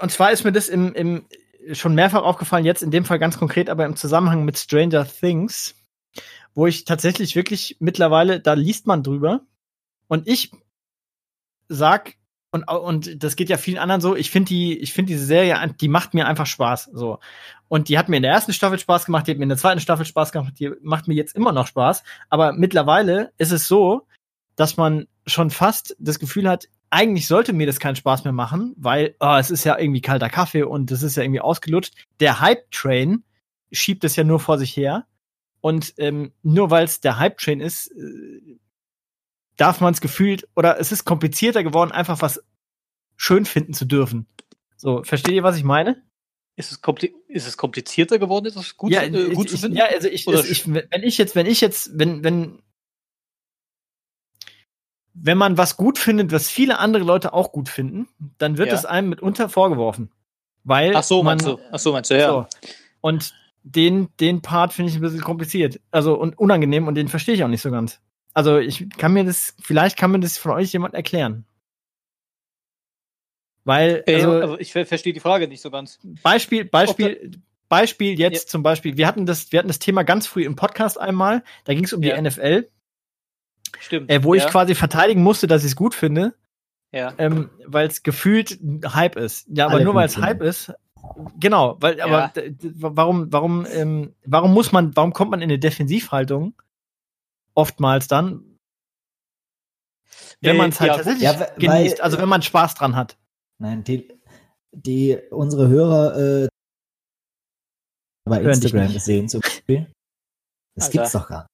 und 0.00 0.10
zwar 0.10 0.32
ist 0.32 0.42
mir 0.42 0.50
das 0.50 0.68
im, 0.68 0.92
im 0.94 1.26
schon 1.72 1.94
mehrfach 1.94 2.22
aufgefallen, 2.22 2.64
jetzt 2.64 2.82
in 2.82 2.90
dem 2.90 3.04
Fall 3.04 3.18
ganz 3.18 3.38
konkret, 3.38 3.70
aber 3.70 3.84
im 3.86 3.96
Zusammenhang 3.96 4.44
mit 4.44 4.58
Stranger 4.58 5.06
Things, 5.06 5.74
wo 6.54 6.66
ich 6.66 6.84
tatsächlich 6.84 7.36
wirklich 7.36 7.76
mittlerweile, 7.80 8.40
da 8.40 8.54
liest 8.54 8.86
man 8.86 9.02
drüber 9.02 9.42
und 10.08 10.28
ich 10.28 10.52
sag, 11.68 12.14
und, 12.50 12.68
und 12.68 13.22
das 13.22 13.36
geht 13.36 13.48
ja 13.48 13.56
vielen 13.56 13.78
anderen 13.78 14.00
so, 14.00 14.14
ich 14.14 14.30
finde 14.30 14.48
die, 14.48 14.78
ich 14.78 14.92
finde 14.92 15.12
diese 15.12 15.24
Serie, 15.24 15.56
die 15.80 15.88
macht 15.88 16.12
mir 16.12 16.26
einfach 16.26 16.46
Spaß, 16.46 16.90
so. 16.92 17.18
Und 17.68 17.88
die 17.88 17.96
hat 17.96 18.10
mir 18.10 18.18
in 18.18 18.22
der 18.22 18.32
ersten 18.32 18.52
Staffel 18.52 18.78
Spaß 18.78 19.06
gemacht, 19.06 19.26
die 19.26 19.30
hat 19.30 19.38
mir 19.38 19.44
in 19.44 19.48
der 19.48 19.58
zweiten 19.58 19.80
Staffel 19.80 20.04
Spaß 20.04 20.32
gemacht, 20.32 20.54
die 20.58 20.70
macht 20.82 21.08
mir 21.08 21.14
jetzt 21.14 21.34
immer 21.34 21.52
noch 21.52 21.66
Spaß, 21.66 22.02
aber 22.28 22.52
mittlerweile 22.52 23.32
ist 23.38 23.52
es 23.52 23.66
so, 23.66 24.06
dass 24.56 24.76
man 24.76 25.06
schon 25.26 25.50
fast 25.50 25.96
das 25.98 26.18
Gefühl 26.18 26.48
hat, 26.48 26.68
eigentlich 26.92 27.26
sollte 27.26 27.54
mir 27.54 27.66
das 27.66 27.80
keinen 27.80 27.96
Spaß 27.96 28.24
mehr 28.24 28.34
machen, 28.34 28.74
weil 28.76 29.16
oh, 29.18 29.36
es 29.38 29.50
ist 29.50 29.64
ja 29.64 29.78
irgendwie 29.78 30.02
kalter 30.02 30.28
Kaffee 30.28 30.62
und 30.62 30.90
es 30.90 31.02
ist 31.02 31.16
ja 31.16 31.22
irgendwie 31.22 31.40
ausgelutscht. 31.40 31.94
Der 32.20 32.38
Hype-Train 32.40 33.24
schiebt 33.72 34.04
es 34.04 34.14
ja 34.14 34.24
nur 34.24 34.40
vor 34.40 34.58
sich 34.58 34.76
her. 34.76 35.06
Und 35.62 35.94
ähm, 35.96 36.32
nur 36.42 36.70
weil 36.70 36.84
es 36.84 37.00
der 37.00 37.18
Hype-Train 37.18 37.60
ist, 37.60 37.86
äh, 37.92 38.58
darf 39.56 39.80
man 39.80 39.94
es 39.94 40.02
gefühlt, 40.02 40.46
oder 40.54 40.78
es 40.78 40.92
ist 40.92 41.06
komplizierter 41.06 41.62
geworden, 41.62 41.92
einfach 41.92 42.20
was 42.20 42.44
schön 43.16 43.46
finden 43.46 43.72
zu 43.72 43.86
dürfen. 43.86 44.26
So, 44.76 45.02
versteht 45.02 45.34
ihr, 45.34 45.42
was 45.42 45.56
ich 45.56 45.64
meine? 45.64 46.02
Ist 46.56 46.72
es, 46.72 46.82
kompli 46.82 47.14
ist 47.28 47.46
es 47.46 47.56
komplizierter 47.56 48.18
geworden, 48.18 48.46
etwas 48.46 48.76
gut, 48.76 48.92
ja, 48.92 49.02
äh, 49.02 49.30
gut 49.30 49.46
ich, 49.46 49.52
zu 49.52 49.58
finden? 49.58 49.78
Ja, 49.78 49.86
also 49.86 50.08
ich, 50.08 50.26
ich, 50.26 50.68
wenn 50.68 51.02
ich 51.02 51.16
jetzt, 51.16 51.34
wenn 51.36 51.46
ich 51.46 51.62
jetzt, 51.62 51.98
wenn, 51.98 52.22
wenn, 52.22 52.60
wenn 55.14 55.38
man 55.38 55.58
was 55.58 55.76
gut 55.76 55.98
findet, 55.98 56.32
was 56.32 56.48
viele 56.48 56.78
andere 56.78 57.04
Leute 57.04 57.32
auch 57.32 57.52
gut 57.52 57.68
finden, 57.68 58.08
dann 58.38 58.56
wird 58.58 58.68
Ja. 58.68 58.74
es 58.74 58.84
einem 58.86 59.10
mitunter 59.10 59.48
vorgeworfen. 59.48 60.10
Weil 60.64 60.94
Ach 60.96 61.02
so, 61.02 61.22
man, 61.22 61.38
meinst 61.38 61.46
du? 61.46 61.58
Ach 61.70 61.78
so, 61.78 61.92
meinst 61.92 62.10
du, 62.10 62.18
ja. 62.18 62.28
So. 62.28 62.46
Und 63.00 63.34
den, 63.64 64.08
den 64.20 64.42
Part 64.42 64.72
finde 64.72 64.90
ich 64.90 64.96
ein 64.96 65.02
bisschen 65.02 65.20
kompliziert. 65.20 65.80
Also 65.90 66.14
und 66.14 66.38
unangenehm 66.38 66.88
und 66.88 66.94
den 66.94 67.08
verstehe 67.08 67.34
ich 67.34 67.44
auch 67.44 67.48
nicht 67.48 67.62
so 67.62 67.70
ganz. 67.70 68.00
Also 68.34 68.58
ich 68.58 68.88
kann 68.96 69.12
mir 69.12 69.24
das, 69.24 69.54
vielleicht 69.60 69.96
kann 69.98 70.10
mir 70.12 70.20
das 70.20 70.38
von 70.38 70.52
euch 70.52 70.72
jemand 70.72 70.94
erklären. 70.94 71.44
Weil, 73.64 74.02
Äh, 74.06 74.14
also 74.16 74.42
aber 74.42 74.60
ich 74.60 74.72
ver 74.72 74.86
verstehe 74.86 75.12
die 75.12 75.20
Frage 75.20 75.46
nicht 75.46 75.60
so 75.60 75.70
ganz. 75.70 76.00
Beispiel, 76.22 76.64
Beispiel, 76.64 77.38
Beispiel 77.68 78.18
jetzt 78.18 78.44
Ja. 78.46 78.50
zum 78.50 78.62
Beispiel, 78.62 78.96
wir 78.96 79.06
hatten 79.06 79.26
das, 79.26 79.52
wir 79.52 79.58
hatten 79.58 79.68
das 79.68 79.78
Thema 79.78 80.02
ganz 80.02 80.26
früh 80.26 80.44
im 80.44 80.56
Podcast 80.56 80.98
einmal, 81.00 81.44
da 81.64 81.74
ging 81.74 81.84
es 81.84 81.92
um 81.92 82.02
Ja. 82.02 82.14
die 82.16 82.22
NFL, 82.28 82.68
Stimmt. 83.78 84.10
äh, 84.10 84.22
wo 84.24 84.34
ja, 84.34 84.44
ich 84.44 84.50
quasi 84.50 84.74
verteidigen 84.74 85.22
musste, 85.22 85.46
dass 85.46 85.62
ich 85.64 85.70
es 85.70 85.76
gut 85.76 85.94
finde, 85.94 86.34
Ja. 86.92 87.14
ähm, 87.18 87.50
weil 87.66 87.86
es 87.88 88.02
gefühlt 88.02 88.58
Hype 88.84 89.16
ist. 89.16 89.46
Ja, 89.48 89.66
aber 89.66 89.74
Alle 89.76 89.84
nur 89.84 89.94
weil 89.94 90.06
es. 90.06 90.16
Hype 90.18 90.42
ist, 90.42 90.72
genau, 91.40 91.76
weil, 91.80 91.98
Ja. 91.98 92.04
aber 92.06 92.32
warum, 92.74 93.32
warum, 93.32 93.66
ähm, 93.72 94.14
warum 94.24 94.52
muss 94.54 94.72
man, 94.72 94.94
warum 94.96 95.12
kommt 95.12 95.30
man 95.30 95.40
in 95.40 95.50
eine 95.50 95.58
Defensivhaltung 95.58 96.54
oftmals 97.54 98.08
dann, 98.08 98.58
wenn 100.40 100.56
Äh, 100.56 100.58
man 100.58 100.70
es 100.70 100.80
halt 100.80 100.90
ja, 100.90 100.96
tatsächlich 100.96 101.22
Ja, 101.22 101.38
weil- 101.40 101.54
genießt, 101.58 102.00
also 102.00 102.18
wenn 102.18 102.28
man 102.28 102.42
Spaß 102.42 102.74
dran 102.74 102.96
hat. 102.96 103.16
Nein, 103.58 103.84
die, 103.84 104.08
die 104.72 105.18
unsere 105.30 105.68
Hörer 105.68 106.16
äh, 106.44 106.48
bei 108.24 108.40
Hören 108.40 108.50
Instagram 108.50 108.92
gesehen 108.92 109.28
zum 109.28 109.40
Beispiel. 109.40 109.92
Das 110.74 110.86
Alter. 110.86 110.92
gibt's 110.98 111.12
doch 111.12 111.28
gar 111.28 111.42
nicht. 111.42 111.48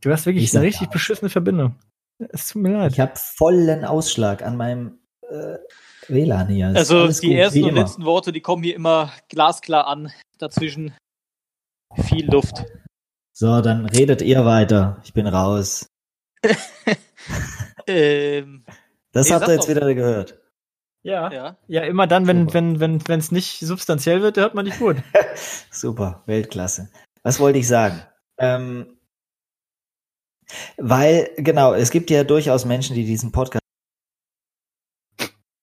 Du 0.00 0.10
hast 0.10 0.26
wirklich 0.26 0.44
Ich 0.44 0.56
eine 0.56 0.66
richtig 0.66 0.88
beschissene 0.90 1.28
Verbindung. 1.30 1.74
Es 2.18 2.48
tut 2.48 2.62
mir 2.62 2.72
leid. 2.72 2.92
Ich 2.92 3.00
habe 3.00 3.12
vollen 3.16 3.84
Ausschlag 3.84 4.42
an 4.42 4.56
meinem 4.56 4.98
äh, 5.28 5.56
WLAN 6.08 6.48
hier. 6.48 6.70
Ist 6.70 6.76
Also 6.76 7.08
die 7.20 7.28
gut, 7.28 7.36
ersten 7.36 7.62
und 7.64 7.68
immer. 7.70 7.80
letzten 7.80 8.04
Worte, 8.04 8.32
die 8.32 8.40
kommen 8.40 8.62
hier 8.62 8.74
immer 8.74 9.12
glasklar 9.28 9.86
an. 9.86 10.10
Dazwischen 10.38 10.94
viel 12.06 12.30
Luft. 12.30 12.64
So, 13.32 13.60
dann 13.62 13.86
redet 13.86 14.22
ihr 14.22 14.44
weiter. 14.44 15.00
Ich 15.04 15.12
bin 15.14 15.26
raus. 15.26 15.86
Ähm, 17.86 18.64
Das 19.12 19.28
Nee, 19.28 19.34
habt 19.34 19.48
ihr 19.48 19.54
jetzt 19.54 19.64
doch. 19.64 19.68
wieder 19.74 19.94
gehört. 19.94 20.38
Ja. 21.02 21.32
Ja, 21.32 21.56
ja. 21.66 21.82
immer 21.82 22.06
dann, 22.06 22.26
wenn 22.26 22.42
Super. 22.42 22.54
wenn 22.54 22.80
wenn 22.80 23.08
wenn 23.08 23.18
es 23.20 23.32
nicht 23.32 23.60
substanziell 23.60 24.20
wird, 24.22 24.36
hört 24.36 24.54
man 24.54 24.66
nicht 24.66 24.78
gut. 24.78 24.96
Super, 25.70 26.22
Weltklasse. 26.26 26.90
Was 27.22 27.40
wollte 27.40 27.58
ich 27.58 27.66
sagen? 27.68 28.02
Ähm, 28.38 28.98
weil, 30.76 31.30
genau, 31.36 31.74
es 31.74 31.90
gibt 31.90 32.10
ja 32.10 32.24
durchaus 32.24 32.64
Menschen, 32.64 32.94
die 32.96 33.04
diesen 33.04 33.32
Podcast, 33.32 33.62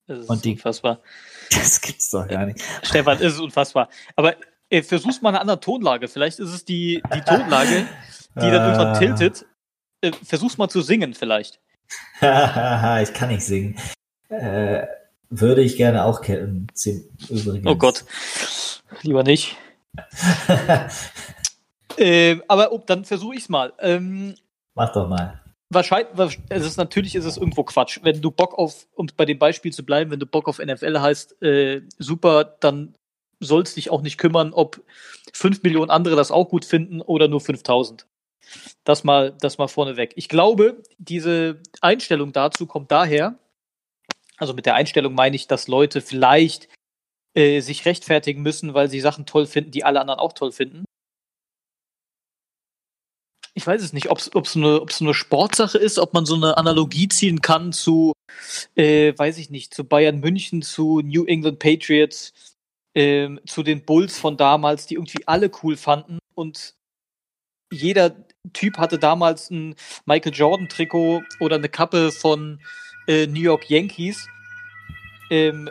Das 0.08 0.20
ist 0.20 0.30
Und 0.30 0.46
die- 0.46 0.54
unfassbar. 0.54 1.02
das 1.52 1.82
gibt's 1.82 2.10
doch 2.12 2.28
gar 2.28 2.46
nicht. 2.46 2.62
Stefan, 2.84 3.18
es 3.18 3.34
ist 3.34 3.40
unfassbar. 3.40 3.90
Aber 4.16 4.36
äh, 4.70 4.82
versuch's 4.84 5.22
mal 5.22 5.30
eine 5.30 5.42
andere 5.42 5.60
Tonlage. 5.60 6.08
Vielleicht 6.08 6.40
ist 6.40 6.50
es 6.54 6.66
die, 6.66 7.02
die 7.14 7.22
Tonlage, 7.22 7.88
die 8.36 8.40
dann 8.42 8.54
irgendwann 8.72 8.88
Ah. 8.96 9.00
tiltet. 9.00 9.46
Äh, 10.02 10.12
versuch's 10.24 10.58
mal 10.58 10.70
zu 10.70 10.82
singen, 10.82 11.14
vielleicht. 11.14 11.60
ich 12.20 12.22
kann 13.14 13.30
nicht 13.30 13.44
singen. 13.44 13.78
Äh, 14.30 14.86
würde 15.30 15.62
ich 15.62 15.78
gerne 15.78 16.04
auch 16.06 16.22
kennen. 16.22 16.68
Zim- 16.74 17.04
Übrigens. 17.30 17.66
Oh 17.66 17.76
Gott. 17.76 18.06
Lieber 19.02 19.24
nicht. 19.24 19.56
Ähm, 21.98 22.44
aber 22.48 22.72
oh, 22.72 22.82
dann 22.86 23.06
versuche 23.06 23.36
ich's 23.36 23.50
mal. 23.50 23.74
Ähm, 23.80 24.36
Mach 24.78 24.92
doch 24.94 25.08
mal. 25.08 25.42
wahrscheinlich, 25.74 26.14
wahrsch- 26.16 26.40
es 26.50 26.66
ist 26.66 26.78
natürlich 26.78 27.16
ist 27.16 27.26
es 27.26 27.36
irgendwo 27.38 27.64
Quatsch. 27.64 28.00
Wenn 28.04 28.22
du 28.22 28.32
Bock 28.32 28.58
auf, 28.58 28.88
um 28.96 29.08
bei 29.18 29.26
dem 29.26 29.38
Beispiel 29.40 29.74
zu 29.74 29.84
bleiben, 29.86 30.12
wenn 30.12 30.20
du 30.20 30.26
Bock 30.26 30.48
auf 30.48 30.60
NFL 30.60 31.00
hast, 31.02 31.42
äh, 31.42 31.82
super, 31.98 32.56
dann 32.62 32.96
sollst 33.40 33.76
dich 33.76 33.90
auch 33.90 34.02
nicht 34.02 34.18
kümmern, 34.18 34.54
ob 34.54 34.82
fünf 35.34 35.62
Millionen 35.64 35.92
andere 35.92 36.16
das 36.16 36.32
auch 36.32 36.48
gut 36.50 36.64
finden 36.64 37.02
oder 37.02 37.28
nur 37.28 37.42
5000. 37.42 38.08
Das 38.86 39.04
mal, 39.04 39.34
das 39.42 39.58
mal 39.58 39.68
vorneweg. 39.68 40.14
Ich 40.16 40.30
glaube, 40.30 40.82
diese 40.98 41.60
Einstellung 41.82 42.32
dazu 42.32 42.66
kommt 42.66 42.92
daher, 42.92 43.38
also 44.38 44.54
mit 44.54 44.66
der 44.66 44.76
Einstellung 44.76 45.14
meine 45.16 45.36
ich, 45.36 45.48
dass 45.48 45.68
Leute 45.68 46.00
vielleicht 46.02 46.70
äh, 47.36 47.60
sich 47.60 47.86
rechtfertigen 47.86 48.42
müssen, 48.42 48.74
weil 48.74 48.90
sie 48.90 49.02
Sachen 49.02 49.26
toll 49.26 49.46
finden, 49.48 49.72
die 49.72 49.84
alle 49.84 50.00
anderen 50.00 50.20
auch 50.20 50.34
toll 50.34 50.52
finden. 50.52 50.86
Ich 53.58 53.66
weiß 53.66 53.82
es 53.82 53.92
nicht, 53.92 54.12
ob 54.12 54.20
es 54.20 54.56
eine, 54.56 54.86
eine 55.00 55.14
Sportsache 55.16 55.80
ist, 55.80 55.98
ob 55.98 56.14
man 56.14 56.28
so 56.28 56.36
eine 56.36 56.58
Analogie 56.58 57.08
ziehen 57.08 57.42
kann 57.42 57.74
zu, 57.74 58.14
äh, 58.76 59.18
weiß 59.18 59.40
ich 59.40 59.50
nicht, 59.50 59.74
zu 59.74 59.84
Bayern 59.84 60.20
München, 60.20 60.62
zu 60.62 61.02
New 61.02 61.26
England 61.26 61.58
Patriots, 61.58 62.34
ähm, 62.94 63.40
zu 63.48 63.64
den 63.64 63.84
Bulls 63.84 64.20
von 64.20 64.38
damals, 64.38 64.86
die 64.86 64.94
irgendwie 64.94 65.28
alle 65.28 65.50
cool 65.64 65.76
fanden 65.76 66.20
und 66.36 66.76
jeder 67.74 68.16
Typ 68.54 68.78
hatte 68.78 69.00
damals 69.00 69.50
ein 69.50 69.74
Michael 70.06 70.36
Jordan 70.36 70.70
Trikot 70.70 71.24
oder 71.40 71.56
eine 71.56 71.68
Kappe 71.68 72.12
von 72.12 72.62
äh, 73.08 73.26
New 73.26 73.42
York 73.42 73.72
Yankees. 73.72 74.28
Ähm, 75.32 75.68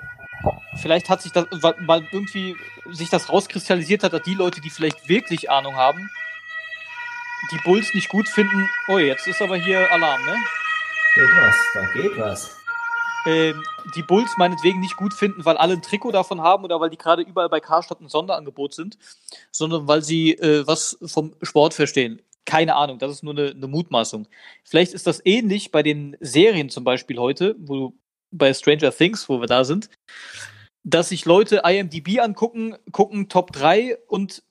vielleicht 0.75 1.09
hat 1.09 1.22
sich 1.22 1.31
das, 1.31 1.46
weil 1.53 2.09
irgendwie 2.11 2.57
sich 2.90 3.11
das 3.11 3.29
rauskristallisiert 3.33 4.03
hat, 4.03 4.12
dass 4.12 4.22
die 4.22 4.35
Leute, 4.35 4.61
die 4.61 4.70
vielleicht 4.70 5.09
wirklich 5.09 5.49
Ahnung 5.51 5.77
haben, 5.77 6.11
die 7.53 7.59
Bulls 7.64 7.94
nicht 7.94 8.09
gut 8.09 8.29
finden. 8.29 8.68
Oh, 8.88 8.99
jetzt 8.99 9.27
ist 9.27 9.40
aber 9.42 9.57
hier 9.57 9.90
Alarm, 9.92 10.25
ne? 10.25 10.37
Geht 11.14 11.31
was, 11.37 11.57
da 11.75 11.87
geht 11.92 12.18
was. 12.18 12.57
ähm, 13.27 13.62
die 13.94 14.03
Bulls 14.03 14.31
meinetwegen 14.37 14.81
nicht 14.81 14.96
gut 14.96 15.14
finden, 15.14 15.44
weil 15.44 15.57
alle 15.57 15.75
ein 15.75 15.83
Trikot 15.83 16.12
davon 16.12 16.40
haben 16.40 16.64
oder 16.64 16.81
weil 16.81 16.90
die 16.90 16.99
gerade 16.99 17.22
überall 17.22 17.49
bei 17.49 17.61
Karstadt 17.61 18.01
ein 18.01 18.09
Sonderangebot 18.09 18.75
sind, 18.75 18.99
sondern 19.51 19.88
weil 19.88 20.03
sie 20.03 20.33
äh, 20.35 20.66
was 20.66 20.99
vom 21.05 21.35
Sport 21.42 21.75
verstehen. 21.75 22.22
Keine 22.44 22.77
Ahnung, 22.77 22.99
das 22.99 23.11
ist 23.11 23.22
nur 23.25 23.35
eine, 23.35 23.51
eine 23.51 23.66
Mutmaßung. 23.66 24.29
Vielleicht 24.64 24.92
ist 24.92 25.07
das 25.07 25.20
ähnlich 25.25 25.72
bei 25.72 25.83
den 25.83 26.16
Serien 26.20 26.70
zum 26.70 26.85
Beispiel 26.85 27.18
heute, 27.18 27.57
wo 27.59 27.75
du 27.75 27.99
bei 28.31 28.55
Stranger 28.55 28.92
Things, 28.92 29.29
wo 29.29 29.40
wir 29.40 29.49
da 29.49 29.64
sind, 29.64 29.90
dass 30.85 31.09
sich 31.09 31.25
Leute 31.25 31.62
IMDb 31.64 32.20
angucken, 32.20 32.77
gucken 32.92 33.29
Top 33.29 33.51
3 33.51 33.99
und 34.07 34.44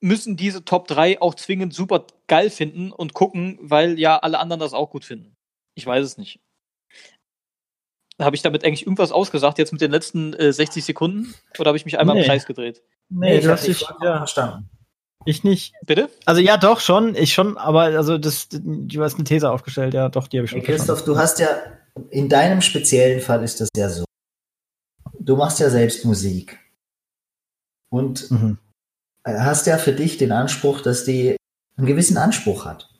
müssen 0.00 0.36
diese 0.36 0.64
Top 0.64 0.86
3 0.88 1.20
auch 1.20 1.34
zwingend 1.34 1.74
super 1.74 2.06
geil 2.28 2.50
finden 2.50 2.92
und 2.92 3.14
gucken, 3.14 3.58
weil 3.60 3.98
ja 3.98 4.18
alle 4.18 4.38
anderen 4.38 4.60
das 4.60 4.72
auch 4.72 4.90
gut 4.90 5.04
finden. 5.04 5.34
Ich 5.74 5.86
weiß 5.86 6.04
es 6.04 6.18
nicht. 6.18 6.40
Habe 8.20 8.34
ich 8.34 8.42
damit 8.42 8.64
eigentlich 8.64 8.82
irgendwas 8.84 9.12
ausgesagt 9.12 9.58
jetzt 9.58 9.72
mit 9.72 9.80
den 9.80 9.92
letzten 9.92 10.32
äh, 10.34 10.52
60 10.52 10.84
Sekunden? 10.84 11.34
Oder 11.58 11.68
habe 11.68 11.76
ich 11.78 11.84
mich 11.84 11.98
einmal 11.98 12.16
Nee. 12.16 12.22
im 12.22 12.26
Kreis 12.26 12.46
gedreht? 12.46 12.82
Nee, 13.10 13.38
ich 13.38 13.44
du 13.44 13.50
hast 13.52 13.66
dich 13.66 13.80
ja, 14.02 14.18
verstanden. 14.18 14.68
ich 15.24 15.44
nicht. 15.44 15.72
Bitte? 15.86 16.10
Also 16.26 16.40
ja, 16.40 16.56
doch 16.56 16.80
schon, 16.80 17.14
ich 17.14 17.32
schon, 17.32 17.56
aber 17.56 17.82
also 17.84 18.18
das, 18.18 18.48
du 18.50 19.02
hast 19.02 19.14
eine 19.14 19.24
These 19.24 19.48
aufgestellt, 19.50 19.94
ja, 19.94 20.08
doch, 20.08 20.26
die 20.26 20.38
habe 20.38 20.44
ich 20.46 20.50
schon 20.50 20.60
Hey, 20.60 20.66
Christoph, 20.66 21.04
du 21.04 21.16
hast 21.16 21.38
ja, 21.38 21.48
in 22.10 22.28
deinem 22.28 22.60
speziellen 22.60 23.20
Fall 23.20 23.42
ist 23.44 23.60
das 23.60 23.68
ja 23.76 23.88
so. 23.88 24.04
Du 25.20 25.36
machst 25.36 25.60
ja 25.60 25.70
selbst 25.70 26.04
Musik. 26.04 26.58
Und 27.90 28.30
verstanden. 28.30 28.36
Mhm. 28.36 28.58
Hast 29.36 29.66
ja 29.66 29.78
für 29.78 29.92
dich 29.92 30.18
den 30.18 30.32
Anspruch, 30.32 30.80
dass 30.80 31.04
die 31.04 31.36
einen 31.76 31.86
gewissen 31.86 32.16
Anspruch 32.16 32.64
hat. 32.64 32.90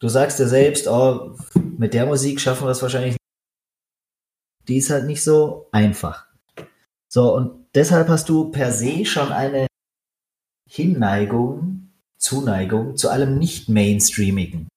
Du 0.00 0.08
sagst 0.08 0.38
ja 0.38 0.46
selbst, 0.46 0.88
oh, 0.88 1.36
mit 1.54 1.94
der 1.94 2.06
Musik 2.06 2.40
schaffen 2.40 2.66
wir 2.66 2.70
es 2.70 2.82
wahrscheinlich 2.82 3.12
nicht. 3.12 4.68
Die 4.68 4.78
ist 4.78 4.90
halt 4.90 5.06
nicht 5.06 5.22
so 5.22 5.68
einfach. 5.72 6.26
So, 7.08 7.34
und 7.34 7.66
deshalb 7.74 8.08
hast 8.08 8.28
du 8.28 8.50
per 8.50 8.72
se 8.72 9.04
schon 9.04 9.32
eine 9.32 9.66
Hinneigung, 10.68 11.92
Zuneigung 12.18 12.96
zu 12.96 13.10
allem 13.10 13.38
nicht-Mainstreamigen. 13.38 14.68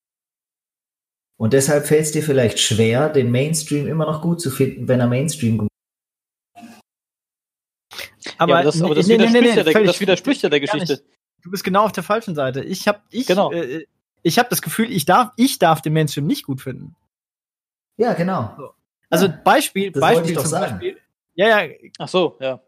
Und 1.38 1.54
deshalb 1.54 1.86
fällt 1.86 2.06
es 2.06 2.12
dir 2.12 2.24
vielleicht 2.24 2.60
schwer, 2.60 3.10
den 3.10 3.32
Mainstream 3.32 3.88
immer 3.88 4.06
noch 4.06 4.22
gut 4.22 4.42
zu 4.42 4.50
finden, 4.50 4.88
wenn 4.88 5.00
er 5.00 5.08
Mainstream 5.08 5.58
gut 5.58 5.70
Aber, 8.38 8.52
ja, 8.52 8.56
aber 8.58 8.64
das, 8.66 8.82
aber 8.82 8.96
das, 8.96 9.08
nee, 9.08 9.18
nee, 9.18 9.26
nee, 9.26 9.34
widerspricht, 9.34 9.56
nee, 9.56 9.58
ja 9.58 9.64
der, 9.74 9.84
das 9.86 10.00
widerspricht 10.00 10.42
ja 10.44 10.50
der. 10.50 10.60
Geschichte. 10.60 11.04
Du 11.42 11.52
bist 11.52 11.64
genau 11.64 11.84
auf 11.86 11.92
der 11.92 12.04
falschen 12.04 12.36
Seite. 12.36 12.64
Ich 12.64 12.88
habe, 12.88 13.02
ich, 13.10 13.28
Genau. 13.28 13.52
äh, 13.52 13.86
ich 14.22 14.40
habe 14.40 14.50
das 14.50 14.62
Gefühl, 14.62 14.92
ich 14.92 15.06
darf, 15.06 15.32
ich 15.36 15.60
darf 15.60 15.82
den 15.82 15.94
Mainstream 15.94 16.26
nicht 16.26 16.46
gut 16.46 16.62
finden. 16.62 16.96
Ja, 17.98 18.14
genau. 18.14 18.74
Also 19.10 19.26
Ja, 19.28 19.40
Beispiel, 19.44 19.92
Beispiel 19.92 20.30
ich 20.32 20.36
doch 20.36 20.44
zum 20.44 20.52
sagen. 20.52 20.72
Beispiel. 20.74 20.98
Ja, 21.36 21.62
ja, 21.64 21.74
Ach 22.00 22.08
so, 22.08 22.38
ja. 22.40 22.62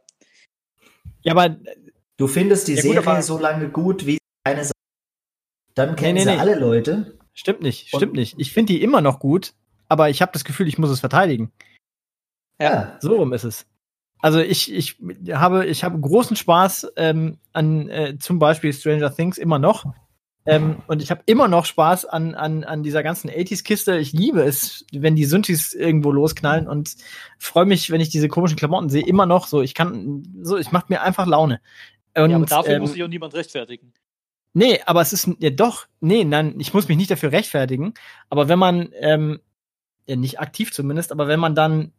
ja, 1.23 1.31
aber 1.33 1.55
Du 2.17 2.27
findest 2.27 2.67
die 2.67 2.73
Ja, 2.75 2.81
gut, 2.81 2.91
Serie 2.93 3.07
aber- 3.07 3.21
so 3.21 3.37
lange 3.37 3.69
gut, 3.69 4.05
wie 4.05 4.17
eine 4.43 4.63
Sache. 4.63 4.73
Dann 5.73 5.95
kennen 5.95 6.13
nee, 6.15 6.21
sie 6.23 6.29
nee. 6.31 6.37
alle 6.37 6.55
Leute. 6.55 7.17
stimmt 7.33 7.61
nicht, 7.61 7.93
Und- 7.93 7.99
stimmt 7.99 8.13
nicht. 8.13 8.35
Ich 8.39 8.51
finde 8.53 8.73
die 8.73 8.81
immer 8.81 9.01
noch 9.01 9.19
gut, 9.19 9.53
aber 9.89 10.09
ich 10.09 10.21
habe 10.21 10.31
das 10.31 10.43
Gefühl, 10.45 10.67
ich 10.67 10.77
muss 10.77 10.89
es 10.89 10.99
verteidigen. 11.01 11.51
Ja. 12.61 12.97
So 13.01 13.15
rum 13.17 13.33
ist 13.33 13.43
es. 13.43 13.65
Also 14.19 14.39
ich, 14.39 14.73
ich 14.73 14.97
habe, 15.31 15.65
ich 15.65 15.83
habe 15.83 15.99
großen 15.99 16.35
Spaß 16.35 16.93
ähm, 16.95 17.37
an 17.53 17.89
äh, 17.89 18.17
zum 18.17 18.39
Beispiel 18.39 18.73
Stranger 18.73 19.13
Things 19.13 19.37
immer 19.37 19.59
noch. 19.59 19.85
Ähm, 20.47 20.77
und 20.87 21.01
ich 21.01 21.09
habe 21.09 21.23
immer 21.25 21.47
noch 21.47 21.65
Spaß 21.65 22.05
an, 22.05 22.35
an, 22.35 22.63
an 22.63 22.83
dieser 22.83 23.01
ganzen 23.01 23.31
80s-Kiste. 23.31 23.97
Ich 23.97 24.13
liebe 24.13 24.43
es, 24.43 24.85
wenn 24.91 25.15
die 25.15 25.25
Synthes 25.25 25.73
irgendwo 25.73 26.11
losknallen 26.11 26.67
und 26.67 26.95
freue 27.39 27.65
mich, 27.65 27.89
wenn 27.89 27.99
ich 27.99 28.09
diese 28.09 28.27
komischen 28.27 28.57
Klamotten 28.57 28.89
sehe, 28.89 29.05
immer 29.05 29.25
noch 29.25 29.47
so. 29.47 29.61
Ich 29.63 29.73
kann, 29.73 30.23
so, 30.43 30.57
ich 30.57 30.71
macht 30.71 30.91
mir 30.91 31.01
einfach 31.01 31.25
Laune. 31.25 31.61
Und, 32.15 32.29
ja 32.29 32.35
aber 32.35 32.45
dafür 32.45 32.75
ähm, 32.75 32.81
muss 32.81 32.93
sich 32.93 33.03
auch 33.03 33.07
niemand 33.07 33.33
rechtfertigen. 33.33 33.93
Nee, 34.53 34.79
aber 34.85 35.01
es 35.01 35.13
ist 35.13 35.29
ja 35.39 35.49
doch, 35.49 35.87
nee, 35.99 36.23
nein, 36.23 36.55
ich 36.59 36.73
muss 36.73 36.87
mich 36.87 36.97
nicht 36.97 37.11
dafür 37.11 37.31
rechtfertigen. 37.31 37.95
Aber 38.29 38.47
wenn 38.47 38.59
man, 38.59 38.89
ähm, 38.99 39.41
ja, 40.05 40.15
nicht 40.15 40.39
aktiv 40.39 40.71
zumindest, 40.71 41.11
aber 41.11 41.27
wenn 41.27 41.39
man 41.39 41.55
dann 41.55 41.91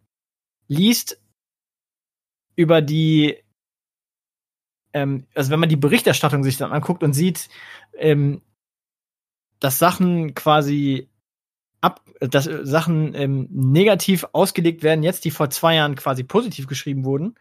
liest 0.68 1.20
über 2.56 2.82
die, 2.82 3.36
ähm, 4.92 5.26
also 5.34 5.50
wenn 5.50 5.60
man 5.60 5.68
die 5.68 5.76
Berichterstattung 5.76 6.42
sich 6.42 6.56
dann 6.56 6.72
anguckt 6.72 7.02
und 7.02 7.12
sieht, 7.12 7.48
ähm, 7.94 8.42
dass 9.60 9.78
Sachen 9.78 10.34
quasi 10.34 11.08
ab, 11.80 12.02
dass 12.20 12.44
Sachen 12.44 13.14
ähm, 13.14 13.48
negativ 13.50 14.26
ausgelegt 14.32 14.82
werden, 14.82 15.02
jetzt 15.02 15.24
die 15.24 15.30
vor 15.30 15.50
zwei 15.50 15.76
Jahren 15.76 15.94
quasi 15.94 16.24
positiv 16.24 16.66
geschrieben 16.66 17.04
wurden, 17.04 17.36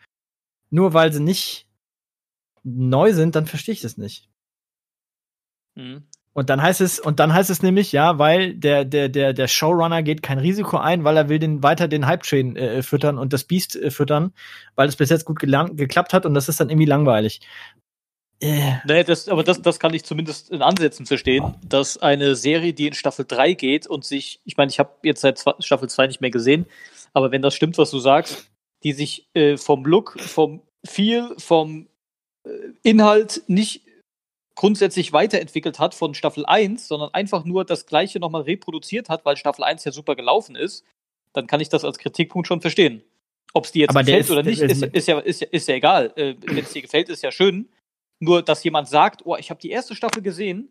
nur 0.70 0.94
weil 0.94 1.12
sie 1.12 1.22
nicht 1.22 1.68
neu 2.64 3.14
sind, 3.14 3.36
dann 3.36 3.46
verstehe 3.46 3.74
ich 3.74 3.82
das 3.82 3.98
nicht. 3.98 4.30
Mhm. 5.76 6.08
Und 6.36 6.50
dann 6.50 6.62
heißt 6.62 6.82
es, 6.82 7.00
und 7.00 7.22
dann 7.22 7.34
heißt 7.34 7.50
es 7.50 7.64
nämlich, 7.64 7.94
ja, 7.94 8.20
weil 8.20 8.56
der, 8.56 8.84
der, 8.84 9.08
der, 9.08 9.32
der 9.32 9.48
Showrunner 9.48 10.04
geht 10.04 10.22
kein 10.22 10.38
Risiko 10.38 10.76
ein, 10.76 11.06
weil 11.06 11.16
er 11.16 11.30
will 11.30 11.40
den 11.40 11.64
weiter 11.64 11.88
den 11.88 12.06
Hype-Train 12.06 12.58
äh, 12.58 12.84
füttern 12.84 13.18
und 13.18 13.32
das 13.32 13.46
Beast 13.46 13.78
äh, 13.78 13.90
füttern, 13.90 14.34
weil 14.76 14.90
es 14.90 14.98
bis 14.98 15.10
jetzt 15.10 15.24
gut 15.24 15.40
geklappt 15.40 16.14
hat 16.14 16.26
und 16.26 16.34
das 16.34 16.50
ist 16.50 16.60
dann 16.60 16.70
irgendwie 16.70 16.88
langweilig. 16.88 17.40
Äh, 18.42 18.74
Nee, 18.86 19.06
das, 19.06 19.30
aber 19.30 19.46
das, 19.46 19.62
das 19.62 19.80
kann 19.80 19.94
ich 19.94 20.04
zumindest 20.04 20.52
in 20.52 20.62
Ansätzen 20.62 21.06
verstehen, 21.06 21.56
dass 21.66 21.98
eine 21.98 22.36
Serie, 22.36 22.74
die 22.74 22.88
in 22.88 22.94
Staffel 22.94 23.24
3 23.26 23.54
geht 23.54 23.88
und 23.88 24.04
sich, 24.04 24.42
ich 24.44 24.58
meine, 24.58 24.70
ich 24.70 24.78
habe 24.78 24.92
jetzt 25.04 25.22
seit 25.22 25.38
zwei, 25.38 25.54
Staffel 25.60 25.88
2 25.88 26.08
nicht 26.08 26.20
mehr 26.20 26.32
gesehen, 26.32 26.66
aber 27.14 27.32
wenn 27.32 27.44
das 27.44 27.56
stimmt, 27.56 27.78
was 27.78 27.92
du 27.92 28.00
sagst, 28.00 28.52
die 28.84 28.92
sich 28.92 29.30
äh, 29.36 29.56
vom 29.56 29.86
Look, 29.86 30.20
vom 30.20 30.62
Feel, 30.86 31.34
vom 31.38 31.88
äh, 32.44 32.50
Inhalt 32.84 33.44
nicht 33.48 33.84
grundsätzlich 34.56 35.12
weiterentwickelt 35.14 35.80
hat 35.80 35.94
von 35.96 36.14
Staffel 36.14 36.46
1, 36.46 36.88
sondern 36.88 37.14
einfach 37.14 37.44
nur 37.46 37.66
das 37.66 37.86
gleiche 37.86 38.20
nochmal 38.20 38.44
reproduziert 38.44 39.10
hat, 39.10 39.26
weil 39.26 39.38
Staffel 39.38 39.64
1 39.64 39.84
ja 39.84 39.92
super 39.92 40.16
gelaufen 40.16 40.56
ist, 40.56 40.84
dann 41.34 41.48
kann 41.48 41.60
ich 41.60 41.70
das 41.70 41.84
als 41.84 41.98
Kritikpunkt 41.98 42.48
schon 42.48 42.62
verstehen. 42.62 43.04
Ob 43.54 43.66
es 43.66 43.72
dir 43.74 43.82
jetzt 43.82 43.90
Aber 43.92 44.02
gefällt 44.04 44.22
ist- 44.26 44.32
oder 44.32 44.44
der 44.44 44.52
nicht, 44.52 44.62
ist- 44.62 44.84
ist, 44.84 45.08
ja, 45.08 45.20
ist, 45.20 45.42
ja, 45.42 45.48
ist 45.52 45.68
ja 45.68 45.76
egal. 45.76 46.14
Äh, 46.16 46.36
Wenn 46.42 46.60
es 46.60 46.72
dir 46.74 46.82
gefällt, 46.82 47.10
ist 47.10 47.22
ja 47.24 47.32
schön. 47.32 47.70
Nur, 48.20 48.42
dass 48.42 48.64
jemand 48.64 48.88
sagt, 48.88 49.26
oh, 49.26 49.36
ich 49.36 49.50
habe 49.50 49.60
die 49.60 49.70
erste 49.70 49.94
Staffel 49.96 50.22
gesehen 50.22 50.70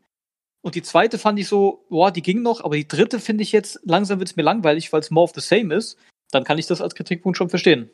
und 0.62 0.74
die 0.74 0.82
zweite 0.82 1.18
fand 1.18 1.38
ich 1.38 1.46
so, 1.48 1.84
boah, 1.90 2.10
die 2.10 2.22
ging 2.22 2.40
noch, 2.42 2.64
aber 2.64 2.76
die 2.76 2.88
dritte 2.88 3.20
finde 3.20 3.42
ich 3.42 3.52
jetzt, 3.52 3.80
langsam 3.84 4.18
wird 4.18 4.30
es 4.30 4.36
mir 4.36 4.42
langweilig, 4.42 4.92
weil 4.94 5.00
es 5.00 5.10
more 5.10 5.24
of 5.24 5.32
the 5.34 5.40
same 5.42 5.74
ist, 5.74 5.98
dann 6.30 6.44
kann 6.44 6.56
ich 6.58 6.66
das 6.66 6.80
als 6.80 6.94
Kritikpunkt 6.94 7.36
schon 7.36 7.50
verstehen. 7.50 7.90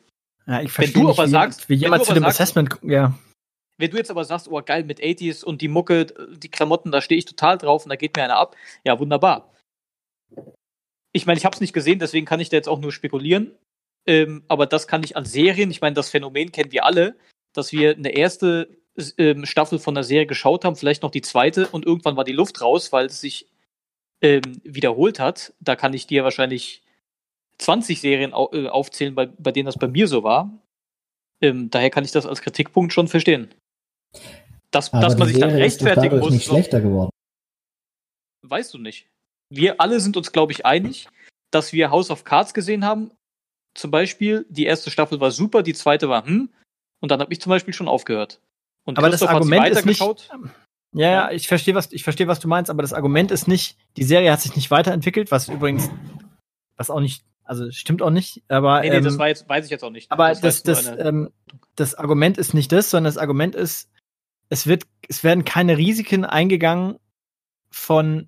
ja, 0.47 0.55
ich 0.61 0.63
Wenn 0.63 0.69
verstehe 0.69 0.93
du 1.01 1.07
nicht, 1.09 1.19
aber 1.19 1.27
wie, 1.27 1.31
sagst- 1.31 1.67
wie 1.69 1.73
wenn 1.75 1.79
jemand 1.81 2.05
zu 2.05 2.13
dem 2.13 2.23
sagst- 2.23 2.39
Assessment, 2.39 2.77
ja. 2.83 3.13
Wenn 3.81 3.91
du 3.91 3.97
jetzt 3.97 4.11
aber 4.11 4.23
sagst, 4.23 4.47
oh 4.47 4.61
geil, 4.61 4.83
mit 4.83 4.99
80s 4.99 5.43
und 5.43 5.61
die 5.61 5.67
Mucke, 5.67 6.05
die 6.37 6.49
Klamotten, 6.49 6.91
da 6.91 7.01
stehe 7.01 7.17
ich 7.17 7.25
total 7.25 7.57
drauf 7.57 7.83
und 7.83 7.89
da 7.89 7.95
geht 7.95 8.15
mir 8.15 8.23
einer 8.23 8.37
ab, 8.37 8.55
ja, 8.85 8.99
wunderbar. 8.99 9.51
Ich 11.13 11.25
meine, 11.25 11.39
ich 11.39 11.45
habe 11.45 11.55
es 11.55 11.61
nicht 11.61 11.73
gesehen, 11.73 11.99
deswegen 11.99 12.27
kann 12.27 12.39
ich 12.39 12.49
da 12.49 12.57
jetzt 12.57 12.69
auch 12.69 12.79
nur 12.79 12.91
spekulieren. 12.91 13.57
Ähm, 14.05 14.43
aber 14.47 14.67
das 14.67 14.87
kann 14.87 15.03
ich 15.03 15.17
an 15.17 15.25
Serien, 15.25 15.71
ich 15.71 15.81
meine, 15.81 15.95
das 15.95 16.09
Phänomen 16.09 16.51
kennen 16.51 16.71
wir 16.71 16.85
alle, 16.85 17.15
dass 17.53 17.71
wir 17.71 17.95
eine 17.95 18.11
erste 18.11 18.69
ähm, 19.17 19.45
Staffel 19.45 19.79
von 19.79 19.95
der 19.95 20.03
Serie 20.03 20.27
geschaut 20.27 20.63
haben, 20.63 20.75
vielleicht 20.75 21.03
noch 21.03 21.11
die 21.11 21.21
zweite 21.21 21.67
und 21.67 21.85
irgendwann 21.85 22.17
war 22.17 22.23
die 22.23 22.31
Luft 22.31 22.61
raus, 22.61 22.91
weil 22.91 23.07
es 23.07 23.19
sich 23.19 23.47
ähm, 24.21 24.61
wiederholt 24.63 25.19
hat. 25.19 25.53
Da 25.59 25.75
kann 25.75 25.93
ich 25.93 26.07
dir 26.07 26.23
wahrscheinlich 26.23 26.83
20 27.57 27.99
Serien 27.99 28.33
au 28.33 28.51
äh, 28.53 28.67
aufzählen, 28.67 29.15
bei, 29.15 29.25
bei 29.25 29.51
denen 29.51 29.65
das 29.65 29.77
bei 29.77 29.87
mir 29.87 30.07
so 30.07 30.23
war. 30.23 30.61
Ähm, 31.41 31.69
daher 31.71 31.89
kann 31.89 32.05
ich 32.05 32.11
das 32.11 32.27
als 32.27 32.41
Kritikpunkt 32.41 32.93
schon 32.93 33.07
verstehen. 33.07 33.49
Dass, 34.71 34.93
Aber 34.93 35.01
dass 35.01 35.17
man 35.17 35.27
sich 35.27 35.39
dann 35.39 35.49
Serie 35.49 35.65
ist 35.65 35.73
rechtfertigen 35.81 36.15
dadurch 36.15 36.23
muss, 36.23 36.33
nicht 36.33 36.45
schlechter 36.45 36.81
geworden. 36.81 37.11
weißt 38.43 38.73
du 38.73 38.77
nicht. 38.77 39.07
Wir 39.49 39.81
alle 39.81 39.99
sind 39.99 40.15
uns, 40.17 40.31
glaube 40.31 40.53
ich, 40.53 40.65
einig, 40.65 41.09
dass 41.51 41.73
wir 41.73 41.91
House 41.91 42.09
of 42.09 42.23
Cards 42.23 42.53
gesehen 42.53 42.85
haben. 42.85 43.11
Zum 43.73 43.91
Beispiel, 43.91 44.45
die 44.49 44.65
erste 44.65 44.91
Staffel 44.91 45.19
war 45.19 45.31
super, 45.31 45.63
die 45.63 45.73
zweite 45.73 46.09
war 46.09 46.25
hm, 46.25 46.49
und 47.01 47.11
dann 47.11 47.19
habe 47.19 47.31
ich 47.33 47.41
zum 47.41 47.49
Beispiel 47.49 47.73
schon 47.73 47.87
aufgehört. 47.87 48.39
Und 48.85 48.97
Aber 48.97 49.09
das 49.09 49.19
Christoph 49.19 49.35
Argument 49.35 49.67
ist 49.69 49.85
nicht, 49.85 50.01
ja, 50.93 51.09
ja, 51.09 51.31
ich 51.31 51.47
verstehe, 51.47 51.75
was, 51.75 51.91
ich 51.91 52.03
verstehe, 52.03 52.27
was 52.27 52.39
du 52.39 52.47
meinst, 52.47 52.69
aber 52.69 52.81
das 52.81 52.93
Argument 52.93 53.31
ist 53.31 53.47
nicht, 53.47 53.77
die 53.95 54.03
Serie 54.03 54.31
hat 54.31 54.41
sich 54.41 54.55
nicht 54.55 54.71
weiterentwickelt, 54.71 55.31
was 55.31 55.47
übrigens, 55.47 55.89
was 56.75 56.89
auch 56.89 56.99
nicht, 56.99 57.23
also 57.43 57.71
stimmt 57.71 58.01
auch 58.01 58.09
nicht, 58.09 58.43
aber, 58.49 58.81
Nee, 58.81 58.89
nee, 58.89 58.95
ähm, 58.97 59.03
das 59.03 59.17
war 59.17 59.29
jetzt, 59.29 59.47
weiß 59.47 59.65
ich 59.65 59.71
jetzt 59.71 59.83
auch 59.83 59.89
nicht. 59.89 60.11
Aber 60.11 60.33
das, 60.33 60.63
das, 60.63 60.87
eine- 60.87 61.01
ähm, 61.01 61.31
das 61.75 61.95
Argument 61.95 62.37
ist 62.37 62.53
nicht 62.53 62.71
das, 62.71 62.89
sondern 62.89 63.13
das 63.13 63.17
Argument 63.17 63.55
ist, 63.55 63.89
es 64.51 64.67
wird, 64.67 64.85
es 65.07 65.23
werden 65.23 65.45
keine 65.45 65.77
Risiken 65.77 66.25
eingegangen 66.25 66.97
von, 67.69 68.27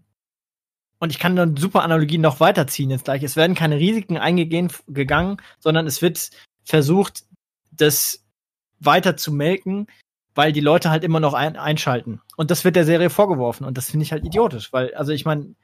und 1.00 1.10
ich 1.10 1.20
kann 1.20 1.36
dann 1.36 1.58
super 1.58 1.84
Analogien 1.84 2.22
noch 2.22 2.40
weiterziehen 2.40 2.90
jetzt 2.90 3.04
gleich. 3.04 3.24
Es 3.24 3.36
werden 3.36 3.58
keine 3.58 3.76
Risiken 3.78 4.18
eingegeben, 4.18 4.72
gegangen, 4.88 5.38
sondern 5.60 5.86
es 5.86 6.02
wird 6.02 6.30
versucht, 6.64 7.26
das 7.72 8.26
weiter 8.80 9.18
zu 9.18 9.34
melken, 9.34 9.88
weil 10.34 10.54
die 10.54 10.62
Leute 10.62 10.90
halt 10.90 11.04
immer 11.04 11.20
noch 11.20 11.34
ein, 11.34 11.58
einschalten. 11.58 12.22
Und 12.38 12.52
das 12.52 12.64
wird 12.64 12.78
der 12.78 12.86
Serie 12.86 13.10
vorgeworfen. 13.10 13.66
Und 13.66 13.78
das 13.78 13.92
finde 13.92 14.06
ich 14.06 14.14
halt 14.14 14.24
idiotisch, 14.24 14.72
weil, 14.72 14.96
also 14.96 15.12
ich 15.12 15.26
meine, 15.26 15.56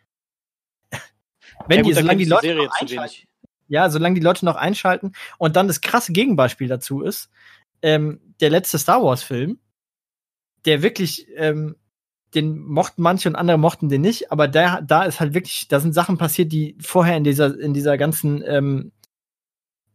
wenn 1.67 1.77
Ja, 1.77 1.83
die, 1.83 1.83
gut, 1.83 1.95
da 1.95 2.01
solange 2.01 2.19
die 2.19 2.29
Leute 2.29 2.47
Serie 2.47 2.65
noch 2.65 2.81
einschalten, 2.81 3.27
ja, 3.69 3.89
solange 3.89 4.15
die 4.15 4.25
Leute 4.25 4.43
noch 4.43 4.57
einschalten. 4.57 5.13
Und 5.37 5.55
dann 5.55 5.69
das 5.69 5.79
krasse 5.79 6.11
Gegenbeispiel 6.11 6.67
dazu 6.67 7.01
ist, 7.01 7.29
ähm, 7.81 8.19
der 8.41 8.49
letzte 8.49 8.77
Star 8.77 9.01
Wars-Film, 9.01 9.57
der 10.65 10.81
wirklich, 10.81 11.27
ähm, 11.35 11.75
den 12.35 12.59
mochten 12.59 13.01
manche 13.01 13.27
und 13.29 13.35
andere 13.35 13.57
mochten 13.57 13.89
den 13.89 14.01
nicht, 14.01 14.31
aber 14.31 14.47
da, 14.47 14.81
da 14.81 15.03
ist 15.03 15.19
halt 15.19 15.33
wirklich, 15.33 15.67
da 15.67 15.79
sind 15.79 15.93
Sachen 15.93 16.17
passiert, 16.17 16.51
die 16.51 16.77
vorher 16.79 17.17
in 17.17 17.23
dieser, 17.23 17.59
in 17.59 17.73
dieser 17.73 17.97
ganzen, 17.97 18.43
ähm, 18.45 18.91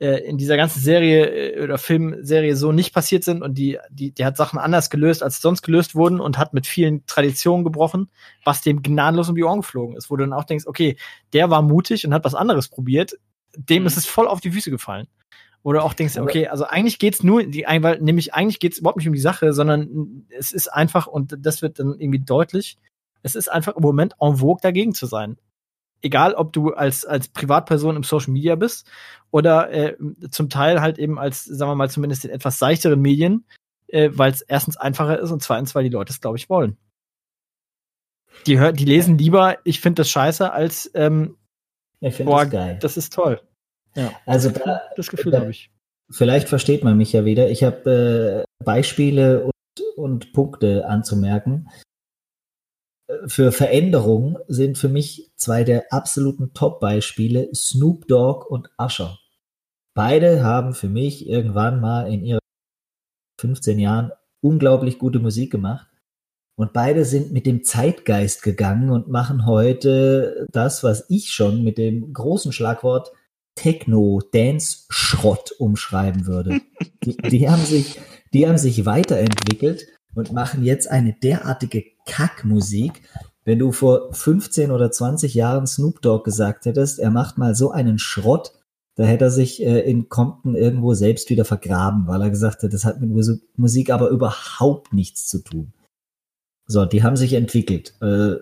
äh, 0.00 0.18
in 0.24 0.36
dieser 0.36 0.56
ganzen 0.56 0.80
Serie 0.80 1.54
äh, 1.54 1.62
oder 1.62 1.78
Filmserie 1.78 2.56
so 2.56 2.72
nicht 2.72 2.92
passiert 2.92 3.22
sind 3.22 3.42
und 3.42 3.56
die, 3.56 3.78
die, 3.90 4.12
der 4.12 4.26
hat 4.26 4.36
Sachen 4.36 4.58
anders 4.58 4.90
gelöst, 4.90 5.22
als 5.22 5.40
sonst 5.40 5.62
gelöst 5.62 5.94
wurden 5.94 6.20
und 6.20 6.36
hat 6.36 6.54
mit 6.54 6.66
vielen 6.66 7.06
Traditionen 7.06 7.64
gebrochen, 7.64 8.10
was 8.44 8.62
dem 8.62 8.82
gnadenlos 8.82 9.28
um 9.28 9.36
die 9.36 9.44
Ohren 9.44 9.60
geflogen 9.60 9.96
ist, 9.96 10.10
wo 10.10 10.16
du 10.16 10.24
dann 10.24 10.32
auch 10.32 10.44
denkst, 10.44 10.66
okay, 10.66 10.96
der 11.32 11.50
war 11.50 11.62
mutig 11.62 12.04
und 12.04 12.12
hat 12.12 12.24
was 12.24 12.34
anderes 12.34 12.68
probiert, 12.68 13.14
dem 13.56 13.82
Mhm. 13.82 13.86
ist 13.86 13.96
es 13.96 14.06
voll 14.06 14.26
auf 14.26 14.40
die 14.40 14.50
Füße 14.50 14.70
gefallen. 14.70 15.06
Du 15.72 15.82
auch 15.82 15.94
denkst, 15.94 16.18
okay, 16.18 16.46
also 16.48 16.64
eigentlich 16.64 16.98
geht's 16.98 17.22
nur, 17.22 17.42
die, 17.42 17.64
weil 17.66 17.98
nämlich 18.00 18.34
eigentlich 18.34 18.60
geht's 18.60 18.78
überhaupt 18.78 18.98
nicht 18.98 19.08
um 19.08 19.14
die 19.14 19.20
Sache, 19.20 19.54
sondern 19.54 20.26
es 20.28 20.52
ist 20.52 20.68
einfach, 20.68 21.06
und 21.06 21.34
das 21.38 21.62
wird 21.62 21.78
dann 21.78 21.98
irgendwie 21.98 22.18
deutlich, 22.18 22.76
es 23.22 23.34
ist 23.34 23.48
einfach 23.48 23.74
im 23.74 23.82
Moment 23.82 24.14
en 24.20 24.36
vogue 24.36 24.60
dagegen 24.60 24.92
zu 24.92 25.06
sein. 25.06 25.38
Egal, 26.02 26.34
ob 26.34 26.52
du 26.52 26.74
als, 26.74 27.06
als 27.06 27.28
Privatperson 27.28 27.96
im 27.96 28.02
Social 28.02 28.32
Media 28.34 28.56
bist 28.56 28.86
oder 29.30 29.72
äh, 29.72 29.96
zum 30.30 30.50
Teil 30.50 30.82
halt 30.82 30.98
eben 30.98 31.18
als, 31.18 31.44
sagen 31.44 31.70
wir 31.70 31.76
mal, 31.76 31.88
zumindest 31.88 32.26
in 32.26 32.30
etwas 32.30 32.58
seichteren 32.58 33.00
Medien, 33.00 33.46
äh, 33.86 34.10
weil 34.12 34.32
es 34.32 34.42
erstens 34.42 34.76
einfacher 34.76 35.18
ist 35.18 35.30
und 35.30 35.42
zweitens, 35.42 35.74
weil 35.74 35.84
die 35.84 35.90
Leute 35.90 36.12
es, 36.12 36.20
glaube 36.20 36.36
ich, 36.36 36.50
wollen. 36.50 36.76
Die, 38.46 38.58
hör, 38.58 38.72
die 38.72 38.84
lesen 38.84 39.16
lieber, 39.16 39.56
ich 39.64 39.80
finde 39.80 40.02
das 40.02 40.10
scheiße, 40.10 40.52
als 40.52 40.90
ähm, 40.94 41.38
Ich 42.00 42.16
finde 42.16 42.30
Boah, 42.30 42.42
das 42.42 42.52
geil. 42.52 42.78
das 42.82 42.96
ist 42.98 43.14
toll. 43.14 43.40
Ja, 43.96 44.12
Also 44.26 44.50
da, 44.50 44.82
das 44.96 45.08
Gefühl 45.08 45.32
da- 45.32 45.40
habe 45.40 45.50
ich. 45.50 45.70
vielleicht 46.10 46.48
versteht 46.48 46.84
man 46.84 46.96
mich 46.96 47.12
ja 47.12 47.24
wieder. 47.24 47.50
Ich 47.50 47.62
habe 47.64 48.44
äh, 48.60 48.64
Beispiele 48.64 49.44
und, 49.44 49.52
und 49.96 50.32
Punkte 50.32 50.86
anzumerken. 50.86 51.68
Äh, 53.08 53.28
Für 53.28 53.52
Veränderungen 53.52 54.36
sind 54.48 54.78
für 54.78 54.88
mich 54.88 55.30
zwei 55.36 55.64
der 55.64 55.92
absoluten 55.92 56.52
Top-Beispiele 56.54 57.54
Snoop 57.54 58.06
Dogg 58.08 58.46
und 58.48 58.70
Usher. 58.78 59.18
Beide 59.96 60.42
haben 60.42 60.74
für 60.74 60.88
mich 60.88 61.28
irgendwann 61.28 61.80
mal 61.80 62.12
in 62.12 62.24
ihren 62.24 62.40
15 63.40 63.78
Jahren 63.78 64.10
unglaublich 64.42 64.98
gute 64.98 65.20
Musik 65.20 65.52
gemacht. 65.52 65.88
Und 66.56 66.72
beide 66.72 67.04
sind 67.04 67.32
mit 67.32 67.46
dem 67.46 67.64
Zeitgeist 67.64 68.42
gegangen 68.42 68.90
und 68.90 69.08
machen 69.08 69.44
heute 69.46 70.46
das, 70.52 70.84
was 70.84 71.08
ich 71.10 71.32
schon 71.32 71.64
mit 71.64 71.78
dem 71.78 72.12
großen 72.12 72.52
Schlagwort 72.52 73.10
Techno, 73.54 74.20
Dance, 74.32 74.84
Schrott 74.88 75.52
umschreiben 75.58 76.26
würde. 76.26 76.60
Die, 77.04 77.16
die, 77.16 77.48
haben 77.48 77.64
sich, 77.64 78.00
die 78.32 78.46
haben 78.46 78.58
sich 78.58 78.86
weiterentwickelt 78.86 79.86
und 80.14 80.32
machen 80.32 80.64
jetzt 80.64 80.90
eine 80.90 81.12
derartige 81.12 81.84
Kackmusik. 82.06 83.02
Wenn 83.44 83.58
du 83.58 83.72
vor 83.72 84.12
15 84.12 84.70
oder 84.70 84.90
20 84.90 85.34
Jahren 85.34 85.66
Snoop 85.66 86.00
Dogg 86.00 86.24
gesagt 86.24 86.64
hättest, 86.64 86.98
er 86.98 87.10
macht 87.10 87.36
mal 87.36 87.54
so 87.54 87.70
einen 87.70 87.98
Schrott, 87.98 88.52
da 88.96 89.04
hätte 89.04 89.24
er 89.24 89.30
sich 89.30 89.62
äh, 89.62 89.80
in 89.80 90.08
Compton 90.08 90.54
irgendwo 90.54 90.94
selbst 90.94 91.28
wieder 91.30 91.44
vergraben, 91.44 92.06
weil 92.06 92.22
er 92.22 92.30
gesagt 92.30 92.62
hat, 92.62 92.72
das 92.72 92.84
hat 92.84 93.00
mit 93.00 93.10
Musik 93.56 93.90
aber 93.90 94.08
überhaupt 94.08 94.92
nichts 94.92 95.26
zu 95.26 95.42
tun. 95.42 95.72
So, 96.66 96.84
die 96.86 97.02
haben 97.02 97.16
sich 97.16 97.34
entwickelt. 97.34 97.94
Äh, 98.00 98.36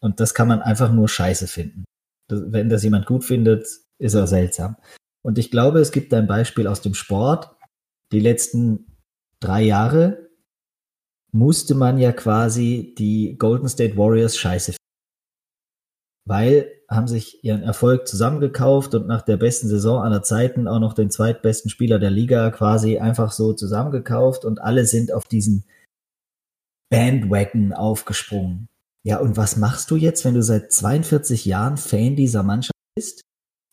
und 0.00 0.18
das 0.18 0.34
kann 0.34 0.48
man 0.48 0.62
einfach 0.62 0.92
nur 0.92 1.08
scheiße 1.08 1.46
finden. 1.46 1.84
wenn 2.28 2.70
das 2.70 2.82
jemand 2.82 3.06
gut 3.06 3.24
findet, 3.24 3.66
ist 4.00 4.14
er 4.14 4.26
seltsam. 4.26 4.76
Und 5.22 5.38
ich 5.38 5.50
glaube, 5.50 5.80
es 5.80 5.92
gibt 5.92 6.12
ein 6.14 6.26
Beispiel 6.26 6.66
aus 6.66 6.80
dem 6.80 6.94
Sport. 6.94 7.54
Die 8.12 8.20
letzten 8.20 8.96
drei 9.40 9.62
Jahre 9.62 10.30
musste 11.32 11.74
man 11.74 11.98
ja 11.98 12.12
quasi 12.12 12.94
die 12.98 13.36
Golden 13.38 13.68
State 13.68 13.96
Warriors 13.96 14.36
scheiße 14.36 14.72
finden. 14.72 14.76
Weil 16.26 16.70
haben 16.88 17.06
sich 17.06 17.44
ihren 17.44 17.62
Erfolg 17.62 18.08
zusammengekauft 18.08 18.94
und 18.94 19.06
nach 19.06 19.22
der 19.22 19.36
besten 19.36 19.68
Saison 19.68 20.02
aller 20.02 20.22
Zeiten 20.22 20.66
auch 20.66 20.80
noch 20.80 20.92
den 20.92 21.10
zweitbesten 21.10 21.70
Spieler 21.70 22.00
der 22.00 22.10
Liga 22.10 22.50
quasi 22.50 22.98
einfach 22.98 23.30
so 23.30 23.52
zusammengekauft 23.52 24.44
und 24.44 24.60
alle 24.60 24.84
sind 24.86 25.12
auf 25.12 25.24
diesen 25.24 25.64
Bandwagon 26.90 27.72
aufgesprungen. 27.72 28.68
Ja, 29.04 29.18
und 29.18 29.36
was 29.36 29.56
machst 29.56 29.90
du 29.90 29.96
jetzt, 29.96 30.24
wenn 30.24 30.34
du 30.34 30.42
seit 30.42 30.72
42 30.72 31.44
Jahren 31.44 31.76
Fan 31.76 32.16
dieser 32.16 32.42
Mannschaft 32.42 32.74
bist? 32.96 33.22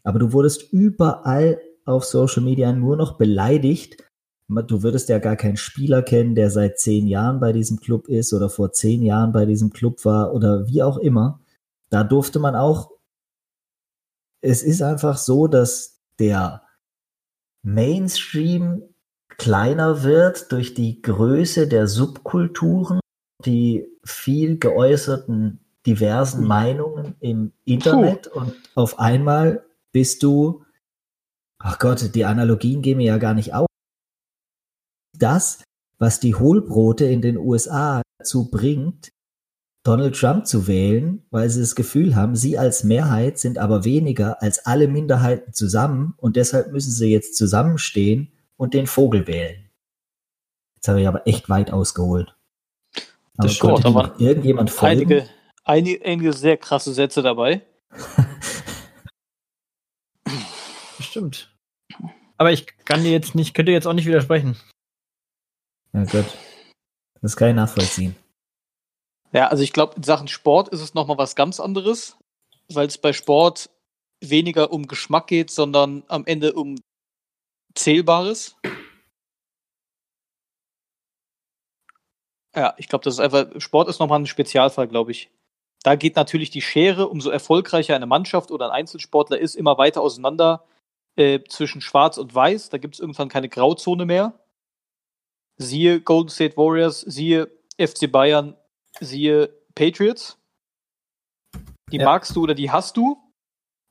Aber 0.07 0.19
du 0.19 0.31
wurdest 0.31 0.71
überall 0.71 1.59
auf 1.83 2.05
Social 2.05 2.41
Media 2.41 2.71
nur 2.71 2.95
noch 2.95 3.17
beleidigt. 3.17 4.01
Du 4.47 4.81
würdest 4.81 5.09
ja 5.09 5.19
gar 5.19 5.35
keinen 5.35 5.57
Spieler 5.57 6.01
kennen, 6.01 6.33
der 6.33 6.49
seit 6.49 6.79
zehn 6.79 7.07
Jahren 7.07 7.41
bei 7.41 7.51
diesem 7.51 7.81
Club 7.81 8.07
ist 8.07 8.31
oder 8.31 8.49
vor 8.49 8.71
zehn 8.71 9.03
Jahren 9.03 9.33
bei 9.33 9.45
diesem 9.45 9.73
Club 9.73 10.05
war 10.05 10.33
oder 10.33 10.65
wie 10.65 10.81
auch 10.81 10.97
immer. 10.97 11.41
Da 11.89 12.05
durfte 12.05 12.39
man 12.39 12.55
auch. 12.55 12.91
Es 14.39 14.63
ist 14.63 14.81
einfach 14.81 15.17
so, 15.17 15.47
dass 15.47 15.99
der 16.19 16.61
Mainstream 17.63 18.83
kleiner 19.27 20.03
wird 20.03 20.53
durch 20.53 20.73
die 20.73 21.01
Größe 21.01 21.67
der 21.67 21.87
Subkulturen, 21.87 23.01
die 23.43 23.85
viel 24.05 24.57
geäußerten 24.57 25.59
diversen 25.85 26.43
hm. 26.43 26.47
Meinungen 26.47 27.15
im 27.19 27.51
Internet 27.65 28.31
Puh. 28.31 28.39
und 28.39 28.53
auf 28.73 28.99
einmal 28.99 29.66
bist 29.97 30.21
du, 30.21 30.63
ach 31.57 31.79
Gott, 31.79 32.13
die 32.13 32.23
Analogien 32.23 32.83
gehen 32.83 32.97
mir 32.97 33.07
ja 33.07 33.17
gar 33.17 33.33
nicht 33.33 33.55
auf. 33.55 33.65
Das, 35.17 35.63
was 35.97 36.19
die 36.19 36.35
Hohlbrote 36.35 37.05
in 37.05 37.23
den 37.23 37.35
USA 37.35 38.03
dazu 38.19 38.51
bringt, 38.51 39.09
Donald 39.83 40.15
Trump 40.15 40.45
zu 40.45 40.67
wählen, 40.67 41.25
weil 41.31 41.49
sie 41.49 41.61
das 41.61 41.73
Gefühl 41.73 42.15
haben, 42.15 42.35
sie 42.35 42.59
als 42.59 42.83
Mehrheit 42.83 43.39
sind 43.39 43.57
aber 43.57 43.85
weniger 43.85 44.39
als 44.43 44.67
alle 44.67 44.87
Minderheiten 44.87 45.51
zusammen 45.51 46.13
und 46.17 46.35
deshalb 46.35 46.71
müssen 46.71 46.91
sie 46.91 47.09
jetzt 47.09 47.35
zusammenstehen 47.35 48.31
und 48.55 48.75
den 48.75 48.85
Vogel 48.85 49.25
wählen. 49.25 49.71
Jetzt 50.75 50.89
habe 50.89 51.01
ich 51.01 51.07
aber 51.07 51.25
echt 51.25 51.49
weit 51.49 51.73
ausgeholt. 51.73 52.35
Aber 53.35 53.47
das 53.47 53.55
stimmt, 53.55 53.83
waren 53.83 54.19
irgendjemand 54.19 54.69
folgen? 54.69 55.01
Einige, 55.01 55.29
einige, 55.63 56.05
einige 56.05 56.33
sehr 56.33 56.57
krasse 56.57 56.93
Sätze 56.93 57.23
dabei. 57.23 57.63
stimmt. 61.17 61.51
Aber 62.37 62.51
ich 62.51 62.67
kann 62.85 63.03
dir 63.03 63.11
jetzt 63.11 63.33
nicht, 63.33 63.55
könnte 63.55 63.71
jetzt 63.71 63.87
auch 63.87 63.93
nicht 63.93 64.05
widersprechen. 64.05 64.55
Ja, 65.93 66.03
gut. 66.03 66.25
Das 67.21 67.35
kann 67.35 67.49
ich 67.49 67.55
nachvollziehen. 67.55 68.15
Ja, 69.33 69.47
also 69.47 69.63
ich 69.63 69.73
glaube, 69.73 69.95
in 69.95 70.03
Sachen 70.03 70.27
Sport 70.27 70.69
ist 70.69 70.81
es 70.81 70.93
nochmal 70.93 71.17
was 71.17 71.35
ganz 71.35 71.59
anderes, 71.59 72.17
weil 72.71 72.87
es 72.87 72.97
bei 72.99 73.13
Sport 73.13 73.69
weniger 74.21 74.71
um 74.71 74.87
Geschmack 74.87 75.27
geht, 75.27 75.49
sondern 75.49 76.03
am 76.07 76.25
Ende 76.25 76.53
um 76.53 76.79
Zählbares. 77.73 78.55
Ja, 82.55 82.73
ich 82.77 82.87
glaube, 82.87 83.03
das 83.03 83.15
ist 83.15 83.19
einfach, 83.19 83.47
Sport 83.59 83.89
ist 83.89 83.99
nochmal 83.99 84.19
ein 84.19 84.25
Spezialfall, 84.27 84.87
glaube 84.87 85.11
ich. 85.11 85.29
Da 85.83 85.95
geht 85.95 86.15
natürlich 86.15 86.49
die 86.49 86.61
Schere, 86.61 87.07
umso 87.07 87.29
erfolgreicher 87.29 87.95
eine 87.95 88.07
Mannschaft 88.07 88.51
oder 88.51 88.67
ein 88.67 88.71
Einzelsportler 88.71 89.39
ist, 89.39 89.55
immer 89.55 89.77
weiter 89.77 90.01
auseinander 90.01 90.63
äh, 91.17 91.43
zwischen 91.49 91.81
Schwarz 91.81 92.17
und 92.17 92.33
Weiß. 92.33 92.69
Da 92.69 92.77
gibt 92.77 92.95
es 92.95 92.99
irgendwann 92.99 93.29
keine 93.29 93.49
Grauzone 93.49 94.05
mehr. 94.05 94.39
Siehe 95.57 95.99
Golden 95.99 96.29
State 96.29 96.55
Warriors, 96.55 97.01
siehe 97.01 97.49
FC 97.77 98.11
Bayern, 98.11 98.55
siehe 98.99 99.49
Patriots. 99.75 100.37
Die 101.91 101.97
ja. 101.97 102.05
magst 102.05 102.35
du 102.35 102.43
oder 102.43 102.53
die 102.53 102.71
hast 102.71 102.97
du. 102.97 103.17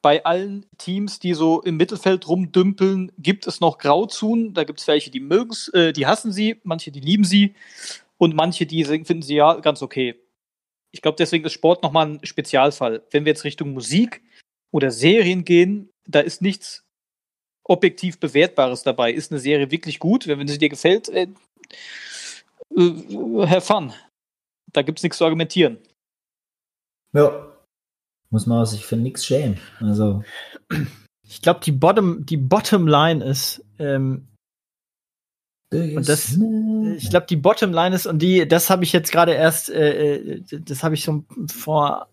Bei 0.02 0.24
allen 0.24 0.66
Teams, 0.78 1.18
die 1.18 1.34
so 1.34 1.62
im 1.62 1.76
Mittelfeld 1.76 2.28
rumdümpeln, 2.28 3.10
gibt 3.18 3.46
es 3.48 3.60
noch 3.60 3.78
Grauzonen. 3.78 4.54
Da 4.54 4.62
gibt 4.62 4.80
es 4.80 4.86
welche, 4.86 5.10
die 5.10 5.20
mögen 5.20 5.56
äh, 5.72 5.92
die 5.92 6.06
hassen 6.06 6.30
sie, 6.30 6.60
manche, 6.62 6.92
die 6.92 7.00
lieben 7.00 7.24
sie 7.24 7.56
und 8.16 8.36
manche, 8.36 8.66
die 8.66 8.84
finden 8.84 9.22
sie 9.22 9.34
ja 9.34 9.54
ganz 9.54 9.82
okay. 9.82 10.22
Ich 10.92 11.02
glaube, 11.02 11.16
deswegen 11.18 11.44
ist 11.44 11.52
Sport 11.52 11.82
nochmal 11.82 12.06
ein 12.06 12.24
Spezialfall. 12.24 13.04
Wenn 13.10 13.24
wir 13.24 13.30
jetzt 13.30 13.44
Richtung 13.44 13.72
Musik 13.72 14.22
oder 14.70 14.92
Serien 14.92 15.44
gehen, 15.44 15.90
da 16.06 16.20
ist 16.20 16.40
nichts 16.40 16.85
objektiv 17.68 18.18
Bewertbares 18.18 18.82
dabei. 18.82 19.12
Ist 19.12 19.32
eine 19.32 19.40
Serie 19.40 19.70
wirklich 19.70 19.98
gut? 19.98 20.26
Wenn, 20.26 20.38
wenn 20.38 20.48
sie 20.48 20.58
dir 20.58 20.68
gefällt, 20.68 21.08
äh, 21.08 21.28
äh, 22.76 23.46
have 23.46 23.60
fun. 23.60 23.92
Da 24.72 24.82
gibt 24.82 24.98
es 24.98 25.02
nichts 25.02 25.18
zu 25.18 25.24
argumentieren. 25.24 25.78
Ja. 27.12 27.52
Muss 28.30 28.46
man 28.46 28.66
sich 28.66 28.84
für 28.84 28.96
nichts 28.96 29.24
schämen. 29.24 29.58
Also. 29.80 30.24
Ich 31.28 31.42
glaube, 31.42 31.60
die 31.60 31.72
Bottom, 31.72 32.26
die 32.26 32.36
Bottom 32.36 32.86
Line 32.86 33.24
ist, 33.24 33.64
ähm, 33.78 34.28
und 35.72 36.08
das, 36.08 36.38
ich 36.96 37.10
glaube, 37.10 37.26
die 37.28 37.36
Bottom 37.36 37.72
Line 37.72 37.94
ist, 37.94 38.06
und 38.06 38.20
die, 38.20 38.46
das 38.46 38.70
habe 38.70 38.84
ich 38.84 38.92
jetzt 38.92 39.10
gerade 39.10 39.32
erst, 39.32 39.68
äh, 39.68 40.16
äh 40.16 40.42
das 40.50 40.84
habe 40.84 40.94
ich 40.94 41.04
so 41.04 41.24
vor, 41.50 42.08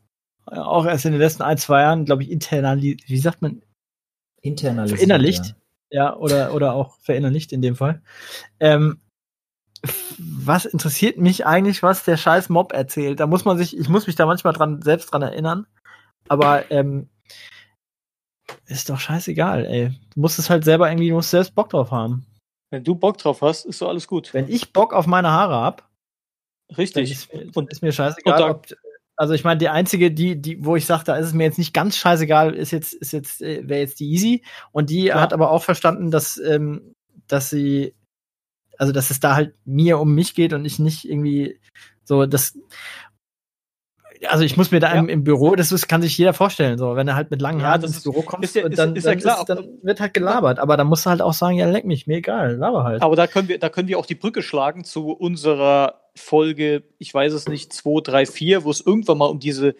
auch 0.46 0.86
erst 0.86 1.06
in 1.06 1.12
den 1.12 1.22
letzten 1.22 1.44
ein, 1.44 1.58
zwei 1.58 1.82
Jahren, 1.82 2.06
glaube 2.06 2.24
ich, 2.24 2.32
internalisiert, 2.32 3.02
wie 3.08 3.20
sagt 3.20 3.42
man, 3.42 3.62
internalisiert. 4.44 5.00
Verinnerlicht. 5.00 5.56
Ja. 5.90 6.04
ja, 6.04 6.16
oder, 6.16 6.54
oder 6.54 6.74
auch 6.74 6.98
verinnerlicht 7.00 7.52
in 7.52 7.62
dem 7.62 7.76
Fall. 7.76 8.04
Ähm, 8.60 9.00
was 10.18 10.66
interessiert 10.66 11.18
mich 11.18 11.46
eigentlich, 11.46 11.84
was 11.84 12.04
der 12.04 12.18
scheiß 12.18 12.50
Mob 12.50 12.72
erzählt? 12.72 13.20
Da 13.20 13.28
muss 13.28 13.46
man 13.46 13.58
sich, 13.58 13.78
ich 13.78 13.90
muss 13.90 14.08
mich 14.08 14.16
da 14.16 14.26
manchmal 14.26 14.54
dran, 14.54 14.82
selbst 14.82 15.12
dran 15.12 15.22
erinnern. 15.22 15.66
Aber 16.30 16.72
ähm, 16.72 17.10
ist 18.66 18.90
doch 18.90 19.00
scheißegal, 19.00 19.66
ey. 19.66 19.90
Du 20.14 20.22
musst 20.22 20.40
es 20.40 20.50
halt 20.50 20.64
selber 20.64 20.90
irgendwie, 20.90 21.10
du 21.10 21.16
musst 21.16 21.32
selbst 21.32 21.56
Bock 21.56 21.70
drauf 21.70 21.92
haben. 21.92 22.26
Wenn 22.70 22.84
du 22.84 22.96
Bock 22.96 23.18
drauf 23.18 23.42
hast, 23.42 23.66
ist 23.66 23.80
so 23.80 23.88
alles 23.88 24.08
gut. 24.08 24.34
Wenn 24.34 24.48
ich 24.48 24.74
Bock 24.74 24.94
auf 24.94 25.06
meine 25.06 25.32
Haare 25.32 25.56
hab, 25.56 25.90
richtig. 26.78 27.12
Ist 27.12 27.34
mir, 27.34 27.52
und 27.54 27.72
ist 27.72 27.82
mir 27.82 27.92
scheißegal, 27.92 28.44
ob, 28.44 28.68
also 29.16 29.34
ich 29.34 29.44
meine, 29.44 29.58
die 29.58 29.70
einzige, 29.70 30.12
die, 30.12 30.40
die, 30.42 30.66
wo 30.66 30.76
ich 30.76 30.86
sage, 30.86 31.04
da 31.06 31.16
ist 31.16 31.28
es 31.28 31.34
mir 31.34 31.44
jetzt 31.44 31.58
nicht 31.58 31.74
ganz 31.74 31.98
scheißegal, 31.98 32.54
ist 32.54 32.72
jetzt, 32.72 32.94
ist 32.94 33.14
jetzt, 33.14 33.42
äh, 33.42 33.68
wäre 33.68 33.82
jetzt 33.82 34.00
die 34.00 34.10
Easy. 34.10 34.44
Und 34.72 34.90
die 34.90 35.06
ja. 35.06 35.22
hat 35.22 35.34
aber 35.34 35.52
auch 35.52 35.64
verstanden, 35.64 36.12
dass, 36.12 36.38
ähm, 36.38 36.96
dass 37.28 37.50
sie, 37.50 37.94
also 38.78 38.92
dass 38.92 39.12
es 39.12 39.20
da 39.20 39.36
halt 39.36 39.54
mir 39.66 40.00
um 40.00 40.14
mich 40.16 40.34
geht 40.34 40.54
und 40.54 40.66
ich 40.66 40.80
nicht 40.80 41.08
irgendwie 41.08 41.60
so 42.04 42.26
das. 42.26 42.58
Also 44.28 44.46
ich 44.46 44.56
muss 44.56 44.72
mir 44.72 44.80
da 44.80 44.94
ja. 44.94 45.00
im, 45.00 45.10
im, 45.10 45.24
Büro, 45.24 45.56
das 45.56 45.72
ist, 45.74 45.88
kann 45.90 46.02
sich 46.02 46.18
jeder 46.18 46.34
vorstellen, 46.34 46.78
so 46.78 46.96
wenn 46.96 47.08
er 47.08 47.16
halt 47.16 47.30
mit 47.30 47.42
langen 47.42 47.60
ja, 47.60 47.68
Haaren 47.68 47.84
ins 47.84 48.04
Büro 48.04 48.22
kommt, 48.22 48.44
ist 48.44 48.56
ja, 48.56 48.66
ist, 48.66 48.80
dann, 48.80 48.96
ist 48.96 49.06
ja 49.06 49.16
klar, 49.16 49.40
ist, 49.40 49.50
dann 49.50 49.80
wird 49.84 50.00
halt 50.00 50.14
gelabert. 50.14 50.60
Aber 50.60 50.78
dann 50.78 50.88
musst 50.88 51.06
du 51.06 51.10
halt 51.10 51.22
auch 51.22 51.34
sagen, 51.34 51.58
ja 51.58 51.70
leck 51.70 51.86
mich, 51.86 52.08
mir 52.08 52.18
egal, 52.18 52.56
laber 52.56 52.84
halt. 52.84 53.02
Aber 53.02 53.16
da 53.16 53.28
können 53.28 53.50
wir, 53.50 53.60
da 53.60 53.70
können 53.70 53.90
wir 53.90 54.00
auch 54.00 54.06
die 54.06 54.16
Brücke 54.16 54.42
schlagen 54.42 54.86
zu 54.86 55.10
unserer 55.12 56.03
Folge, 56.16 56.84
ich 57.00 57.14
weiß 57.14 57.34
es 57.34 57.48
nicht, 57.48 57.74
2, 57.74 58.02
3, 58.02 58.26
4, 58.26 58.64
wo 58.64 58.72
es 58.72 58.82
irgendwann 58.82 59.18
mal 59.18 59.30
um 59.30 59.40
diese 59.40 59.76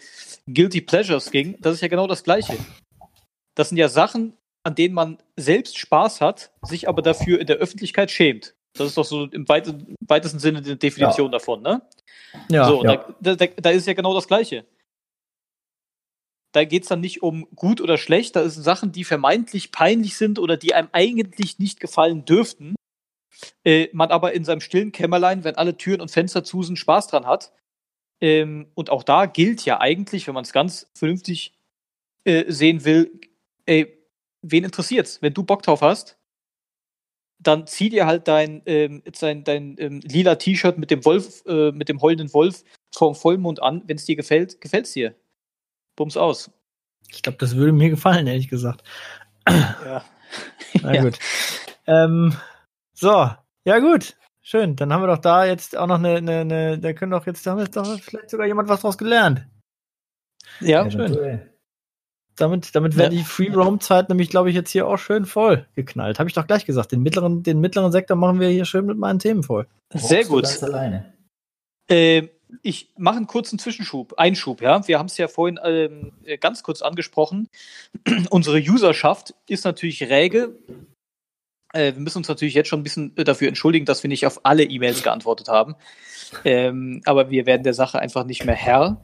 Guilty 0.48 0.82
Pleasures 0.82 1.32
ging. 1.32 1.58
Das 1.62 1.76
ist 1.76 1.82
ja 1.82 1.88
genau 1.88 2.08
das 2.08 2.24
Gleiche. 2.24 2.58
Das 3.56 3.70
sind 3.70 3.78
ja 3.78 3.88
Sachen, 3.88 4.34
an 4.64 4.76
denen 4.76 4.96
man 4.96 5.18
selbst 5.36 5.78
Spaß 5.78 6.22
hat, 6.22 6.52
sich 6.64 6.88
aber 6.88 7.02
dafür 7.02 7.40
in 7.40 7.48
der 7.48 7.58
Öffentlichkeit 7.58 8.10
schämt. 8.10 8.56
Das 8.74 8.88
ist 8.88 8.98
doch 8.98 9.06
so 9.06 9.26
im 9.26 9.48
weitesten 9.48 10.40
Sinne 10.40 10.62
die 10.64 10.80
Definition 10.80 11.28
ja. 11.28 11.38
davon, 11.38 11.62
ne? 11.62 11.84
Ja. 12.50 12.66
So, 12.66 12.84
ja. 12.84 13.06
Da, 13.20 13.36
da, 13.36 13.46
da, 13.46 13.70
ist 13.70 13.86
ja 13.86 13.94
genau 13.94 14.16
das 14.16 14.28
Gleiche. 14.28 14.66
Da 16.54 16.66
geht 16.66 16.84
es 16.84 16.90
dann 16.90 17.02
nicht 17.02 17.22
um 17.22 17.48
gut 17.56 17.82
oder 17.82 17.98
schlecht, 17.98 18.36
da 18.36 18.48
sind 18.48 18.64
Sachen, 18.64 18.92
die 18.92 19.04
vermeintlich 19.04 19.72
peinlich 19.72 20.18
sind 20.18 20.40
oder 20.40 20.58
die 20.58 20.74
einem 20.74 20.90
eigentlich 20.92 21.60
nicht 21.60 21.80
gefallen 21.80 22.26
dürften 22.26 22.76
äh, 23.64 23.88
man 23.94 24.10
aber 24.10 24.34
in 24.34 24.44
seinem 24.44 24.62
stillen 24.62 24.92
Kämmerlein, 24.92 25.44
wenn 25.44 25.56
alle 25.56 25.78
Türen 25.78 26.02
und 26.02 26.12
Fenster 26.12 26.44
zu 26.44 26.64
sind, 26.64 26.78
Spaß 26.78 27.08
dran 27.08 27.26
hat. 27.26 27.52
Ähm, 28.22 28.68
und 28.76 28.90
auch 28.90 29.04
da 29.04 29.26
gilt 29.26 29.66
ja 29.66 29.80
eigentlich, 29.80 30.28
wenn 30.28 30.34
man 30.34 30.44
es 30.44 30.54
ganz 30.54 30.90
vernünftig 30.94 31.58
äh, 32.26 32.52
sehen 32.52 32.86
will, 32.86 33.20
ey, 33.66 33.98
wen 34.42 34.64
interessiert's? 34.64 35.22
Wenn 35.22 35.34
du 35.34 35.44
Bock 35.44 35.64
drauf 35.64 35.82
hast, 35.82 36.18
dann 37.40 37.68
zieh 37.68 37.90
dir 37.90 38.06
halt 38.06 38.28
dein, 38.28 38.62
ähm, 38.66 39.04
dein, 39.20 39.44
dein 39.44 39.76
ähm, 39.78 40.00
lila 40.02 40.36
T-Shirt 40.36 40.78
mit 40.78 40.92
dem 40.92 41.04
Wolf, 41.04 41.44
äh, 41.46 41.72
mit 41.72 41.90
dem 41.90 42.02
heulenden 42.02 42.34
Wolf 42.34 42.64
vorm 42.94 43.16
Vollmond 43.16 43.62
an. 43.62 43.84
Wenn 43.86 43.98
es 43.98 44.06
dir 44.06 44.16
gefällt, 44.16 44.62
gefällt's 44.62 44.94
dir. 44.94 45.16
Bums 45.96 46.16
aus. 46.18 46.52
Ich 47.10 47.22
glaube, 47.22 47.38
das 47.38 47.56
würde 47.56 47.74
mir 47.74 47.90
gefallen, 47.90 48.28
ehrlich 48.28 48.48
gesagt. 48.48 48.84
Ja. 49.48 50.06
Na 50.82 50.94
Ja. 50.96 51.02
gut. 51.02 51.20
Ähm, 51.86 52.36
so, 52.94 53.30
ja 53.66 53.80
gut. 53.80 54.16
Schön. 54.42 54.76
Dann 54.76 54.92
haben 54.92 55.02
wir 55.02 55.08
doch 55.08 55.20
da 55.20 55.46
jetzt 55.46 55.78
auch 55.78 55.88
noch 55.88 56.00
eine, 56.00 56.18
eine, 56.18 56.40
eine 56.42 56.80
da 56.80 56.94
können 56.94 57.12
doch 57.12 57.26
jetzt, 57.26 57.46
da 57.48 57.52
haben 57.52 57.60
wir 57.60 57.68
doch 57.68 58.00
vielleicht 58.00 58.30
sogar 58.30 58.46
jemand 58.46 58.68
was 58.68 58.82
draus 58.82 58.98
gelernt. 58.98 59.48
Ja, 60.60 60.90
schön. 60.90 61.02
Eventuell. 61.02 61.50
Damit, 62.36 62.76
damit 62.76 62.98
wäre 62.98 63.12
Ja. 63.14 63.18
die 63.20 63.24
Free 63.24 63.52
Roam 63.52 63.80
Zeit 63.80 64.10
nämlich, 64.10 64.30
glaube 64.30 64.50
ich, 64.50 64.56
jetzt 64.56 64.72
hier 64.72 64.88
auch 64.88 64.98
schön 64.98 65.26
voll 65.26 65.68
geknallt. 65.76 66.20
Habe 66.20 66.30
ich 66.30 66.34
doch 66.34 66.48
gleich 66.48 66.66
gesagt. 66.66 66.92
Den 66.92 67.04
mittleren, 67.04 67.44
den 67.44 67.60
mittleren 67.62 67.92
Sektor 67.92 68.18
machen 68.18 68.40
wir 68.40 68.50
hier 68.50 68.66
schön 68.66 68.86
mit 68.86 68.98
meinen 68.98 69.20
Themen 69.20 69.44
voll. 69.44 69.68
sehr 69.94 70.26
gut. 70.26 70.48
Ähm, 71.90 72.30
ich 72.62 72.92
mache 72.98 73.18
einen 73.18 73.28
kurzen 73.28 73.60
Zwischenschub, 73.60 74.14
Einschub, 74.18 74.62
ja. 74.62 74.88
Wir 74.88 75.00
haben 75.00 75.08
es 75.08 75.18
ja 75.18 75.28
vorhin 75.28 75.60
ähm, 75.64 76.14
äh, 76.24 76.38
ganz 76.38 76.64
kurz 76.64 76.82
angesprochen. 76.82 77.50
Unsere 78.30 78.58
Userschaft 78.60 79.36
ist 79.48 79.66
natürlich 79.66 80.04
rege. 80.04 80.58
Äh, 81.74 81.94
wir 81.94 82.02
müssen 82.02 82.20
uns 82.20 82.28
natürlich 82.28 82.54
jetzt 82.54 82.70
schon 82.70 82.80
ein 82.80 82.84
bisschen 82.84 83.14
dafür 83.16 83.48
entschuldigen, 83.48 83.86
dass 83.86 84.04
wir 84.04 84.08
nicht 84.08 84.26
auf 84.26 84.46
alle 84.46 84.64
E-Mails 84.64 85.04
geantwortet 85.04 85.50
haben. 85.50 85.76
Ähm, 86.46 87.02
aber 87.06 87.30
wir 87.30 87.46
werden 87.46 87.64
der 87.64 87.74
Sache 87.74 88.00
einfach 88.00 88.26
nicht 88.26 88.46
mehr 88.46 88.56
Herr. 88.56 89.04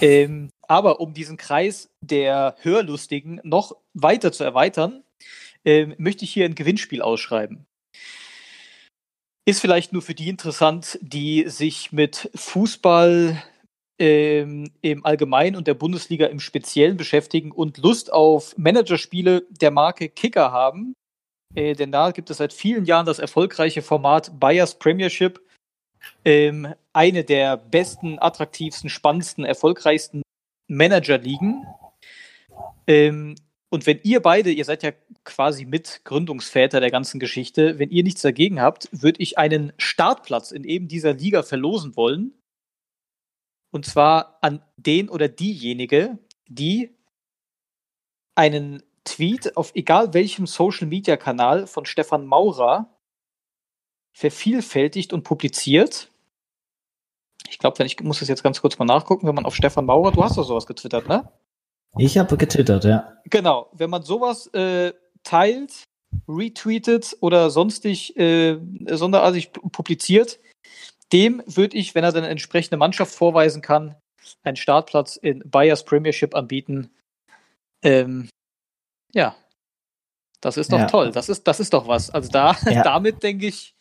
Ähm, 0.00 0.50
aber 0.62 1.00
um 1.00 1.14
diesen 1.14 1.36
Kreis 1.36 1.90
der 2.00 2.56
Hörlustigen 2.60 3.40
noch 3.44 3.76
weiter 3.94 4.32
zu 4.32 4.42
erweitern, 4.42 5.04
ähm, 5.64 5.94
möchte 5.98 6.24
ich 6.24 6.32
hier 6.32 6.44
ein 6.44 6.54
Gewinnspiel 6.54 7.02
ausschreiben. 7.02 7.66
Ist 9.44 9.60
vielleicht 9.60 9.92
nur 9.92 10.02
für 10.02 10.14
die 10.14 10.28
interessant, 10.28 10.98
die 11.02 11.44
sich 11.48 11.92
mit 11.92 12.30
Fußball 12.34 13.40
ähm, 13.98 14.70
im 14.82 15.06
Allgemeinen 15.06 15.56
und 15.56 15.68
der 15.68 15.74
Bundesliga 15.74 16.26
im 16.26 16.40
Speziellen 16.40 16.96
beschäftigen 16.96 17.52
und 17.52 17.78
Lust 17.78 18.12
auf 18.12 18.56
Managerspiele 18.58 19.46
der 19.50 19.70
Marke 19.70 20.08
Kicker 20.08 20.50
haben. 20.50 20.94
Äh, 21.56 21.74
denn 21.74 21.90
da 21.90 22.10
gibt 22.12 22.30
es 22.30 22.36
seit 22.36 22.52
vielen 22.52 22.84
Jahren 22.84 23.06
das 23.06 23.18
erfolgreiche 23.18 23.82
Format 23.82 24.38
Bayers 24.38 24.78
Premiership. 24.78 25.40
Ähm, 26.24 26.74
eine 26.92 27.24
der 27.24 27.56
besten, 27.56 28.18
attraktivsten, 28.20 28.90
spannendsten, 28.90 29.44
erfolgreichsten 29.44 30.22
Manager-Ligen. 30.68 31.66
Ähm, 32.86 33.34
und 33.70 33.86
wenn 33.86 34.00
ihr 34.04 34.20
beide, 34.20 34.50
ihr 34.52 34.64
seid 34.64 34.82
ja 34.82 34.92
quasi 35.24 35.64
mit 35.64 36.02
Gründungsväter 36.04 36.78
der 36.78 36.90
ganzen 36.90 37.18
Geschichte, 37.18 37.78
wenn 37.78 37.90
ihr 37.90 38.04
nichts 38.04 38.22
dagegen 38.22 38.60
habt, 38.60 38.88
würde 38.92 39.20
ich 39.20 39.38
einen 39.38 39.72
Startplatz 39.78 40.52
in 40.52 40.62
eben 40.62 40.88
dieser 40.88 41.14
Liga 41.14 41.42
verlosen 41.42 41.96
wollen. 41.96 42.34
Und 43.72 43.84
zwar 43.84 44.38
an 44.42 44.62
den 44.76 45.08
oder 45.08 45.28
diejenige, 45.28 46.18
die 46.46 46.94
einen 48.36 48.82
Tweet 49.06 49.56
auf 49.56 49.72
egal 49.74 50.12
welchem 50.12 50.46
Social 50.46 50.86
Media 50.86 51.16
Kanal 51.16 51.66
von 51.66 51.86
Stefan 51.86 52.26
Maurer 52.26 52.92
vervielfältigt 54.12 55.12
und 55.12 55.22
publiziert. 55.22 56.10
Ich 57.48 57.58
glaube, 57.58 57.78
wenn 57.78 57.86
ich 57.86 57.98
muss 58.00 58.20
es 58.20 58.28
jetzt 58.28 58.42
ganz 58.42 58.60
kurz 58.60 58.78
mal 58.78 58.84
nachgucken, 58.84 59.26
wenn 59.26 59.34
man 59.34 59.46
auf 59.46 59.54
Stefan 59.54 59.86
Maurer, 59.86 60.12
du 60.12 60.22
hast 60.22 60.36
doch 60.36 60.44
sowas 60.44 60.66
getwittert, 60.66 61.08
ne? 61.08 61.30
Ich 61.98 62.18
habe 62.18 62.36
getwittert, 62.36 62.84
ja. 62.84 63.16
Genau, 63.24 63.70
wenn 63.72 63.88
man 63.88 64.02
sowas 64.02 64.48
äh, 64.48 64.92
teilt, 65.22 65.84
retweetet 66.28 67.16
oder 67.20 67.50
sonstig 67.50 68.16
äh, 68.16 68.58
sonderartig 68.86 69.50
pu- 69.50 69.70
publiziert, 69.70 70.40
dem 71.12 71.42
würde 71.46 71.76
ich, 71.76 71.94
wenn 71.94 72.04
er 72.04 72.12
dann 72.12 72.24
eine 72.24 72.32
entsprechende 72.32 72.76
Mannschaft 72.76 73.14
vorweisen 73.14 73.62
kann, 73.62 73.94
einen 74.42 74.56
Startplatz 74.56 75.16
in 75.16 75.48
Bayers 75.48 75.84
Premiership 75.84 76.34
anbieten. 76.34 76.90
Ähm, 77.82 78.28
ja, 79.16 79.34
das 80.40 80.56
ist 80.58 80.70
doch 80.72 80.78
Ja. 80.78 80.86
toll. 80.86 81.10
Das 81.10 81.28
ist, 81.28 81.48
das 81.48 81.58
ist 81.60 81.72
doch 81.72 81.88
was. 81.88 82.10
Also 82.10 82.30
da, 82.30 82.54
Ja. 82.70 82.82
damit 82.82 83.22
denke 83.22 83.46
ich, 83.46 83.74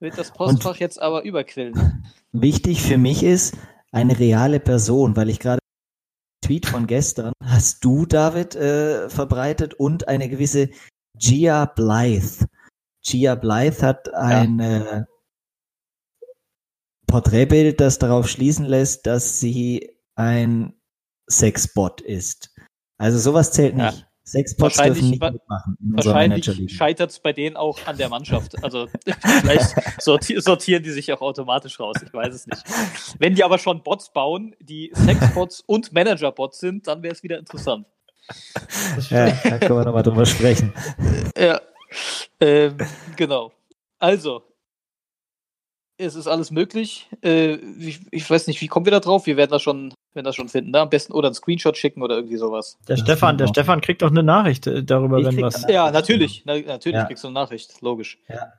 wird 0.00 0.18
das 0.18 0.32
Postfach 0.32 0.76
jetzt 0.76 1.00
aber 1.00 1.22
überquillen. 1.22 1.74
Wichtig 2.32 2.82
für 2.82 2.98
mich 2.98 3.22
ist 3.22 3.56
eine 3.92 4.18
reale 4.18 4.60
Person, 4.60 5.16
weil 5.16 5.28
ich 5.30 5.40
gerade 5.40 5.60
Tweet 6.44 6.66
von 6.66 6.86
gestern 6.86 7.32
hast 7.42 7.84
du, 7.84 8.06
David, 8.06 8.54
äh, 8.54 9.08
verbreitet 9.08 9.74
und 9.74 10.08
eine 10.08 10.28
gewisse 10.28 10.70
Gia 11.16 11.64
Blythe. 11.66 12.46
Gia 13.02 13.34
Blythe 13.34 13.82
hat 13.82 14.12
ein 14.14 14.60
äh, 14.60 15.04
Porträtbild, 17.06 17.80
das 17.80 17.98
darauf 17.98 18.28
schließen 18.28 18.66
lässt, 18.66 19.06
dass 19.06 19.40
sie 19.40 19.96
ein 20.14 20.74
Sexbot 21.30 22.00
ist. 22.00 22.54
Also 22.98 23.18
sowas 23.18 23.52
zählt 23.52 23.76
Ja. 23.76 23.92
Sexbots 24.30 24.78
Wahrscheinlich- 24.78 25.00
dürfen 25.00 25.10
nicht 25.10 25.22
mitmachen 25.22 25.78
Wahrscheinlich 25.80 26.72
scheitert 26.76 27.10
es 27.10 27.20
bei 27.20 27.32
denen 27.32 27.56
auch 27.56 27.78
an 27.86 27.96
der 27.96 28.08
Mannschaft. 28.08 28.62
Also 28.62 28.86
vielleicht 29.40 29.74
sorti 30.00 30.40
sortieren 30.40 30.82
die 30.82 30.90
sich 30.90 31.12
auch 31.12 31.20
automatisch 31.20 31.78
raus. 31.80 31.96
Ich 32.04 32.12
weiß 32.12 32.34
es 32.34 32.46
nicht. 32.46 32.62
Wenn 33.18 33.34
die 33.34 33.44
aber 33.44 33.58
schon 33.58 33.82
Bots 33.82 34.12
bauen, 34.12 34.54
die 34.60 34.92
Sexbots 34.94 35.62
und 35.66 35.92
Managerbots 35.92 36.60
sind, 36.60 36.86
dann 36.86 37.02
wäre 37.02 37.14
es 37.14 37.22
wieder 37.22 37.38
interessant. 37.38 37.86
Ja, 39.08 39.30
da 39.30 39.58
können 39.58 39.78
wir 39.78 39.84
nochmal 39.86 40.02
drüber 40.02 40.26
sprechen. 40.26 40.74
Ja, 41.34 41.62
ähm, 42.40 42.76
genau. 43.16 43.52
Also, 43.98 44.42
es 45.98 46.14
ist 46.14 46.26
alles 46.28 46.50
möglich. 46.50 47.08
Äh, 47.24 47.54
ich, 47.80 48.00
ich 48.10 48.28
weiß 48.30 48.46
nicht, 48.46 48.60
wie 48.60 48.68
kommen 48.68 48.86
wir 48.86 48.92
da 48.92 49.00
drauf? 49.00 49.26
Wir 49.26 49.36
werden 49.36 49.50
das 49.50 49.62
schon, 49.62 49.92
werden 50.14 50.24
das 50.24 50.36
schon 50.36 50.48
finden. 50.48 50.70
Ne? 50.70 50.80
Am 50.80 50.88
besten 50.90 51.12
oder 51.12 51.28
einen 51.28 51.34
Screenshot 51.34 51.76
schicken 51.76 52.02
oder 52.02 52.14
irgendwie 52.16 52.36
sowas. 52.36 52.78
Der 52.86 52.96
Das 52.96 53.04
Stefan, 53.04 53.36
der 53.36 53.46
auch. 53.48 53.50
Stefan 53.52 53.80
kriegt 53.80 54.02
doch 54.02 54.10
eine 54.10 54.22
Nachricht 54.22 54.66
äh, 54.68 54.82
darüber, 54.84 55.18
Ich 55.18 55.26
wenn 55.26 55.42
was. 55.42 55.66
Ja, 55.68 55.90
natürlich. 55.90 56.42
Na, 56.46 56.58
natürlich 56.58 56.96
Ja. 56.98 57.04
kriegst 57.04 57.24
du 57.24 57.28
eine 57.28 57.34
Nachricht, 57.34 57.80
logisch. 57.82 58.18
Ja. 58.28 58.52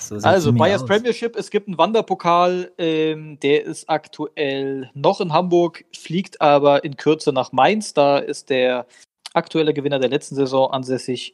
So 0.00 0.16
Also, 0.16 0.52
Bayers 0.52 0.82
aus. 0.82 0.88
Premiership, 0.88 1.34
es 1.36 1.50
gibt 1.50 1.66
einen 1.68 1.78
Wanderpokal, 1.78 2.70
ähm, 2.78 3.40
der 3.40 3.64
ist 3.64 3.88
aktuell 3.88 4.90
noch 4.94 5.20
in 5.20 5.32
Hamburg, 5.32 5.84
fliegt 5.96 6.40
aber 6.40 6.84
in 6.84 6.96
Kürze 6.96 7.32
nach 7.32 7.52
Mainz. 7.52 7.94
Da 7.94 8.18
ist 8.18 8.50
der 8.50 8.86
aktuelle 9.32 9.72
Gewinner 9.72 9.98
der 9.98 10.10
letzten 10.10 10.34
Saison 10.34 10.70
ansässig. 10.70 11.32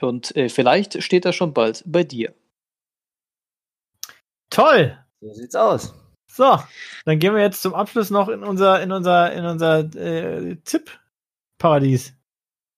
Und 0.00 0.36
äh, 0.36 0.48
vielleicht 0.48 1.02
steht 1.02 1.24
er 1.24 1.32
schon 1.32 1.52
bald 1.54 1.82
bei 1.86 2.04
dir. 2.04 2.34
Toll! 4.50 4.96
So 5.20 5.32
sieht's 5.32 5.54
aus. 5.54 5.94
So, 6.30 6.58
dann 7.04 7.18
gehen 7.18 7.34
wir 7.34 7.42
jetzt 7.42 7.62
zum 7.62 7.74
Abschluss 7.74 8.10
noch 8.10 8.28
in 8.28 8.42
unser, 8.44 8.82
in 8.82 8.92
unser, 8.92 9.32
in 9.32 9.44
unser 9.44 9.78
äh, 9.96 10.56
Tipp-Paradies. 10.64 12.12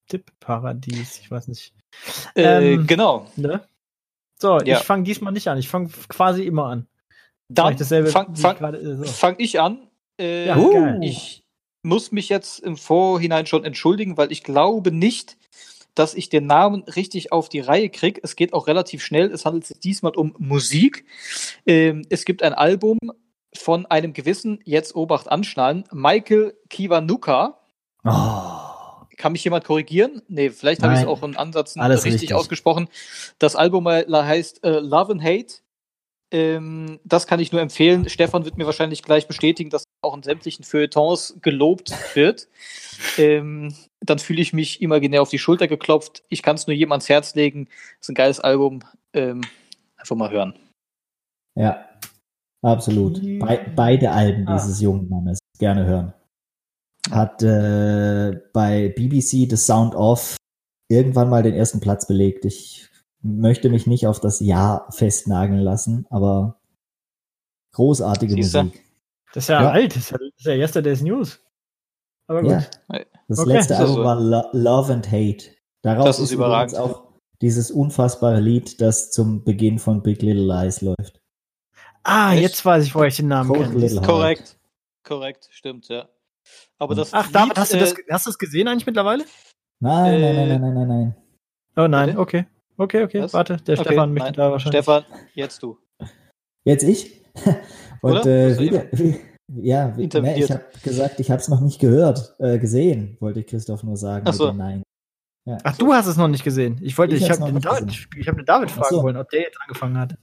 Tipp-Paradies, 0.08 1.18
ich 1.20 1.30
weiß 1.30 1.48
nicht. 1.48 1.74
Äh, 2.34 2.74
Ähm, 2.74 2.86
genau. 2.86 3.30
Ne? 3.36 3.60
So, 4.40 4.60
Ja. 4.60 4.78
ich 4.78 4.84
fange 4.84 5.02
diesmal 5.04 5.32
nicht 5.32 5.48
an. 5.48 5.58
Ich 5.58 5.68
fange 5.68 5.90
quasi 6.08 6.44
immer 6.44 6.66
an. 6.66 6.86
Dann 7.48 7.72
ich 7.72 7.78
dasselbe, 7.78 8.08
fang, 8.10 8.28
wie 8.28 8.32
ich 8.34 8.40
fang, 8.40 8.56
gerade, 8.58 8.78
äh, 8.78 8.96
so. 8.96 9.04
fang 9.04 9.34
ich 9.38 9.60
an. 9.60 9.88
Äh, 10.20 10.46
Ja, 10.46 10.56
Uh. 10.56 11.00
Ich 11.02 11.42
muss 11.82 12.12
mich 12.12 12.28
jetzt 12.28 12.60
im 12.60 12.76
Vorhinein 12.76 13.46
schon 13.46 13.64
entschuldigen, 13.64 14.16
weil 14.16 14.30
ich 14.30 14.44
glaube 14.44 14.92
nicht, 14.92 15.36
dass 15.98 16.14
ich 16.14 16.28
den 16.28 16.46
Namen 16.46 16.82
richtig 16.84 17.32
auf 17.32 17.48
die 17.48 17.60
Reihe 17.60 17.90
kriege. 17.90 18.20
Es 18.22 18.36
geht 18.36 18.52
auch 18.52 18.66
relativ 18.66 19.02
schnell. 19.02 19.30
Es 19.32 19.44
handelt 19.44 19.66
sich 19.66 19.80
diesmal 19.80 20.12
um 20.16 20.34
Musik. 20.38 21.04
Ähm, 21.66 22.02
es 22.08 22.24
gibt 22.24 22.42
ein 22.42 22.54
Album 22.54 22.98
von 23.54 23.86
einem 23.86 24.12
gewissen, 24.12 24.60
jetzt 24.64 24.94
Obacht 24.94 25.30
anschnallen, 25.30 25.84
Michael 25.92 26.54
Kiwanuka. 26.68 27.58
Oh. 28.04 28.68
Kann 29.16 29.32
mich 29.32 29.42
jemand 29.42 29.64
korrigieren? 29.64 30.22
Nee, 30.28 30.50
vielleicht 30.50 30.82
habe 30.84 30.94
ich 30.94 31.00
es 31.00 31.06
auch 31.06 31.24
in 31.24 31.36
Ansätzen 31.36 31.82
Alles 31.82 32.04
richtig, 32.04 32.22
richtig. 32.22 32.34
ausgesprochen. 32.36 32.88
Das 33.40 33.56
Album 33.56 33.88
heißt 33.88 34.62
äh, 34.62 34.78
Love 34.78 35.12
and 35.12 35.22
Hate. 35.22 35.54
Ähm, 36.30 37.00
das 37.04 37.26
kann 37.26 37.40
ich 37.40 37.52
nur 37.52 37.60
empfehlen. 37.60 38.08
Stefan 38.08 38.44
wird 38.44 38.58
mir 38.58 38.66
wahrscheinlich 38.66 39.02
gleich 39.02 39.26
bestätigen, 39.26 39.70
dass 39.70 39.84
auch 40.02 40.14
in 40.14 40.22
sämtlichen 40.22 40.64
Feuilletons 40.64 41.38
gelobt 41.40 41.92
wird. 42.14 42.48
Ähm, 43.16 43.74
dann 44.00 44.18
fühle 44.18 44.42
ich 44.42 44.52
mich 44.52 44.82
imaginär 44.82 45.22
auf 45.22 45.30
die 45.30 45.38
Schulter 45.38 45.68
geklopft. 45.68 46.22
Ich 46.28 46.42
kann 46.42 46.56
es 46.56 46.66
nur 46.66 46.74
jedem 46.74 46.92
ans 46.92 47.08
Herz 47.08 47.34
legen. 47.34 47.68
ist 48.00 48.08
ein 48.10 48.14
geiles 48.14 48.40
Album. 48.40 48.80
Ähm, 49.14 49.40
einfach 49.96 50.16
mal 50.16 50.30
hören. 50.30 50.58
Ja, 51.58 51.88
absolut. 52.62 53.20
Be 53.20 53.66
beide 53.74 54.10
Alben 54.10 54.46
Ah. 54.46 54.56
dieses 54.56 54.80
jungen 54.80 55.08
Mannes. 55.08 55.38
Gerne 55.58 55.86
hören. 55.86 56.12
Hat 57.10 57.42
äh, 57.42 58.38
bei 58.52 58.90
BBC 58.90 59.48
The 59.48 59.56
Sound 59.56 59.94
Off 59.94 60.36
irgendwann 60.90 61.30
mal 61.30 61.42
den 61.42 61.54
ersten 61.54 61.80
Platz 61.80 62.06
belegt. 62.06 62.44
Ich 62.44 62.87
möchte 63.22 63.68
mich 63.70 63.86
nicht 63.86 64.06
auf 64.06 64.20
das 64.20 64.40
Jahr 64.40 64.90
festnageln 64.92 65.60
lassen, 65.60 66.06
aber 66.10 66.60
großartige 67.74 68.34
Siehste? 68.34 68.64
Musik. 68.64 68.84
Das 69.34 69.44
ist 69.44 69.48
ja, 69.48 69.62
Ja. 69.62 69.70
alt, 69.70 69.94
das 69.96 70.10
ist 70.12 70.44
ja, 70.46 70.52
ja 70.52 70.64
Yesterday's 70.64 71.02
News. 71.02 71.40
Aber 72.26 72.42
gut. 72.42 72.50
Ja. 72.50 72.58
Das 72.58 72.68
Ja. 72.88 72.96
ja. 72.96 73.04
Ja. 73.28 73.42
Okay. 73.42 73.52
letzte 73.52 73.76
Album 73.78 73.96
war 74.04 74.20
Lo 74.20 74.42
Love 74.52 74.92
and 74.92 75.06
Hate. 75.10 75.50
Darauf 75.82 76.06
Das 76.06 76.18
ist 76.18 76.24
ist, 76.26 76.32
übrigens 76.32 76.74
auch 76.74 77.08
dieses 77.40 77.70
unfassbare 77.70 78.40
Lied, 78.40 78.80
das 78.80 79.10
zum 79.10 79.44
Beginn 79.44 79.78
von 79.78 80.02
Big 80.02 80.22
Little 80.22 80.44
Lies 80.44 80.80
läuft. 80.80 81.20
Ah, 82.02 82.32
Echt? 82.32 82.42
jetzt 82.42 82.64
weiß 82.64 82.84
ich, 82.84 82.94
woher 82.94 83.08
ich 83.08 83.16
den 83.16 83.28
Namen 83.28 83.52
kenne. 83.52 84.00
Korrekt. 84.00 84.58
Korrekt, 85.04 85.48
stimmt, 85.52 85.88
ja. 85.88 86.08
Aber 86.78 86.94
das 86.94 87.12
Ach, 87.12 87.30
David, 87.30 87.50
Lied, 87.50 87.58
hast 87.58 87.72
du 87.74 87.78
das, 87.78 87.92
äh, 87.92 88.02
hast 88.10 88.26
du 88.26 88.30
das 88.30 88.38
gesehen 88.38 88.66
eigentlich 88.68 88.86
mittlerweile? 88.86 89.24
Nein, 89.80 90.20
nein, 90.20 90.34
nein, 90.34 90.36
Äh, 90.36 90.58
nein, 90.58 90.60
nein, 90.60 90.74
nein, 90.74 90.88
nein. 90.88 91.16
Oh 91.76 91.86
nein, 91.86 92.18
okay. 92.18 92.46
Okay, 92.78 93.02
okay, 93.02 93.22
Was? 93.22 93.32
warte, 93.34 93.56
der 93.58 93.78
Okay, 93.78 93.88
Stefan 93.88 94.12
möchte 94.12 94.24
nein. 94.26 94.34
da 94.34 94.50
wahrscheinlich. 94.52 94.82
Stefan, 94.84 95.04
jetzt 95.34 95.62
du. 95.62 95.78
Jetzt 96.64 96.84
ich? 96.84 97.24
Und 98.02 98.12
Oder? 98.12 98.26
äh, 98.26 98.50
er 98.52 98.58
wieder, 98.60 98.86
wie, 98.92 99.20
ja, 99.48 99.96
wie, 99.96 100.06
ne, 100.06 100.38
ich 100.38 100.50
habe 100.50 100.64
gesagt, 100.84 101.18
ich 101.18 101.30
habe 101.30 101.40
es 101.40 101.48
noch 101.48 101.60
nicht 101.60 101.80
gehört, 101.80 102.36
äh, 102.38 102.58
gesehen, 102.58 103.16
wollte 103.20 103.40
ich 103.40 103.46
Christoph 103.46 103.82
nur 103.82 103.96
sagen. 103.96 104.24
Ach 104.28 104.32
so. 104.32 104.52
Nein. 104.52 104.82
Ja. 105.48 105.58
Ach, 105.64 105.76
du 105.76 105.92
hast 105.92 106.06
es 106.06 106.16
noch 106.16 106.28
nicht 106.28 106.44
gesehen. 106.44 106.78
Ich 106.82 106.96
wollte, 106.98 107.16
Ich 107.16 107.22
ich, 107.22 107.30
habe 107.30 107.50
den, 107.50 107.60
David- 107.60 108.08
ich 108.16 108.28
hab 108.28 108.36
den 108.36 108.44
David 108.44 108.70
fragen 108.70 108.94
so. 108.96 109.02
wollen, 109.02 109.16
ob 109.16 109.28
der 109.30 109.40
jetzt 109.42 109.58
angefangen 109.60 109.98
hat. 109.98 110.14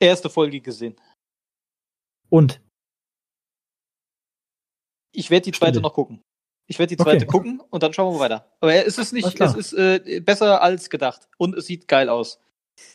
Erste 0.00 0.28
Folge 0.28 0.60
gesehen. 0.60 0.96
Und? 2.28 2.60
Ich 5.14 5.30
werde 5.30 5.44
die 5.44 5.52
zweite 5.52 5.74
Stille. 5.74 5.82
noch 5.82 5.94
gucken. 5.94 6.22
Ich 6.68 6.78
werde 6.78 6.94
die 6.94 7.00
Okay. 7.00 7.10
zweite 7.12 7.26
gucken 7.26 7.60
und 7.70 7.82
dann 7.82 7.92
schauen 7.92 8.14
wir 8.14 8.20
weiter. 8.20 8.46
Aber 8.60 8.74
es 8.74 8.96
ist 8.98 9.12
nicht, 9.12 9.38
es 9.40 9.54
ist 9.54 9.72
äh, 9.74 10.20
besser 10.20 10.62
als 10.62 10.88
gedacht. 10.90 11.28
Und 11.38 11.54
es 11.56 11.66
sieht 11.66 11.88
geil 11.88 12.08
aus. 12.08 12.38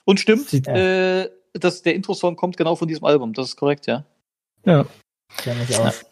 Und 0.05 0.19
stimmt, 0.19 0.49
Sieht- 0.49 0.67
äh, 0.67 1.29
dass 1.53 1.81
der 1.83 1.95
Intro-Song 1.95 2.35
kommt 2.35 2.57
genau 2.57 2.75
von 2.75 2.87
diesem 2.87 3.05
Album. 3.05 3.33
Das 3.33 3.49
ist 3.49 3.55
korrekt, 3.55 3.85
ja. 3.87 4.05
Ja. 4.65 4.85
Aus. 5.79 6.05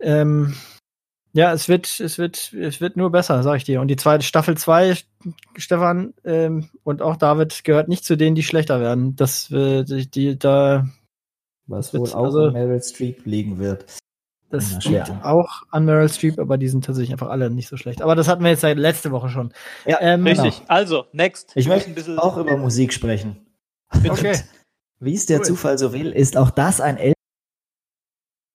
Ähm, 0.00 0.54
ja, 1.32 1.52
es 1.52 1.68
wird, 1.68 2.00
es 2.00 2.18
wird, 2.18 2.52
es 2.52 2.80
wird 2.80 2.96
nur 2.96 3.10
besser, 3.10 3.42
sag 3.42 3.56
ich 3.56 3.64
dir. 3.64 3.80
Und 3.80 3.88
die 3.88 3.96
zweite 3.96 4.24
Staffel 4.24 4.56
2, 4.56 4.96
Stefan 5.56 6.14
ähm, 6.24 6.70
und 6.84 7.02
auch 7.02 7.16
David 7.16 7.64
gehört 7.64 7.88
nicht 7.88 8.04
zu 8.04 8.16
denen, 8.16 8.34
die 8.36 8.42
schlechter 8.42 8.80
werden. 8.80 9.16
Das 9.16 9.50
äh, 9.50 9.84
die, 9.84 10.08
die 10.10 10.38
da 10.38 10.88
Was 11.66 11.92
wird 11.92 12.02
wohl 12.02 12.12
auch 12.12 12.24
also- 12.24 12.50
Meryl 12.50 12.82
Streep 12.82 13.24
liegen 13.26 13.58
wird. 13.58 13.84
Das 14.54 14.84
Ja, 14.84 15.04
liegt 15.04 15.24
auch 15.24 15.62
an 15.70 15.84
Meryl 15.84 16.08
Streep, 16.08 16.38
aber 16.38 16.56
die 16.58 16.68
sind 16.68 16.84
tatsächlich 16.84 17.12
einfach 17.12 17.28
alle 17.28 17.50
nicht 17.50 17.68
so 17.68 17.76
schlecht. 17.76 18.00
Aber 18.02 18.14
das 18.14 18.28
hatten 18.28 18.42
wir 18.42 18.50
jetzt 18.50 18.60
seit 18.62 18.78
letzte 18.78 19.10
Woche 19.10 19.28
schon. 19.28 19.52
Ja, 19.86 19.98
Ähm, 20.00 20.26
Richtig. 20.26 20.62
Also, 20.68 21.06
next. 21.12 21.52
Ich 21.54 21.68
möchte 21.68 21.90
ein 21.90 21.94
bisschen- 21.94 22.18
auch 22.18 22.36
über 22.36 22.56
Musik 22.56 22.92
sprechen. 22.92 23.46
Okay. 24.08 24.38
Wie 25.00 25.14
es 25.14 25.26
der 25.26 25.38
Cool. 25.40 25.44
Zufall 25.44 25.78
so 25.78 25.92
will, 25.92 26.10
ist 26.12 26.36
auch 26.36 26.50
das 26.50 26.80
ein 26.80 26.96
El 26.96 27.12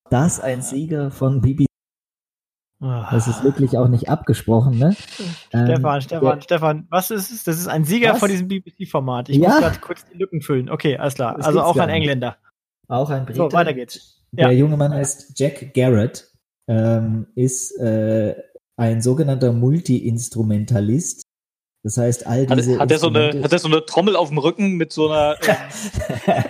das 0.09 0.39
ein 0.39 0.61
Sieger 0.63 1.11
von 1.11 1.41
BBC. 1.41 1.67
Das 2.81 3.27
ist 3.27 3.43
wirklich 3.43 3.77
auch 3.77 3.87
nicht 3.89 4.07
abgesprochen, 4.09 4.77
ne? 4.79 4.95
Ähm, 5.51 5.65
Stefan, 5.67 6.01
Stefan, 6.01 6.35
der- 6.37 6.41
Stefan, 6.41 6.87
was 6.89 7.11
ist 7.11 7.29
es? 7.29 7.43
Das 7.43 7.57
ist 7.59 7.67
ein 7.67 7.83
Sieger 7.83 8.13
Was? 8.13 8.19
von 8.19 8.29
diesem 8.29 8.47
BBC-Format. 8.47 9.29
Ich 9.29 9.37
Ja. 9.37 9.49
muss 9.49 9.59
gerade 9.59 9.79
kurz 9.79 10.05
die 10.05 10.17
Lücken 10.17 10.41
füllen. 10.41 10.69
Okay, 10.69 10.97
alles 10.97 11.13
klar. 11.15 11.35
Das 11.35 11.45
also 11.45 11.61
auch 11.61 11.75
ein 11.77 11.87
nicht. 11.87 11.97
Engländer. 11.97 12.37
Auch 12.87 13.09
ein 13.09 13.25
Brite. 13.25 13.37
So, 13.37 13.51
weiter 13.51 13.73
geht's. 13.73 14.18
Der 14.31 14.51
junge 14.51 14.77
Mann 14.77 14.93
heißt 14.93 15.39
Jack 15.39 15.73
Garrett, 15.73 16.31
ähm, 16.67 17.27
ist 17.35 17.77
äh, 17.79 18.35
ein 18.77 19.01
sogenannter 19.01 19.51
Multi-Instrumentalist. 19.51 21.23
Das 21.83 21.97
heißt, 21.97 22.27
all 22.27 22.45
diese 22.45 22.73
Hat, 22.73 22.81
hat, 22.81 22.91
er 22.91 22.99
so 22.99 23.07
eine, 23.07 23.41
hat 23.41 23.53
er 23.53 23.59
so 23.59 23.67
eine 23.67 23.85
Trommel 23.85 24.15
auf 24.15 24.29
dem 24.29 24.37
Rücken 24.37 24.75
mit 24.75 24.91
so 24.91 25.09
einer, 25.09 25.37
ähm, 26.27 26.43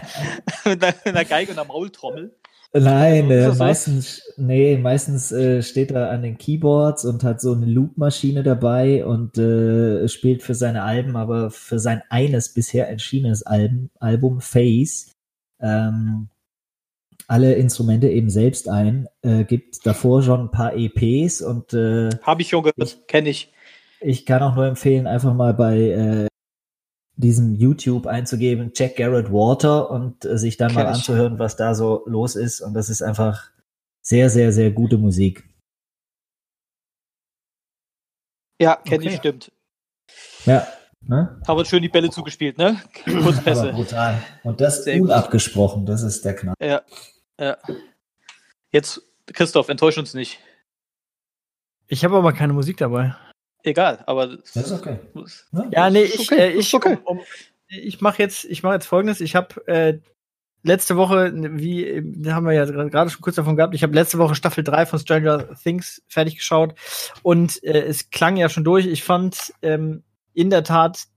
mit 0.65 0.83
einer, 1.05 1.25
Geige 1.25 1.51
und 1.51 1.59
einer 1.59 1.67
Maultrommel? 1.67 2.35
Nein, 2.71 3.31
äh, 3.31 3.51
meistens, 3.55 4.21
nee, 4.37 4.77
meistens 4.77 5.31
äh, 5.31 5.63
steht 5.63 5.89
er 5.89 6.11
an 6.11 6.21
den 6.21 6.37
Keyboards 6.37 7.03
und 7.03 7.23
hat 7.23 7.41
so 7.41 7.53
eine 7.53 7.65
Loopmaschine 7.65 8.43
dabei 8.43 9.03
und 9.05 9.39
äh, 9.39 10.07
spielt 10.07 10.43
für 10.43 10.53
seine 10.53 10.83
Alben, 10.83 11.15
aber 11.15 11.49
für 11.49 11.79
sein 11.79 12.03
eines 12.09 12.53
bisher 12.53 12.87
erschienenes 12.87 13.41
Album, 13.41 13.89
Album 13.99 14.41
Face, 14.41 15.11
ähm, 15.59 16.29
alle 17.29 17.53
Instrumente 17.55 18.09
eben 18.09 18.29
selbst 18.29 18.67
ein, 18.67 19.07
äh, 19.21 19.43
gibt 19.43 19.85
davor 19.85 20.23
schon 20.23 20.41
ein 20.41 20.51
paar 20.51 20.73
EPs 20.75 21.41
und 21.41 21.73
äh, 21.73 22.09
Habe 22.23 22.41
ich 22.41 22.49
schon 22.49 22.63
gehört, 22.63 23.07
kenne 23.07 23.29
ich. 23.29 23.53
ich 24.01 24.25
kann 24.25 24.41
auch 24.43 24.55
nur 24.55 24.65
empfehlen, 24.65 25.05
einfach 25.07 25.33
mal 25.33 25.53
bei 25.53 25.77
äh, 25.79 26.27
diesem 27.15 27.53
YouTube 27.55 28.07
einzugeben, 28.07 28.71
Jack 28.75 28.95
Garrett 28.95 29.31
Water 29.31 29.91
und 29.91 30.25
äh, 30.25 30.37
sich 30.37 30.57
dann 30.57 30.73
mal 30.73 30.83
Kenn 30.83 30.91
ich. 30.91 30.97
anzuhören, 30.97 31.37
was 31.39 31.55
da 31.55 31.75
so 31.75 32.03
los 32.07 32.35
ist. 32.35 32.61
Und 32.61 32.73
das 32.73 32.89
ist 32.89 33.01
einfach 33.03 33.51
sehr, 34.01 34.29
sehr, 34.29 34.51
sehr 34.51 34.71
gute 34.71 34.97
Musik. 34.97 35.43
Ja, 38.61 38.75
kenne 38.77 39.03
Okay. 39.03 39.09
ich, 39.09 39.17
stimmt. 39.17 39.51
Ja, 40.45 40.67
ne? 41.01 41.39
Haben 41.47 41.57
uns 41.59 41.67
schön 41.69 41.81
die 41.81 41.89
Bälle 41.89 42.09
zugespielt, 42.09 42.57
ne? 42.57 42.81
Kurz 43.05 43.37
Aber 43.37 43.41
Pässe. 43.43 43.71
brutal. 43.73 44.21
Und 44.43 44.59
das 44.61 44.83
gut. 44.85 45.01
unabgesprochen, 45.01 45.85
das 45.85 46.01
ist 46.03 46.25
der 46.25 46.35
Knall. 46.35 46.55
Ja, 46.61 46.81
ja. 47.39 47.57
Jetzt, 48.71 49.01
Christoph, 49.27 49.69
enttäusch 49.69 49.97
uns 49.97 50.13
nicht. 50.13 50.39
Ich 51.87 52.03
habe 52.03 52.17
aber 52.17 52.33
keine 52.33 52.53
Musik 52.53 52.77
dabei. 52.77 53.15
Egal, 53.63 54.03
aber. 54.05 54.37
Das 54.37 54.55
ist 54.55 54.71
okay. 54.71 54.99
Ne? 55.51 55.69
Ja, 55.71 55.89
nee, 55.89 56.03
ich, 56.03 56.31
okay, 56.31 56.39
äh, 56.39 56.51
ich, 56.51 56.73
okay. 56.73 56.97
um, 57.03 57.17
um, 57.17 57.25
ich 57.67 57.99
mache 57.99 58.21
jetzt, 58.21 58.45
ich 58.45 58.63
mache 58.63 58.75
jetzt 58.75 58.85
Folgendes. 58.85 59.21
Ich 59.21 59.35
habe 59.35 59.67
äh, 59.67 59.99
letzte 60.63 60.97
Woche, 60.97 61.31
wie 61.33 61.85
äh, 61.85 62.03
da 62.05 62.35
haben 62.35 62.45
wir 62.45 62.53
ja 62.53 62.65
gerade 62.65 63.09
schon 63.09 63.21
kurz 63.21 63.35
davon 63.35 63.55
gehabt, 63.55 63.73
ich 63.73 63.83
habe 63.83 63.93
letzte 63.93 64.17
Woche 64.17 64.35
Staffel 64.35 64.63
3 64.63 64.85
von 64.85 64.99
Stranger 64.99 65.55
Things 65.55 66.01
fertig 66.07 66.37
geschaut 66.37 66.75
und 67.23 67.63
äh, 67.63 67.81
es 67.81 68.09
klang 68.11 68.37
ja 68.37 68.49
schon 68.49 68.63
durch. 68.63 68.85
Ich 68.85 69.03
fand 69.03 69.53
ähm, 69.61 70.03
in 70.33 70.49
der 70.49 70.63
Tat 70.63 71.07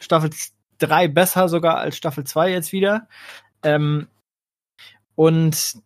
Staffel 0.00 0.30
3 0.78 1.08
besser 1.08 1.48
sogar 1.48 1.78
als 1.78 1.96
Staffel 1.96 2.24
2 2.24 2.50
jetzt 2.50 2.72
wieder. 2.72 3.08
Ähm, 3.62 4.08
und 5.20 5.76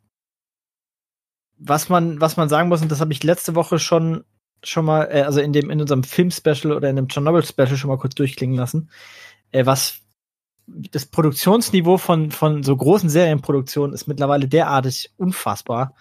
was 1.58 1.88
man, 1.88 2.20
was 2.20 2.36
man 2.36 2.48
sagen 2.48 2.68
muss, 2.68 2.82
und 2.82 2.92
das 2.92 3.00
habe 3.00 3.12
ich 3.12 3.24
letzte 3.24 3.56
Woche 3.56 3.80
schon, 3.80 4.22
schon 4.62 4.84
mal, 4.84 5.08
äh, 5.10 5.22
also 5.22 5.40
in 5.40 5.52
dem, 5.52 5.70
in 5.70 5.80
unserem 5.80 6.04
Film-Special 6.04 6.72
oder 6.72 6.88
in 6.88 6.94
dem 6.94 7.08
Chernobyl-Special 7.08 7.76
schon 7.76 7.88
mal 7.88 7.98
kurz 7.98 8.14
durchklingen 8.14 8.56
lassen, 8.56 8.90
äh, 9.50 9.66
was 9.66 10.02
das 10.68 11.06
Produktionsniveau 11.06 11.98
von, 11.98 12.30
von 12.30 12.62
so 12.62 12.76
großen 12.76 13.08
Serienproduktionen 13.08 13.92
ist 13.92 14.06
mittlerweile 14.06 14.46
derartig 14.46 15.10
unfassbar 15.16 15.96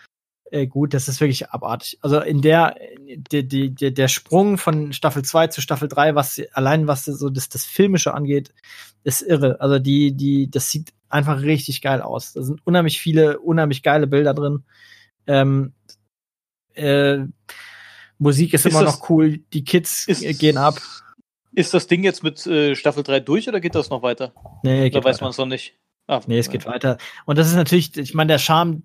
äh, 0.52 0.68
gut, 0.68 0.94
das 0.94 1.08
ist 1.08 1.20
wirklich 1.20 1.50
abartig. 1.50 1.98
Also 2.02 2.20
in 2.20 2.44
der, 2.44 2.76
die, 3.02 3.48
die, 3.48 3.74
die, 3.74 3.94
der 3.94 4.08
Sprung 4.08 4.60
von 4.60 4.94
Staffel 4.94 5.24
2 5.26 5.48
zu 5.48 5.62
Staffel 5.62 5.88
3, 5.88 6.14
was 6.14 6.40
allein 6.54 6.86
was 6.86 7.06
so 7.06 7.32
das, 7.32 7.50
das 7.50 7.66
Filmische 7.66 8.14
angeht, 8.14 8.54
ist 9.04 9.24
irre. 9.24 9.60
Also 9.60 9.80
die, 9.80 10.16
die, 10.16 10.52
das 10.52 10.70
sieht 10.70 10.94
einfach 11.14 11.42
richtig 11.42 11.82
geil 11.82 12.02
aus. 12.02 12.34
Da 12.34 12.42
sind 12.44 12.66
unheimlich 12.66 13.00
viele, 13.00 13.40
unheimlich 13.40 13.84
geile 13.84 14.08
Bilder 14.08 14.34
drin. 14.34 14.64
Ähm, 15.28 15.74
äh, 16.74 17.20
Musik 18.18 18.54
ist, 18.54 18.66
Ist 18.66 18.72
immer 18.74 18.84
das- 18.84 19.00
noch 19.00 19.10
cool, 19.10 19.38
die 19.54 19.64
Kids 19.64 20.08
Ist, 20.08 20.24
äh, 20.24 20.34
gehen 20.34 20.58
ab. 20.58 20.76
Ist 21.54 21.74
das 21.74 21.88
Ding 21.88 22.04
jetzt 22.04 22.24
mit 22.24 22.46
äh, 22.48 22.76
Staffel 22.76 23.04
3 23.04 23.20
durch 23.20 23.48
oder 23.48 23.60
geht 23.60 23.76
das 23.76 23.90
noch 23.90 24.02
weiter? 24.02 24.34
Nee, 24.64 24.90
geht 24.90 25.04
weiß 25.04 25.16
weiter. 25.18 25.26
man 25.26 25.32
es 25.32 25.38
noch 25.38 25.46
nicht? 25.46 25.76
Ah, 26.08 26.20
Nee, 26.28 26.40
es 26.40 26.50
geht 26.50 26.66
weiter. 26.66 26.98
Und 27.26 27.38
das 27.38 27.48
ist 27.48 27.56
natürlich, 27.56 27.96
ich 27.96 28.14
meine, 28.14 28.28
der 28.34 28.40
Charme 28.40 28.84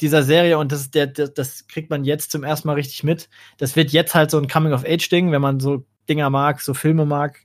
dieser 0.00 0.22
Serie 0.22 0.58
und 0.58 0.70
das, 0.70 0.80
ist 0.82 0.94
der, 0.94 1.06
der, 1.06 1.28
das 1.28 1.66
kriegt 1.66 1.88
man 1.88 2.04
jetzt 2.04 2.30
zum 2.30 2.44
ersten 2.44 2.68
Mal 2.68 2.74
richtig 2.74 3.04
mit. 3.04 3.30
Das 3.56 3.74
wird 3.74 3.90
jetzt 3.90 4.14
halt 4.14 4.30
so 4.30 4.38
ein 4.38 4.48
Coming-of-Age-Ding, 4.48 5.32
wenn 5.32 5.40
man 5.40 5.60
so 5.60 5.86
Dinger 6.10 6.28
mag, 6.28 6.60
so 6.60 6.74
Filme 6.74 7.06
mag, 7.06 7.40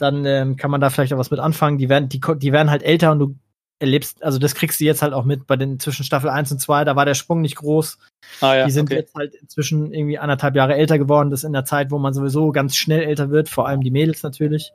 dann 0.00 0.24
ähm, 0.24 0.56
kann 0.56 0.70
man 0.70 0.80
da 0.80 0.90
vielleicht 0.90 1.12
auch 1.12 1.18
was 1.18 1.30
mit 1.30 1.40
anfangen. 1.40 1.78
Die 1.78 1.88
werden, 1.88 2.08
die, 2.08 2.20
die 2.20 2.52
werden 2.52 2.70
halt 2.70 2.82
älter 2.82 3.12
und 3.12 3.18
du 3.18 3.34
erlebst, 3.78 4.22
also 4.22 4.38
das 4.38 4.54
kriegst 4.54 4.80
du 4.80 4.84
jetzt 4.84 5.02
halt 5.02 5.12
auch 5.12 5.24
mit 5.24 5.46
bei 5.46 5.56
den 5.56 5.80
zwischen 5.80 6.04
Staffel 6.04 6.28
1 6.28 6.52
und 6.52 6.58
2, 6.60 6.84
da 6.84 6.96
war 6.96 7.06
der 7.06 7.14
Sprung 7.14 7.40
nicht 7.40 7.56
groß. 7.56 7.98
Ah, 8.42 8.54
ja, 8.54 8.66
die 8.66 8.72
sind 8.72 8.90
okay. 8.90 8.96
jetzt 9.00 9.14
halt 9.14 9.34
inzwischen 9.34 9.92
irgendwie 9.92 10.18
anderthalb 10.18 10.54
Jahre 10.54 10.74
älter 10.74 10.98
geworden. 10.98 11.30
Das 11.30 11.40
ist 11.40 11.44
in 11.44 11.54
der 11.54 11.64
Zeit, 11.64 11.90
wo 11.90 11.98
man 11.98 12.12
sowieso 12.12 12.52
ganz 12.52 12.76
schnell 12.76 13.02
älter 13.02 13.30
wird, 13.30 13.48
vor 13.48 13.66
allem 13.66 13.80
die 13.82 13.90
Mädels 13.90 14.22
natürlich. 14.22 14.72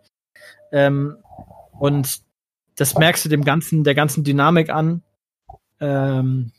Ähm, 0.72 1.18
und 1.80 2.22
das 2.76 2.98
merkst 2.98 3.26
du 3.26 3.30
dem 3.30 3.44
ganzen, 3.44 3.84
der 3.84 3.96
ganzen 3.96 4.24
Dynamik 4.24 4.70
an. 4.70 5.04
Ähm, 5.80 6.52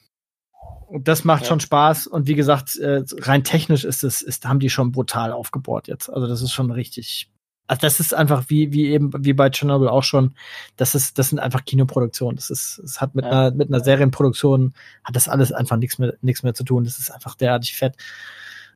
und 0.87 1.09
das 1.09 1.25
macht 1.25 1.43
Ja. 1.43 1.49
schon 1.49 1.61
Spaß. 1.61 2.07
Und 2.07 2.29
wie 2.29 2.37
gesagt, 2.37 2.77
äh, 2.79 3.03
rein 3.19 3.43
technisch 3.43 3.85
ist 3.85 4.05
es, 4.05 4.23
ist, 4.23 4.47
haben 4.47 4.61
die 4.61 4.71
schon 4.71 4.93
brutal 4.93 5.33
aufgebohrt 5.33 5.89
jetzt. 5.89 6.09
Also 6.09 6.29
das 6.29 6.43
ist 6.43 6.53
schon 6.53 6.71
richtig. 6.71 7.29
Also 7.69 7.81
das 7.81 8.01
ist 8.01 8.15
einfach 8.15 8.45
wie, 8.49 8.73
wie 8.73 8.91
eben, 8.91 9.11
wie 9.25 9.33
bei 9.33 9.51
Chernobyl 9.51 9.89
auch 9.89 10.03
schon. 10.05 10.35
Das 10.77 10.95
ist, 10.95 11.19
das 11.19 11.31
sind 11.31 11.39
einfach 11.41 11.65
Kinoproduktionen. 11.65 12.37
Das 12.37 12.51
ist, 12.51 12.79
es 12.79 13.01
hat 13.01 13.15
mit 13.15 13.25
Ja. 13.25 13.31
einer, 13.31 13.51
mit 13.53 13.69
einer 13.69 13.83
Serienproduktion 13.83 14.75
hat 15.05 15.17
das 15.17 15.29
alles 15.29 15.53
einfach 15.53 15.77
nichts 15.77 15.99
mehr, 15.99 16.15
nichts 16.21 16.43
mehr 16.43 16.55
zu 16.55 16.65
tun. 16.65 16.85
Das 16.85 16.99
ist 16.99 17.11
einfach 17.11 17.35
derartig 17.35 17.77
fett. 17.77 17.97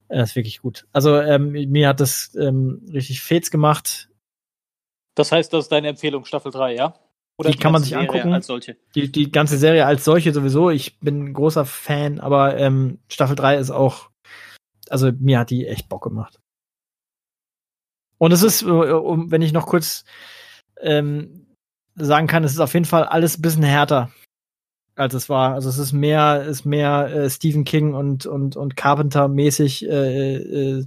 Äh, 0.08 0.18
Das 0.18 0.30
ist 0.30 0.36
wirklich 0.36 0.60
gut. 0.60 0.86
Also 0.92 1.20
ähm, 1.20 1.52
mir 1.52 1.88
hat 1.88 2.00
das 2.00 2.34
ähm, 2.34 2.82
richtig 2.92 3.22
fets 3.22 3.50
gemacht. 3.50 4.08
Das 5.14 5.32
heißt, 5.32 5.52
das 5.52 5.66
ist 5.66 5.72
deine 5.72 5.88
Empfehlung, 5.88 6.24
Staffel 6.24 6.50
3, 6.50 6.74
ja? 6.74 6.94
die 7.48 7.56
kann 7.56 7.72
man 7.72 7.82
sich 7.82 7.90
Serie 7.90 8.08
angucken. 8.08 8.34
Als 8.34 8.46
solche. 8.46 8.76
Die, 8.94 9.10
die 9.10 9.30
ganze 9.30 9.56
Serie 9.56 9.86
als 9.86 10.04
solche 10.04 10.32
sowieso. 10.32 10.70
Ich 10.70 10.98
bin 11.00 11.24
ein 11.24 11.32
großer 11.32 11.64
Fan, 11.64 12.20
aber 12.20 12.56
ähm, 12.58 12.98
Staffel 13.08 13.36
3 13.36 13.56
ist 13.56 13.70
auch, 13.70 14.10
also 14.88 15.10
mir 15.18 15.38
hat 15.38 15.50
die 15.50 15.66
echt 15.66 15.88
Bock 15.88 16.02
gemacht. 16.02 16.39
Und 18.20 18.32
es 18.32 18.42
ist, 18.42 18.62
äh, 18.62 18.66
wenn 18.66 19.40
ich 19.40 19.54
noch 19.54 19.66
kurz 19.66 20.04
ähm, 20.82 21.46
sagen 21.94 22.26
kann, 22.26 22.44
es 22.44 22.52
ist 22.52 22.60
auf 22.60 22.74
jeden 22.74 22.84
Fall 22.84 23.04
alles 23.04 23.38
ein 23.38 23.42
bisschen 23.42 23.62
härter, 23.62 24.12
als 24.94 25.14
es 25.14 25.30
war. 25.30 25.54
Also 25.54 25.70
es 25.70 25.78
ist 25.78 25.92
mehr, 25.94 26.42
ist 26.42 26.66
mehr 26.66 27.06
äh, 27.06 27.30
Stephen 27.30 27.64
King 27.64 27.94
und, 27.94 28.26
und, 28.26 28.56
und 28.56 28.76
Carpenter-mäßig 28.76 29.88
äh, 29.88 30.34
äh, 30.36 30.86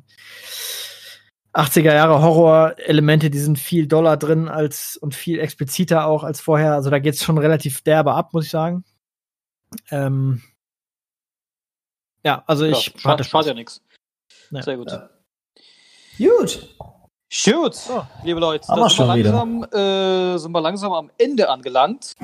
80er 1.53 1.93
Jahre 1.95 2.21
Horror-Elemente, 2.21 3.31
die 3.31 3.39
sind 3.39 3.57
viel 3.57 3.87
doller 3.87 4.15
drin 4.15 4.47
als 4.47 4.95
und 4.95 5.15
viel 5.15 5.39
expliziter 5.39 6.05
auch 6.05 6.23
als 6.23 6.39
vorher. 6.39 6.73
Also 6.73 6.91
da 6.91 6.99
geht's 6.99 7.23
schon 7.23 7.39
relativ 7.39 7.81
derbe 7.81 8.13
ab, 8.13 8.33
muss 8.33 8.45
ich 8.45 8.51
sagen. 8.51 8.83
Ähm, 9.89 10.43
ja, 12.23 12.43
also 12.45 12.65
ich 12.65 12.87
ja, 12.93 12.99
schade, 12.99 13.13
hatte 13.13 13.23
schade 13.23 13.47
ja 13.49 13.53
nichts. 13.55 13.81
Ja. 14.51 14.61
Sehr 14.61 14.77
gut. 14.77 14.91
Ja. 14.91 15.09
Gut. 16.19 16.75
Gut, 17.45 17.73
So. 17.75 18.05
liebe 18.23 18.39
Leute, 18.39 18.65
da 18.67 18.87
sind 18.89 18.99
wir, 18.99 19.05
langsam, 19.23 19.63
äh, 19.71 20.37
sind 20.37 20.51
wir 20.51 20.61
langsam 20.61 20.93
am 20.93 21.09
Ende 21.17 21.49
angelangt. 21.49 22.15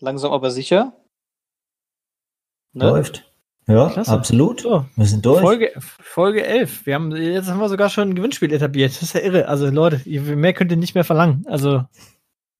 Langsam 0.00 0.32
aber 0.32 0.50
sicher. 0.50 0.92
Ne? 2.72 2.88
Läuft. 2.90 3.24
Ja, 3.68 3.90
Klasse. 3.90 4.10
absolut. 4.12 4.62
So, 4.62 4.86
Wir 4.96 5.04
sind 5.06 5.24
durch. 5.24 5.40
Folge, 5.40 5.72
Folge 5.78 6.44
11. 6.44 6.86
Wir 6.86 6.94
haben, 6.94 7.14
jetzt 7.14 7.48
haben 7.48 7.60
wir 7.60 7.68
sogar 7.68 7.90
schon 7.90 8.08
ein 8.10 8.14
Gewinnspiel 8.14 8.52
etabliert. 8.52 8.90
Das 8.92 9.02
ist 9.02 9.12
ja 9.14 9.20
irre. 9.20 9.46
Also 9.46 9.68
Leute, 9.68 10.00
mehr 10.08 10.52
könnt 10.54 10.70
ihr 10.72 10.76
nicht 10.78 10.94
mehr 10.94 11.04
verlangen. 11.04 11.44
Also 11.48 11.84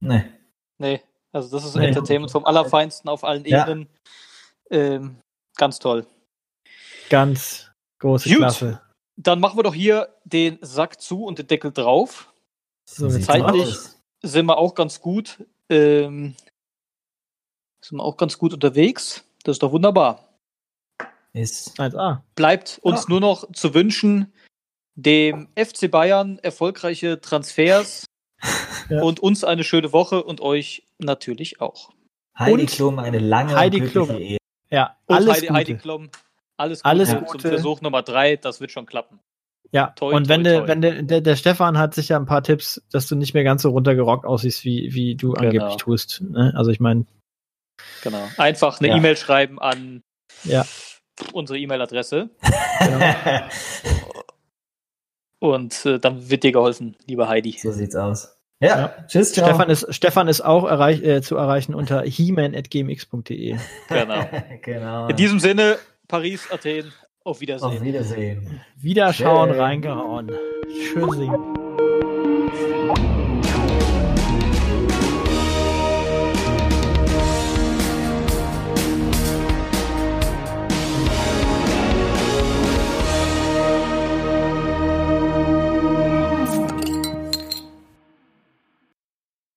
Nee. 0.01 0.25
Nee, 0.79 1.03
also 1.33 1.51
das 1.51 1.65
ist 1.65 1.75
Nee. 1.75 1.87
Entertainment 1.89 2.31
vom 2.31 2.45
Allerfeinsten 2.45 3.09
auf 3.11 3.25
allen 3.25 3.45
Ja. 3.47 3.63
Ebenen. 3.67 3.89
Ähm, 4.71 5.17
ganz 5.57 5.79
toll. 5.81 6.07
ganz 7.11 7.71
große 7.99 8.29
Gut. 8.29 8.39
Klasse. 8.39 8.81
Dann 9.21 9.41
machen 9.41 9.59
wir 9.59 9.65
doch 9.65 9.75
hier 9.75 10.15
den 10.25 10.59
Sack 10.63 11.01
zu 11.01 11.25
und 11.25 11.39
den 11.39 11.49
Deckel 11.49 11.73
drauf. 11.73 12.33
So, 12.89 13.09
zeitlich-. 13.11 13.77
Sind 14.23 14.47
wir 14.47 14.57
auch 14.59 14.75
ganz 14.75 15.01
gut. 15.01 15.45
Ähm, 15.69 16.35
sind 17.85 17.99
wir 17.99 18.05
auch 18.05 18.17
ganz 18.17 18.39
gut 18.39 18.55
unterwegs. 18.55 19.25
Das 19.45 19.57
ist 19.57 19.63
doch 19.63 19.73
wunderbar. 19.73 20.29
Ist 21.33 21.79
1A. 21.79 22.23
Bleibt 22.35 22.79
uns 22.83 23.03
Ja. 23.03 23.07
nur 23.09 23.21
noch 23.21 23.53
zu 23.53 23.75
wünschen, 23.75 24.33
dem 24.95 25.49
FC 25.57 25.91
Bayern 25.91 26.39
erfolgreiche 26.39 27.21
Transfers 27.21 28.07
Ja. 28.89 29.03
und 29.03 29.21
uns 29.21 29.45
eine 29.45 29.65
schöne 29.65 29.93
Woche 29.93 30.23
und 30.23 30.41
euch 30.41 30.87
natürlich 30.99 31.61
auch. 31.61 31.91
Heidi 32.39 32.53
Und 32.63 32.71
Klum 32.71 32.99
eine 32.99 33.19
lange 33.19 33.55
Heidi 33.57 33.81
Klum. 33.81 34.11
Ehe. 34.17 34.39
Ja, 34.71 34.97
Und 35.07 35.17
alles 35.17 35.35
Heidi, 35.37 35.47
Gute. 35.47 35.55
Heidi 35.59 35.77
Klum. 35.77 36.11
Alles 36.59 36.81
Gute 36.83 36.91
Alles 36.91 37.09
zum 37.11 37.25
Gute. 37.25 37.49
Versuch 37.49 37.81
Nummer 37.81 38.03
drei. 38.03 38.37
Das 38.37 38.61
wird 38.61 38.71
schon 38.73 38.85
klappen. 38.87 39.21
Ja, 39.71 39.89
Toi, 39.97 40.15
und 40.15 40.29
wenn, 40.29 40.45
toi, 40.45 40.51
der, 40.51 40.59
toi. 40.61 40.69
wenn 40.69 40.81
der, 40.83 41.03
der, 41.03 41.21
der 41.21 41.37
Stefan 41.37 41.77
hat 41.79 41.95
sicher 41.95 42.17
ein 42.17 42.25
paar 42.27 42.43
Tipps, 42.43 42.83
dass 42.91 43.07
du 43.07 43.17
nicht 43.17 43.35
mehr 43.35 43.45
ganz 43.45 43.63
so 43.63 43.71
runtergerockt 43.71 44.25
aussiehst, 44.27 44.65
wie, 44.65 44.95
wie 44.95 45.15
du 45.15 45.33
Genau. 45.33 45.47
angeblich 45.47 45.77
tust. 45.77 46.23
Ne? 46.23 46.53
Also 46.57 46.71
ich 46.71 46.81
meine, 46.81 47.07
Genau. 48.03 48.23
Einfach 48.39 48.81
eine 48.81 48.89
Ja. 48.89 48.97
E-Mail 48.97 49.17
schreiben 49.17 49.59
an 49.61 50.03
Ja. 50.45 50.65
unsere 51.33 51.59
E-Mail-Adresse 51.59 52.31
genau. 52.81 53.01
und 55.41 55.87
äh, 55.87 55.99
dann 55.99 56.29
wird 56.31 56.43
dir 56.45 56.53
geholfen, 56.53 56.97
lieber 57.07 57.29
Heidi. 57.29 57.53
so 57.63 57.71
sieht's 57.71 57.95
aus. 57.95 58.37
Ja, 58.61 58.79
Ja. 58.79 59.05
tschüss, 59.07 59.33
ciao. 59.33 59.47
Stefan 59.49 59.71
ist, 59.71 59.95
Stefan 59.95 60.27
ist 60.29 60.41
auch 60.41 60.65
erreich, 60.65 61.03
äh, 61.03 61.23
zu 61.23 61.37
erreichen 61.37 61.75
unter 61.75 62.03
heman.gmx.de. 62.03 63.57
Genau. 63.89 64.31
genau. 64.63 65.09
In 65.09 65.17
diesem 65.17 65.39
Sinne, 65.39 65.79
Paris, 66.09 66.51
Athen, 66.51 66.91
auf 67.23 67.41
Wiedersehen. 67.41 67.69
Auf 67.69 67.83
Wiedersehen. 67.83 68.61
Wiederschauen, 68.77 69.51
Schön. 69.51 69.61
reingehauen. 69.61 70.33
Tschüssing. 70.67 71.33